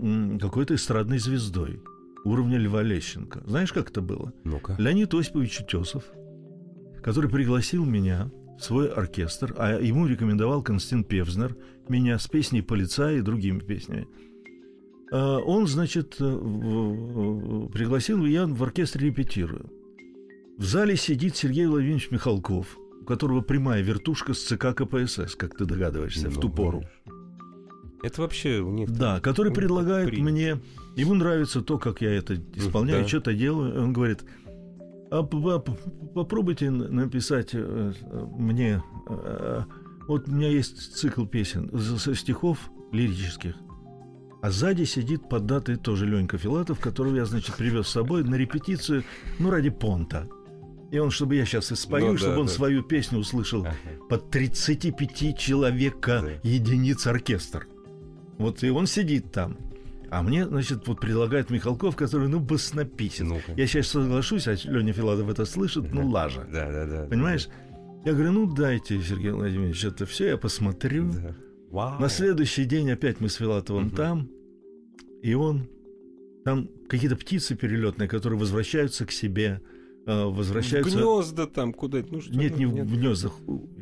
какой-то 0.41 0.75
эстрадной 0.75 1.19
звездой 1.19 1.81
уровня 2.25 2.59
Льва 2.59 2.83
Лещенко. 2.83 3.43
Знаешь, 3.47 3.73
как 3.73 3.91
это 3.91 4.01
было? 4.01 4.33
Ну-ка. 4.45 4.75
Леонид 4.79 5.13
Осипович 5.15 5.61
Утесов, 5.61 6.05
который 7.03 7.31
пригласил 7.31 7.85
меня 7.85 8.31
в 8.59 8.63
свой 8.63 8.89
оркестр, 8.89 9.55
а 9.59 9.79
ему 9.81 10.07
рекомендовал 10.07 10.63
Константин 10.63 11.05
Певзнер 11.05 11.57
меня 11.89 12.19
с 12.19 12.27
песней 12.27 12.63
«Полицай» 12.63 13.19
и 13.19 13.23
другими 13.23 13.61
песнями. 13.61 14.09
А 15.17 15.39
Он, 15.39 15.67
значит, 15.69 16.17
э, 16.21 16.25
в- 16.25 17.67
в- 17.67 17.69
пригласил, 17.69 18.25
и 18.25 18.31
я 18.33 18.47
в 18.47 18.61
оркестре 18.63 19.07
репетирую. 19.09 19.71
В 20.59 20.65
зале 20.65 20.97
сидит 20.97 21.37
Сергей 21.37 21.67
Владимирович 21.67 22.11
Михалков, 22.11 22.77
у 23.01 23.05
которого 23.05 23.41
прямая 23.41 23.81
вертушка 23.83 24.35
с 24.35 24.43
ЦК 24.43 24.75
КПСС, 24.75 25.37
как 25.37 25.57
ты 25.57 25.67
догадываешься, 25.67 26.29
в 26.31 26.35
Ну, 26.35 26.41
ту 26.41 26.49
пору. 26.51 26.83
Это 28.03 28.23
вообще 28.23 28.59
у 28.61 28.71
них... 28.73 28.91
Да, 28.91 29.21
который 29.21 29.49
ну, 29.51 29.55
предлагает 29.55 30.09
принято. 30.11 30.31
мне, 30.33 30.61
ему 30.97 31.15
нравится 31.15 31.63
то, 31.63 31.79
как 31.79 32.01
я 32.03 32.13
это 32.13 32.35
исполняю, 32.57 33.03
да. 33.03 33.09
что-то 33.09 33.33
делаю. 33.35 33.83
Он 33.83 33.93
говорит, 33.93 34.25
а 35.11 35.23
п- 35.23 35.61
попробуйте 36.15 36.71
написать 36.71 37.51
э, 37.55 37.93
э, 38.03 38.27
мне, 38.37 38.83
э, 39.09 39.63
вот 40.09 40.29
у 40.29 40.33
меня 40.33 40.49
есть 40.49 40.97
цикл 40.97 41.25
песен 41.25 41.71
со 41.99 42.15
стихов 42.15 42.59
лирических, 42.93 43.55
а 44.45 44.51
сзади 44.51 44.85
сидит 44.85 45.27
поддатый 45.31 45.77
тоже 45.77 46.05
Ленька 46.07 46.37
Филатов, 46.37 46.79
которого 46.79 47.17
я, 47.17 47.25
значит, 47.25 47.55
привез 47.57 47.87
с 47.87 47.93
собой 47.93 48.25
на 48.25 48.35
репетицию, 48.35 49.03
ну, 49.39 49.49
ради 49.51 49.71
понта. 49.71 50.29
И 50.91 50.99
он, 50.99 51.11
чтобы 51.11 51.35
я 51.37 51.47
сейчас 51.47 51.73
и 51.73 51.75
спою, 51.77 52.07
Ну 52.09 52.13
да, 52.13 52.19
чтобы 52.19 52.41
он 52.41 52.47
да. 52.47 52.53
свою 52.53 52.83
песню 52.83 53.19
услышал 53.21 53.63
Ага. 53.63 53.75
под 54.11 54.31
35 54.31 55.39
человека 55.39 56.21
Да. 56.23 56.49
единиц 56.49 57.07
оркестр. 57.07 57.67
Вот 58.37 58.63
и 58.63 58.69
он 58.69 58.87
сидит 58.87 59.33
там. 59.33 59.57
А 60.11 60.23
мне, 60.23 60.47
значит, 60.47 60.87
вот 60.89 61.01
предлагает 61.01 61.49
Михалков, 61.49 61.97
который, 61.97 62.29
ну, 62.29 62.39
баснописен. 62.39 63.29
Ну-ка. 63.29 63.53
Я 63.57 63.67
сейчас 63.67 63.87
соглашусь, 63.89 64.47
а 64.47 64.55
Леня 64.65 64.93
Филатов 64.93 65.27
это 65.31 65.47
слышит, 65.47 65.91
ну, 65.95 66.07
лажа. 66.07 66.47
Да, 66.53 66.71
да, 66.71 66.85
да. 66.87 67.07
Понимаешь? 67.07 67.49
Я 68.05 68.13
говорю, 68.13 68.33
ну, 68.33 68.55
дайте, 68.55 69.01
Сергей 69.01 69.31
Владимирович, 69.31 69.83
это 69.87 70.05
все, 70.05 70.27
я 70.29 70.37
посмотрю. 70.37 71.11
Да. 71.13 71.35
Вау. 71.71 71.99
На 72.01 72.09
следующий 72.09 72.67
день 72.67 72.91
опять 72.93 73.21
мы 73.21 73.29
с 73.29 73.35
Филатовым 73.35 73.87
Мгм. 73.87 73.97
там, 73.97 74.29
и 75.25 75.33
он... 75.33 75.69
Там 76.45 76.69
какие-то 76.87 77.17
птицы 77.17 77.55
перелетные, 77.55 78.07
которые 78.07 78.39
возвращаются 78.39 79.07
к 79.07 79.11
себе, 79.11 79.63
э, 80.07 80.25
возвращаются... 80.25 80.99
Гнезда 80.99 81.47
там 81.47 81.73
куда-то. 81.73 82.13
Ну, 82.13 82.21
что 82.21 82.35
Нет, 82.35 82.59
не 82.59 82.67
в 82.67 82.75
гнездах. 82.75 83.33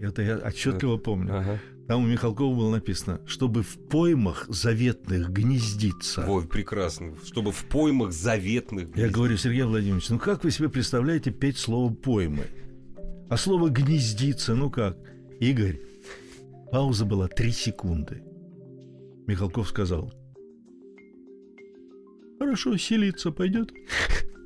Это 0.00 0.22
я 0.22 0.36
отчетливо 0.36 0.98
помню. 0.98 1.36
Ага. 1.36 1.58
Там 1.88 2.04
у 2.04 2.06
Михалкова 2.06 2.54
было 2.54 2.70
написано, 2.70 3.20
чтобы 3.26 3.64
в 3.64 3.76
поймах 3.88 4.46
заветных 4.48 5.30
гнездиться. 5.30 6.24
Ой, 6.28 6.46
прекрасно. 6.46 7.16
Чтобы 7.24 7.50
в 7.50 7.64
поймах 7.64 8.12
заветных... 8.12 8.96
Я 8.96 9.08
говорю, 9.08 9.36
Сергей 9.36 9.64
Владимирович, 9.64 10.10
ну 10.10 10.20
как 10.20 10.44
вы 10.44 10.52
себе 10.52 10.68
представляете 10.68 11.32
петь 11.32 11.58
слово 11.58 11.92
поймы? 11.92 12.44
А 13.28 13.36
слово 13.36 13.68
гнездиться, 13.68 14.54
ну 14.54 14.70
как? 14.70 14.96
Игорь, 15.40 15.80
пауза 16.70 17.04
была 17.04 17.26
три 17.26 17.50
секунды. 17.50 18.22
Михалков 19.26 19.68
сказал, 19.68 20.12
хорошо, 22.44 22.76
селиться 22.76 23.30
пойдет. 23.30 23.72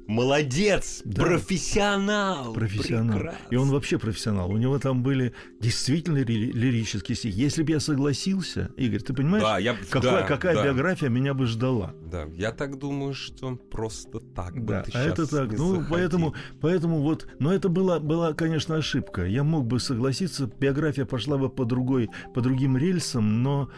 Молодец! 0.07 1.03
Да. 1.05 1.25
Профессионал! 1.25 2.53
Профессионал. 2.53 3.19
Прекрасно. 3.19 3.47
И 3.51 3.57
он 3.57 3.71
вообще 3.71 3.99
профессионал. 3.99 4.53
У 4.53 4.57
него 4.57 4.79
там 4.79 5.03
были 5.03 5.33
действительно 5.61 6.19
ри- 6.19 6.53
лирические 6.53 7.17
стихи. 7.17 7.37
Если 7.37 7.65
бы 7.65 7.73
я 7.73 7.81
согласился, 7.81 8.71
Игорь, 8.77 9.01
ты 9.01 9.13
понимаешь, 9.15 9.43
Да, 9.43 9.59
я... 9.59 9.75
какая, 9.91 10.21
да, 10.21 10.23
какая 10.23 10.55
да, 10.55 10.65
биография 10.65 11.09
меня 11.09 11.35
бы 11.35 11.47
ждала? 11.47 11.93
Да, 12.09 12.27
я 12.37 12.53
так 12.53 12.79
думаю, 12.79 13.15
что 13.15 13.49
он 13.49 13.59
просто 13.59 14.21
так 14.21 14.55
бы 14.55 14.75
Да, 14.75 14.83
ты 14.85 14.93
а 14.95 15.03
это 15.03 15.27
так. 15.29 15.51
Ну, 15.59 15.71
захотел. 15.75 15.87
поэтому, 15.91 16.35
поэтому 16.61 17.01
вот, 17.03 17.27
но 17.41 17.53
это 17.53 17.69
была, 17.69 17.99
была, 17.99 18.33
конечно, 18.33 18.77
ошибка. 18.77 19.25
Я 19.27 19.43
мог 19.43 19.67
бы 19.67 19.81
согласиться, 19.81 20.49
биография 20.61 21.05
пошла 21.05 21.37
бы 21.37 21.49
по 21.51 21.65
другой, 21.65 22.11
по 22.33 22.41
другим 22.41 22.77
рельсам, 22.77 23.43
но 23.43 23.71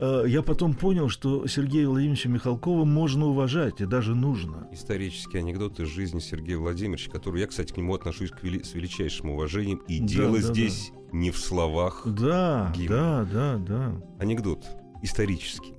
я 0.00 0.42
потом 0.42 0.74
понял, 0.74 1.08
что 1.08 1.46
Сергея 1.46 1.88
Владимировича 1.88 2.28
Михалкова 2.28 2.84
можно 2.84 3.26
уважать 3.26 3.80
и 3.80 3.86
даже 3.86 4.14
нужно. 4.14 4.68
Исторический 4.72 5.38
анекдот 5.38 5.80
из 5.80 5.88
жизни 5.88 6.18
Сергея 6.20 6.58
Владимировича, 6.58 7.10
который 7.10 7.40
я, 7.40 7.46
кстати, 7.46 7.72
к 7.72 7.76
нему 7.76 7.94
отношусь 7.94 8.30
к 8.30 8.42
вели- 8.42 8.62
с 8.64 8.74
величайшим 8.74 9.30
уважением. 9.30 9.78
И 9.88 10.00
Да, 10.00 10.06
дело 10.06 10.36
да, 10.36 10.42
здесь 10.42 10.92
не 11.12 11.30
в 11.30 11.38
словах. 11.38 12.02
Да, 12.06 12.72
Гимн. 12.76 12.88
да, 12.88 13.28
да, 13.32 13.56
да. 13.56 14.02
Анекдот 14.18 14.66
исторический. 15.02 15.74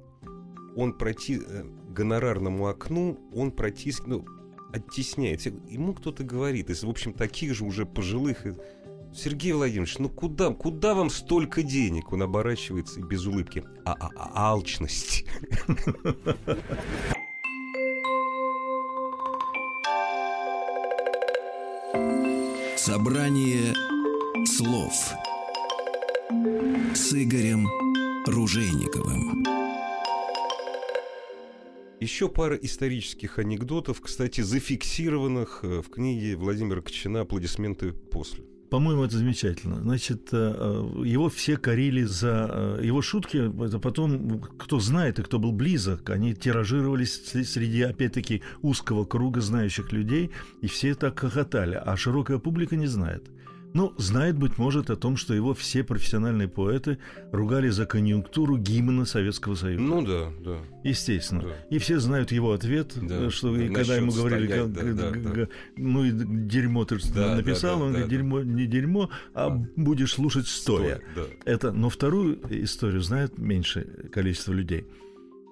Он 0.75 0.93
пройти 0.93 1.39
э, 1.45 1.63
гонорарному 1.89 2.67
окну, 2.67 3.19
он 3.33 3.51
протис... 3.51 4.01
ну, 4.05 4.25
оттесняет. 4.71 5.45
Ему 5.45 5.93
кто-то 5.93 6.23
говорит, 6.23 6.69
из, 6.69 6.83
в 6.83 6.89
общем, 6.89 7.13
таких 7.13 7.53
же 7.55 7.65
уже 7.65 7.85
пожилых... 7.85 8.45
Сергей 9.17 9.51
Владимирович, 9.51 9.97
ну 9.97 10.09
куда, 10.09 10.51
куда 10.51 10.93
вам 10.93 11.09
столько 11.09 11.63
денег? 11.63 12.13
Он 12.13 12.21
оборачивается 12.21 12.99
и 12.99 13.03
без 13.03 13.25
улыбки. 13.25 13.63
А, 13.83 13.93
а, 13.99 14.11
а 14.15 14.51
алчность. 14.51 15.25
Собрание 22.75 23.73
слов 24.45 24.93
с 26.93 27.13
Игорем 27.13 27.67
Ружейниковым. 28.27 29.43
Еще 31.99 32.29
пара 32.29 32.55
исторических 32.55 33.39
анекдотов, 33.39 33.99
кстати, 33.99 34.41
зафиксированных 34.41 35.61
э, 35.63 35.81
в 35.81 35.89
книге 35.89 36.35
Владимира 36.35 36.81
Кочина 36.81 37.21
«Аплодисменты 37.21 37.91
после». 37.91 38.45
По-моему, 38.69 39.03
это 39.03 39.17
замечательно. 39.17 39.79
Значит, 39.81 40.29
э, 40.33 40.37
э, 40.37 41.05
его 41.05 41.29
все 41.29 41.55
корили 41.55 42.03
за 42.03 42.77
э, 42.79 42.81
его 42.83 43.01
шутки. 43.01 43.37
Это 43.65 43.79
потом, 43.79 44.41
кто 44.41 44.79
знает 44.79 45.19
и 45.19 45.23
кто 45.23 45.39
был 45.39 45.53
близок, 45.53 46.09
они 46.09 46.35
тиражировались 46.35 47.21
среди, 47.31 47.83
опять-таки, 47.83 48.41
узкого 48.61 49.05
круга 49.05 49.39
знающих 49.39 49.93
людей, 49.93 50.31
и 50.61 50.67
все 50.67 50.95
так 50.95 51.19
хохотали, 51.19 51.75
а 51.75 51.95
широкая 51.95 52.39
публика 52.39 52.75
не 52.75 52.87
знает. 52.87 53.23
Ну, 53.73 53.93
знает, 53.97 54.37
быть 54.37 54.57
может, 54.57 54.89
о 54.89 54.95
том, 54.95 55.17
что 55.17 55.33
его 55.33 55.53
все 55.53 55.83
профессиональные 55.83 56.47
поэты 56.47 56.97
ругали 57.31 57.69
за 57.69 57.85
конъюнктуру 57.85 58.57
гимна 58.57 59.05
Советского 59.05 59.55
Союза. 59.55 59.83
Ну 59.83 60.01
да, 60.05 60.31
да. 60.43 60.57
Естественно. 60.83 61.41
Да. 61.43 61.49
И 61.69 61.77
все 61.77 61.99
знают 61.99 62.31
его 62.31 62.53
ответ, 62.53 62.93
Да, 62.95 63.25
э, 63.25 63.29
что 63.29 63.53
да, 63.55 63.63
и 63.63 63.69
когда 63.69 63.95
ему 63.97 64.11
говорили, 64.11 64.47
стоять, 64.47 64.71
г- 64.73 64.93
да, 64.93 65.11
да, 65.11 65.29
г- 65.31 65.49
ну 65.75 66.05
и 66.05 66.11
дерьмо 66.11 66.85
ты 66.85 66.97
Да, 67.13 67.35
написал, 67.35 67.73
да, 67.75 67.79
да, 67.79 67.85
он 67.85 67.93
да, 67.93 67.99
говорит, 67.99 68.05
да. 68.05 68.09
дерьмо 68.09 68.41
не 68.41 68.65
дерьмо, 68.65 69.09
а 69.33 69.49
Да. 69.49 69.67
будешь 69.75 70.13
слушать 70.13 70.47
стоя. 70.47 71.01
Да. 71.15 71.23
Это, 71.45 71.71
но 71.71 71.89
вторую 71.89 72.39
историю 72.63 73.01
знает 73.01 73.37
меньшее 73.37 73.85
количество 74.11 74.53
людей. 74.53 74.87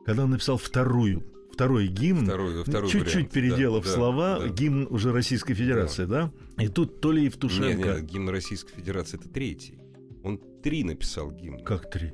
Когда 0.05 0.24
он 0.24 0.32
написал 0.32 0.57
вторую, 0.57 1.24
второй 1.56 1.88
гимн, 1.88 2.26
Второй, 2.26 2.64
второй 2.64 2.89
чуть-чуть 2.89 3.14
вариант, 3.14 3.32
переделав 3.32 3.84
да, 3.84 3.89
да, 3.89 3.95
слова, 3.95 4.39
да. 4.39 4.47
гимн 4.49 4.88
уже 4.89 5.12
Российской 5.12 5.53
Федерации, 5.53 6.06
да? 6.06 6.32
И 6.60 6.68
тут 6.68 7.01
то 7.01 7.12
ли 7.12 7.24
Евтушенко... 7.26 7.95
не, 7.95 8.01
гимн 8.06 8.30
Российской 8.30 8.74
Федерации 8.76 9.18
это 9.20 9.30
третий. 9.30 9.80
Он 10.24 10.39
три 10.64 10.84
написал 10.84 11.32
гимн. 11.32 11.64
Как 11.64 11.89
три? 11.89 12.12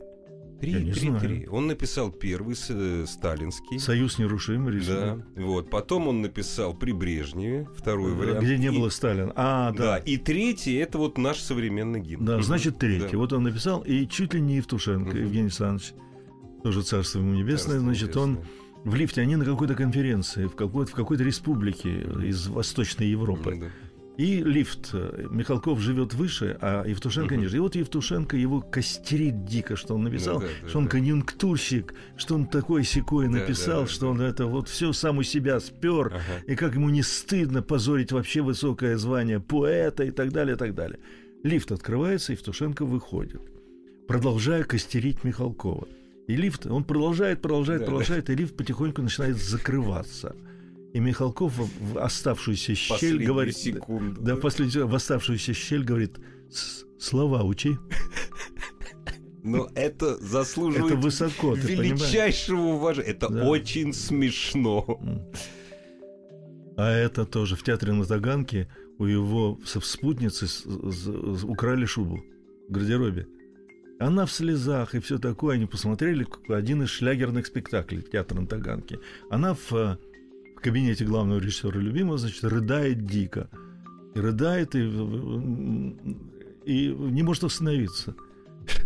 Три, 0.60 0.74
Я 0.74 0.80
не 0.82 0.92
три, 0.92 1.08
знаю. 1.08 1.20
три. 1.22 1.48
Он 1.48 1.66
написал 1.66 2.12
первый 2.12 2.56
э, 2.70 3.06
сталинский. 3.08 3.80
Союз 3.80 4.20
нерушимый, 4.20 4.72
Да, 4.74 4.78
рисунок. 4.78 5.26
вот. 5.38 5.70
Потом 5.72 6.08
он 6.08 6.22
написал 6.22 6.76
при 6.76 6.92
Брежневе, 6.92 7.68
второй 7.76 8.14
вариант. 8.14 8.44
Где 8.44 8.60
не 8.60 8.68
И- 8.68 8.70
было 8.70 8.90
Сталина. 8.90 9.34
А, 9.36 9.72
Да, 9.72 9.78
да. 9.78 9.98
и 9.98 10.18
третий 10.18 10.76
это 10.76 11.00
вот 11.00 11.18
наш 11.18 11.40
современный 11.40 12.00
гимн. 12.00 12.26
Да, 12.26 12.42
значит, 12.44 12.78
третий. 12.78 13.10
Да. 13.14 13.18
Вот 13.18 13.34
он 13.34 13.42
написал, 13.42 13.82
и 13.82 14.06
чуть 14.08 14.36
ли 14.36 14.42
не 14.42 14.58
Евтушенко, 14.58 15.10
Мгм. 15.10 15.18
Евгений 15.20 15.46
Александрович, 15.46 15.94
тоже 16.62 16.84
царство 16.84 17.18
ему 17.18 17.34
небесное, 17.34 17.80
Царство 17.80 17.80
значит, 17.80 18.18
он 18.18 18.32
небесное. 18.34 18.52
В 18.84 18.96
лифте, 18.96 19.22
они 19.22 19.36
на 19.36 19.46
какой-то 19.46 19.76
конференции, 19.76 20.46
в 20.46 20.56
какой-то, 20.56 20.92
в 20.92 20.96
какой-то 20.96 21.24
республике 21.24 22.02
из 22.24 22.48
Восточной 22.48 23.08
Европы. 23.08 23.58
Да. 23.60 23.68
И 24.18 24.44
лифт. 24.44 24.94
Михалков 25.32 25.80
живет 25.80 26.14
выше, 26.14 26.58
а 26.62 26.86
Евтушенко 26.86 27.34
Мгм. 27.36 27.44
ниже. 27.44 27.58
И 27.58 27.60
вот 27.60 27.76
Евтушенко 27.76 28.36
его 28.38 28.62
костерит 28.62 29.46
дико, 29.46 29.76
что 29.76 29.96
он 29.96 30.04
написал, 30.04 30.36
Ну 30.36 30.42
да, 30.42 30.48
да, 30.62 30.68
что 30.70 30.78
он 30.80 30.84
да. 30.86 30.92
конъюнктурщик, 30.92 31.94
что 32.18 32.36
он 32.36 32.46
такой 32.46 32.84
секой 32.84 33.26
Да, 33.28 33.40
написал, 33.40 33.82
да, 33.82 33.86
да, 33.88 33.92
что 33.92 34.06
да. 34.08 34.12
он 34.12 34.22
это 34.22 34.46
вот 34.48 34.68
все 34.68 34.94
сам 34.94 35.18
у 35.20 35.24
себя 35.24 35.60
спер, 35.60 36.08
Ага. 36.08 36.22
и 36.46 36.56
как 36.56 36.76
ему 36.76 36.90
не 36.90 37.02
стыдно 37.04 37.64
позорить 37.64 38.12
вообще 38.12 38.42
высокое 38.42 38.98
звание 38.98 39.40
поэта 39.40 40.04
и 40.04 40.12
так 40.12 40.32
далее, 40.32 40.56
и 40.56 40.58
так 40.58 40.76
далее. 40.76 41.00
Лифт 41.44 41.72
открывается, 41.72 42.34
и 42.34 42.36
Евтушенко 42.36 42.86
выходит, 42.86 43.42
продолжая 44.08 44.64
костерить 44.66 45.24
Михалкова. 45.24 45.88
И 46.32 46.36
лифт, 46.38 46.66
он 46.66 46.84
продолжает, 46.86 47.42
продолжает, 47.42 47.82
Да, 47.82 47.88
продолжает, 47.88 48.30
и 48.30 48.36
лифт 48.36 48.56
потихоньку 48.56 49.02
начинает 49.02 49.36
закрываться. 49.38 50.34
И 50.94 51.00
Михалков 51.00 51.54
в 51.58 51.98
оставшуюся 52.00 52.74
щель 52.76 52.90
Последнюю 52.96 53.28
говорит... 53.28 53.58
секунду. 53.58 54.22
Да, 54.22 54.36
последнюю, 54.38 54.88
в 54.88 54.96
оставшуюся 54.96 55.54
щель 55.54 55.84
говорит, 55.84 56.20
«С- 56.50 56.86
слова 57.00 57.44
учи. 57.44 57.78
Но 59.44 59.70
это 59.76 60.18
заслуживает 60.18 60.94
Это 60.94 61.02
высоко, 61.02 61.56
ты 61.56 61.62
понимаешь? 61.68 62.02
величайшего 62.02 62.62
уважения. 62.62 63.10
Это 63.10 63.28
Да. 63.30 63.44
очень 63.50 63.92
смешно. 63.94 65.02
А 66.78 66.90
это 66.92 67.26
тоже 67.26 67.56
в 67.56 67.64
театре 67.64 67.92
на 67.94 68.06
Таганке 68.06 68.68
у 69.00 69.06
его 69.06 69.60
спутницы 69.66 70.46
украли 71.44 71.86
шубу 71.86 72.24
в 72.70 72.72
гардеробе. 72.72 73.28
Она 74.02 74.26
в 74.26 74.32
слезах 74.32 74.96
и 74.96 75.00
все 75.00 75.20
такое. 75.20 75.56
Они 75.56 75.68
посмотрели 75.68 76.26
один 76.50 76.82
из 76.82 76.90
шлягерных 76.90 77.46
спектаклей 77.46 78.02
театра 78.02 78.40
на 78.42 78.48
Таганке. 78.48 79.00
Она 79.30 79.54
в, 79.54 79.72
э, 79.74 79.98
в 80.58 80.62
кабинете 80.62 81.06
главного 81.06 81.38
режиссера 81.40 81.80
любимого, 81.80 82.18
значит, 82.18 82.44
рыдает 82.44 83.06
дико. 83.06 83.48
И 84.16 84.20
рыдает, 84.20 84.76
и, 84.76 84.80
и 86.66 86.88
не 86.90 87.22
может 87.22 87.44
остановиться. 87.44 88.16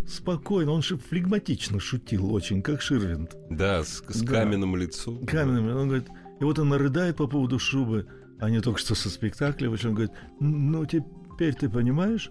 Спокойно, 0.06 0.72
он 0.72 0.82
же 0.82 0.98
флегматично 0.98 1.80
шутил 1.80 2.32
очень, 2.34 2.60
как 2.62 2.82
Ширвинд. 2.82 3.34
Да, 3.50 3.84
с, 3.84 4.04
с 4.08 4.20
Да. 4.20 4.32
каменным 4.32 4.76
лицом. 4.76 5.26
каменными. 5.26 5.72
Он 5.72 5.88
говорит, 5.88 6.08
и 6.40 6.44
вот 6.44 6.58
она 6.58 6.76
рыдает 6.76 7.16
по 7.16 7.26
поводу 7.26 7.58
шубы, 7.58 8.06
а 8.38 8.50
не 8.50 8.60
только 8.60 8.78
что 8.78 8.94
со 8.94 9.08
спектакля. 9.08 9.70
Он 9.70 9.76
говорит, 9.94 10.12
ну 10.40 10.84
теперь 10.84 11.54
ты 11.54 11.70
понимаешь, 11.70 12.30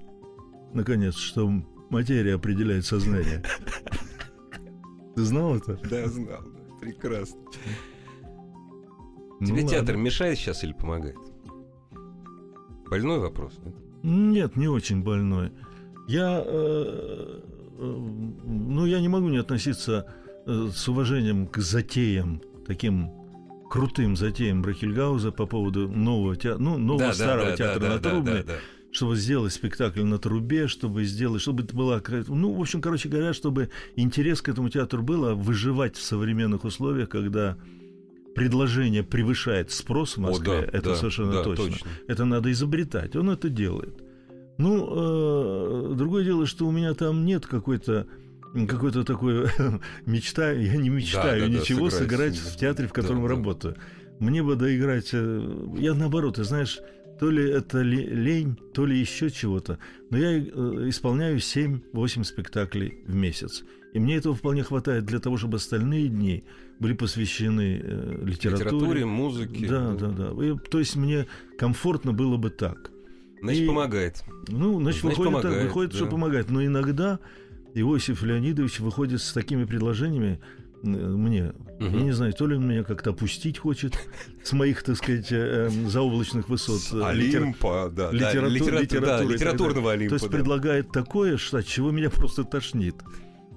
наконец, 0.73 1.15
что 1.15 1.51
материя 1.95 2.35
определяет 2.35 2.85
сознание. 2.85 3.43
Ты 5.15 5.21
знал 5.23 5.55
это? 5.55 5.79
Да, 5.89 6.07
знал. 6.07 6.27
да. 6.27 6.39
Прекрасно. 6.81 7.39
Ну 9.39 9.47
Тебе 9.47 9.63
ладно. 9.63 9.69
театр 9.69 9.97
мешает 9.97 10.37
сейчас 10.37 10.63
или 10.63 10.73
помогает? 10.73 11.17
Больной 12.89 13.19
вопрос. 13.19 13.59
нет? 13.63 13.75
Нет, 14.03 14.55
не 14.55 14.67
очень 14.67 15.01
больной. 15.03 15.51
Я, 16.07 16.43
э, 16.45 17.39
э, 17.79 17.83
ну, 18.45 18.85
я 18.85 18.99
не 19.01 19.07
могу 19.07 19.29
не 19.29 19.37
относиться 19.37 20.05
э, 20.45 20.69
с 20.73 20.87
уважением 20.87 21.47
к 21.47 21.57
затеям, 21.57 22.41
таким 22.67 23.09
крутым 23.69 24.15
затеям 24.15 24.61
Брахельгауза 24.61 25.31
по 25.31 25.45
поводу 25.47 25.89
нового 25.89 26.35
театра, 26.35 26.61
ну, 26.61 26.77
нового 26.77 26.99
Да, 26.99 27.07
да, 27.07 27.13
старого 27.13 27.49
да, 27.51 27.57
театра 27.57 27.79
да, 27.79 27.89
на 27.89 27.99
да, 27.99 28.09
Трубной. 28.09 28.43
да, 28.43 28.53
да. 28.53 28.53
Чтобы 28.95 29.17
сделать 29.17 29.51
спектакль 29.51 30.03
на 30.03 30.17
трубе, 30.17 30.67
чтобы 30.67 31.03
сделать, 31.03 31.41
чтобы 31.41 31.63
это 31.63 31.75
какая-то- 32.01 32.33
ну, 32.33 32.53
в 32.53 32.61
общем, 32.61 32.81
короче 32.81 33.09
говоря, 33.09 33.33
чтобы 33.33 33.69
интерес 33.97 34.41
к 34.41 34.47
этому 34.47 34.69
театру 34.69 35.03
было 35.03 35.33
выживать 35.35 35.97
в 35.97 36.01
современных 36.01 36.63
условиях, 36.63 37.09
когда 37.09 37.57
предложение 38.35 39.03
превышает 39.03 39.71
спрос 39.71 40.17
в 40.17 40.21
Москве, 40.21 40.59
О, 40.59 40.61
да, 40.61 40.67
это 40.77 40.89
да, 40.89 40.95
совершенно 40.95 41.33
да, 41.33 41.43
точно. 41.43 41.65
точно. 41.65 41.89
Это 42.07 42.25
надо 42.25 42.51
изобретать, 42.51 43.15
он 43.15 43.29
это 43.29 43.49
делает. 43.49 44.01
Ну, 44.57 45.91
э, 45.91 45.95
другое 45.95 46.23
дело, 46.23 46.45
что 46.45 46.65
у 46.65 46.71
меня 46.71 46.93
там 46.93 47.25
нет 47.25 47.45
какой-то 47.45 48.07
какой-то 48.69 49.03
такой 49.03 49.47
мечта, 50.05 50.51
я 50.51 50.77
не 50.77 50.87
мечтаю 50.87 51.41
да, 51.41 51.47
да, 51.47 51.59
ничего 51.59 51.89
сыграть, 51.89 52.35
сыграть 52.35 52.43
да. 52.45 52.49
в 52.51 52.57
театре, 52.57 52.87
в 52.87 52.93
котором 52.93 53.23
Да, 53.23 53.27
да. 53.27 53.35
работаю. 53.35 53.75
Мне 54.19 54.41
бы 54.41 54.55
доиграть, 54.55 55.09
э, 55.11 55.67
я 55.77 55.93
наоборот, 55.93 56.35
ты 56.35 56.45
знаешь, 56.45 56.79
то 57.19 57.29
ли 57.29 57.49
это 57.49 57.81
ле- 57.81 58.09
лень, 58.09 58.57
то 58.73 58.85
ли 58.85 58.97
еще 58.99 59.29
чего-то. 59.29 59.77
Но 60.09 60.17
я 60.17 60.37
э, 60.37 60.41
исполняю 60.89 61.37
7-8 61.37 62.23
спектаклей 62.23 62.99
в 63.07 63.15
месяц. 63.15 63.63
И 63.93 63.99
мне 63.99 64.17
этого 64.17 64.35
вполне 64.35 64.63
хватает 64.63 65.05
для 65.05 65.19
того, 65.19 65.37
чтобы 65.37 65.57
остальные 65.57 66.09
дни 66.09 66.43
были 66.79 66.93
посвящены 66.93 67.79
э, 67.81 68.21
литературе. 68.25 68.65
Литературе, 68.65 69.05
музыке. 69.05 69.67
Да, 69.67 69.93
да, 69.93 70.09
да. 70.09 70.45
И, 70.45 70.55
то 70.69 70.79
есть 70.79 70.95
мне 70.97 71.27
комфортно 71.57 72.11
было 72.11 72.35
бы 72.37 72.49
так. 72.49 72.91
Значит, 73.41 73.63
И- 73.63 73.67
помогает. 73.67 74.23
Ну, 74.49 74.81
значит, 74.81 75.01
Значит, 75.01 75.17
выходит, 75.17 75.33
так, 75.33 75.41
помогает, 75.43 75.63
выходит 75.67 75.93
что 75.93 76.05
да. 76.05 76.11
помогает. 76.11 76.49
Но 76.49 76.65
иногда 76.65 77.19
Иосиф 77.73 78.23
Леонидович 78.23 78.79
выходит 78.81 79.21
с 79.21 79.31
такими 79.33 79.63
предложениями 79.65 80.39
мне. 80.85 81.53
Мгм. 81.79 81.97
Я 81.97 82.03
не 82.03 82.11
знаю, 82.11 82.33
то 82.33 82.47
ли 82.47 82.55
он 82.55 82.67
меня 82.67 82.83
как-то 82.83 83.09
опустить 83.11 83.57
хочет 83.57 83.97
с 84.43 84.53
моих, 84.53 84.83
так 84.83 84.97
сказать, 84.97 85.31
э, 85.31 85.69
э, 85.69 85.89
заоблачных 85.89 86.47
высот. 86.49 86.81
Э, 86.93 87.13
литер- 87.13 87.41
Олимпа, 87.41 87.91
да, 87.93 88.11
да, 88.11 88.13
литерату- 88.13 88.49
литерату- 88.49 88.81
литературы 88.83 89.27
да, 89.27 89.33
литературного. 89.33 89.91
Олимпа. 89.91 90.09
То 90.09 90.15
есть 90.15 90.25
да. 90.25 90.31
предлагает 90.31 90.91
такое, 90.91 91.37
что, 91.37 91.57
от 91.57 91.65
чего 91.65 91.91
меня 91.91 92.09
просто 92.09 92.43
тошнит. 92.43 92.95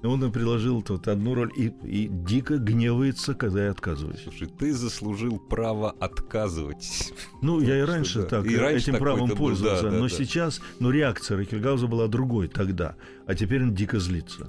Он 0.01 0.31
предложил 0.31 0.81
тут 0.81 1.07
одну 1.09 1.33
роль 1.33 1.51
и, 1.57 1.73
и 1.83 2.07
дико 2.07 2.57
гневается, 2.57 3.33
когда 3.33 3.65
я 3.65 3.71
отказываюсь. 3.71 4.21
Слушай, 4.23 4.47
ты 4.47 4.73
заслужил 4.73 5.39
право 5.39 5.91
отказывать. 5.91 7.13
Ну, 7.41 7.59
я 7.59 7.79
и 7.79 7.81
раньше 7.81 8.23
так, 8.23 8.45
и 8.45 8.55
раньше 8.55 8.91
этим 8.91 8.99
правом 8.99 9.31
пользовался, 9.31 9.83
да, 9.83 9.91
да, 9.91 9.97
но 9.97 10.07
да. 10.07 10.09
сейчас, 10.09 10.61
ну, 10.79 10.89
реакция 10.89 11.37
Рахельгауза 11.37 11.87
была 11.87 12.07
другой 12.07 12.47
тогда, 12.47 12.95
а 13.25 13.35
теперь 13.35 13.61
он 13.63 13.73
дико 13.73 13.99
злится. 13.99 14.47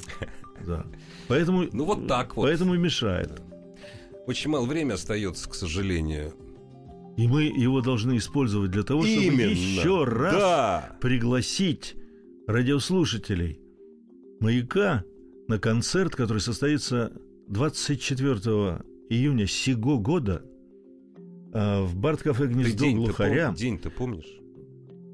Да. 0.66 0.84
Поэтому, 1.28 1.66
Ну, 1.72 1.84
вот 1.84 2.06
так 2.06 2.36
вот. 2.36 2.42
Поэтому 2.44 2.74
и 2.74 2.78
мешает. 2.78 3.40
Очень 4.26 4.50
мало 4.50 4.66
времени 4.66 4.92
остается, 4.94 5.48
к 5.48 5.54
сожалению. 5.54 6.32
И 7.16 7.26
мы 7.26 7.42
его 7.44 7.80
должны 7.80 8.16
использовать 8.16 8.70
для 8.70 8.82
того, 8.82 9.02
чтобы 9.02 9.22
Именно. 9.24 9.50
еще 9.50 10.04
раз 10.04 10.34
Да. 10.34 10.96
пригласить 11.00 11.96
радиослушателей 12.46 13.60
«Маяка» 14.40 15.04
на 15.48 15.58
концерт, 15.58 16.14
который 16.14 16.38
состоится 16.40 17.12
24 17.48 18.82
июня 19.10 19.46
сего 19.46 19.98
года 19.98 20.42
а, 21.52 21.82
в 21.84 21.96
Барт-кафе 21.96 22.46
Ты 22.46 22.52
«Гнездо 22.54 22.78
день-то 22.84 23.02
глухаря». 23.06 23.48
пом- 23.50 23.56
День-то 23.56 23.90
помнишь? 23.90 24.36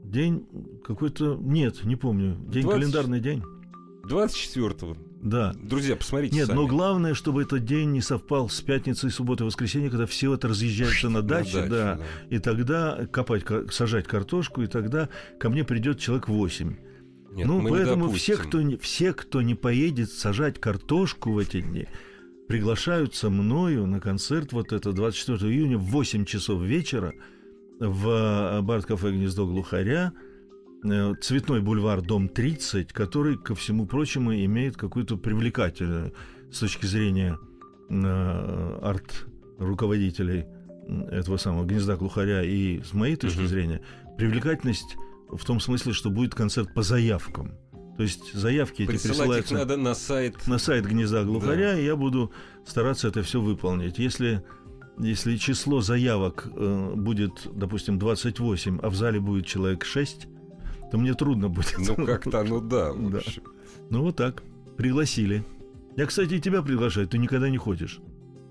День 0.05 0.47
какой-то... 0.85 1.37
Нет, 1.41 1.83
не 1.85 1.97
помню. 1.97 2.37
День 2.49 2.63
20. 2.63 2.71
календарный 2.71 3.21
день. 3.21 3.43
24-го. 4.07 4.97
Да. 5.23 5.55
Друзья, 5.61 5.97
посмотрите 5.97 6.37
Нет, 6.37 6.47
сами. 6.47 6.57
но 6.57 6.67
главное, 6.67 7.15
чтобы 7.15 7.43
этот 7.43 7.65
день 7.65 7.91
не 7.91 8.01
совпал 8.01 8.49
с 8.49 8.61
пятницей, 8.61 9.11
субботой, 9.11 9.47
воскресенье, 9.47 9.91
когда 9.91 10.07
все 10.07 10.35
это 10.35 10.49
разъезжаются 10.49 11.09
на 11.09 11.21
На 11.21 11.23
даче, 11.23 11.57
даче, 11.63 11.69
да, 11.69 11.95
да. 11.97 12.05
и 12.31 12.39
тогда 12.39 13.07
копать, 13.11 13.45
сажать 13.73 14.07
картошку, 14.07 14.63
и 14.63 14.67
тогда 14.67 15.09
ко 15.41 15.49
мне 15.49 15.65
придет 15.65 15.99
человек 15.99 16.29
8. 16.29 16.77
Нет, 17.33 17.47
ну, 17.47 17.67
поэтому 17.69 18.11
все 18.11 18.37
кто, 18.37 18.61
все, 18.81 19.13
кто 19.13 19.43
не 19.43 19.55
поедет 19.55 20.11
сажать 20.11 20.59
картошку 20.61 21.33
в 21.33 21.39
эти 21.39 21.61
дни, 21.61 21.87
приглашаются 22.49 23.29
мною 23.29 23.87
на 23.87 24.01
концерт 24.01 24.53
вот 24.53 24.73
это 24.73 24.93
24 24.93 25.53
июня 25.53 25.77
в 25.79 25.85
8 25.85 26.25
часов 26.25 26.63
вечера 26.63 27.13
в 27.79 28.61
Барт-кафе 28.63 29.11
«Гнездо 29.11 29.47
глухаря», 29.47 30.13
Цветной 30.83 31.61
бульвар, 31.61 32.01
дом 32.03 32.29
30, 32.29 32.93
который, 32.93 33.37
ко 33.37 33.55
всему 33.55 33.87
прочему, 33.87 34.35
имеет 34.35 34.77
какую-то 34.77 35.17
привлекательную 35.17 36.13
с 36.53 36.61
точки 36.61 36.87
зрения 36.87 37.39
э, 37.91 38.79
арт-руководителей 38.83 40.47
этого 41.11 41.37
самого 41.39 41.65
гнезда 41.65 41.97
глухаря 41.97 42.43
и 42.45 42.81
с 42.83 42.93
моей 42.93 43.17
точки 43.17 43.41
Мгм. 43.41 43.49
зрения, 43.49 43.81
привлекательность 44.17 44.97
в 45.29 45.45
том 45.45 45.59
смысле, 45.59 45.93
что 45.93 46.11
будет 46.11 46.35
концерт 46.37 46.73
по 46.73 46.83
заявкам. 46.83 47.53
То 47.97 48.03
есть 48.05 48.33
заявки 48.35 48.83
эти 48.83 48.91
Присылать 48.91 49.11
их 49.11 49.17
присылаются 49.19 49.55
надо 49.55 49.77
на 49.77 49.95
сайт. 49.95 50.47
на 50.47 50.59
сайт 50.59 50.85
гнезда 50.87 51.25
глухаря, 51.25 51.77
и 51.79 51.85
я 51.85 51.97
буду 51.97 52.31
стараться 52.65 53.09
это 53.09 53.23
все 53.23 53.41
выполнить. 53.41 53.99
Если, 53.99 54.45
если 54.99 55.37
число 55.37 55.81
заявок 55.81 56.47
э, 56.55 56.93
будет, 56.95 57.49
допустим, 57.53 57.99
28, 57.99 58.79
а 58.83 58.91
в 58.91 58.95
зале 58.95 59.19
будет 59.19 59.47
человек 59.47 59.85
6, 59.85 60.29
то 60.91 60.99
мне 60.99 61.15
трудно 61.15 61.49
будет. 61.49 61.75
Ну, 61.79 61.95
как-то, 62.07 62.43
ну 62.45 62.61
да. 62.61 62.93
Да. 62.95 63.21
Ну 63.91 64.03
вот 64.03 64.17
так. 64.17 64.43
Пригласили. 64.77 65.45
Я, 65.97 66.07
кстати, 66.07 66.35
и 66.35 66.41
тебя 66.41 66.63
приглашаю, 66.63 67.09
ты 67.09 67.19
никогда 67.19 67.49
не 67.49 67.57
ходишь. 67.59 68.01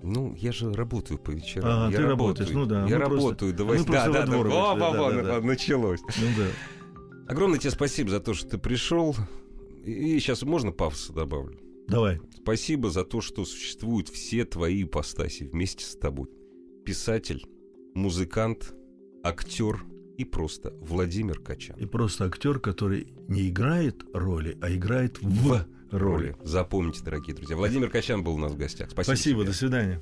Ну, 0.02 0.34
я 0.38 0.52
же 0.52 0.72
работаю 0.72 1.18
по 1.18 1.30
вечерам. 1.30 1.68
А, 1.68 1.90
я 1.90 1.96
ты 1.96 2.02
работаю. 2.02 2.08
работаешь, 2.08 2.50
ну 2.50 2.66
да, 2.66 2.86
Я 2.86 2.98
просто- 3.00 3.16
работаю 3.46 3.54
просто 3.56 3.92
Да, 3.92 4.06
во 4.06 4.12
да, 4.12 4.26
да. 4.26 4.26
да, 4.26 4.92
во, 5.02 5.10
да, 5.12 5.22
да. 5.22 5.40
началось. 5.40 6.00
Ну 6.02 6.26
да. 6.36 6.46
Огромное 7.32 7.58
тебе 7.58 7.70
спасибо 7.70 8.10
за 8.10 8.20
то, 8.20 8.34
что 8.34 8.48
ты 8.50 8.58
пришел. 8.58 9.16
И 9.84 10.18
сейчас 10.18 10.42
можно 10.42 10.72
пафоса 10.72 11.12
добавлю. 11.12 11.58
Давай. 11.88 12.20
Спасибо 12.42 12.90
за 12.90 13.04
то, 13.04 13.20
что 13.20 13.44
существуют 13.44 14.08
все 14.08 14.44
твои 14.44 14.82
ипостаси 14.82 15.44
вместе 15.44 15.84
с 15.84 15.96
тобой. 15.96 16.28
Писатель, 16.84 17.44
музыкант, 17.94 18.74
актер 19.24 19.84
и 20.16 20.24
просто 20.24 20.72
Владимир 20.80 21.40
Качан. 21.40 21.76
И 21.76 21.86
просто 21.86 22.24
актер, 22.24 22.58
который 22.58 23.08
не 23.28 23.48
играет 23.48 24.04
роли, 24.14 24.56
а 24.60 24.72
играет 24.72 25.20
в 25.20 25.66
роли. 25.90 26.36
Запомните, 26.42 27.02
дорогие 27.02 27.34
друзья. 27.34 27.56
Владимир 27.56 27.90
Качан 27.90 28.22
был 28.22 28.34
у 28.34 28.38
нас 28.38 28.52
в 28.52 28.56
гостях. 28.56 28.90
Спасибо. 28.90 29.16
Спасибо, 29.16 29.40
тебе. 29.42 29.50
до 29.50 29.56
свидания. 29.56 30.00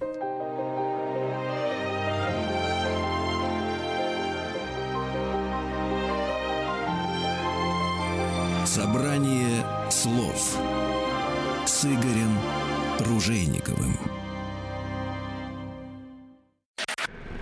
Собрание 8.67 9.65
слов 9.91 10.59
с 11.67 11.85
Игорем 11.85 12.39
Ружейниковым. 13.01 13.97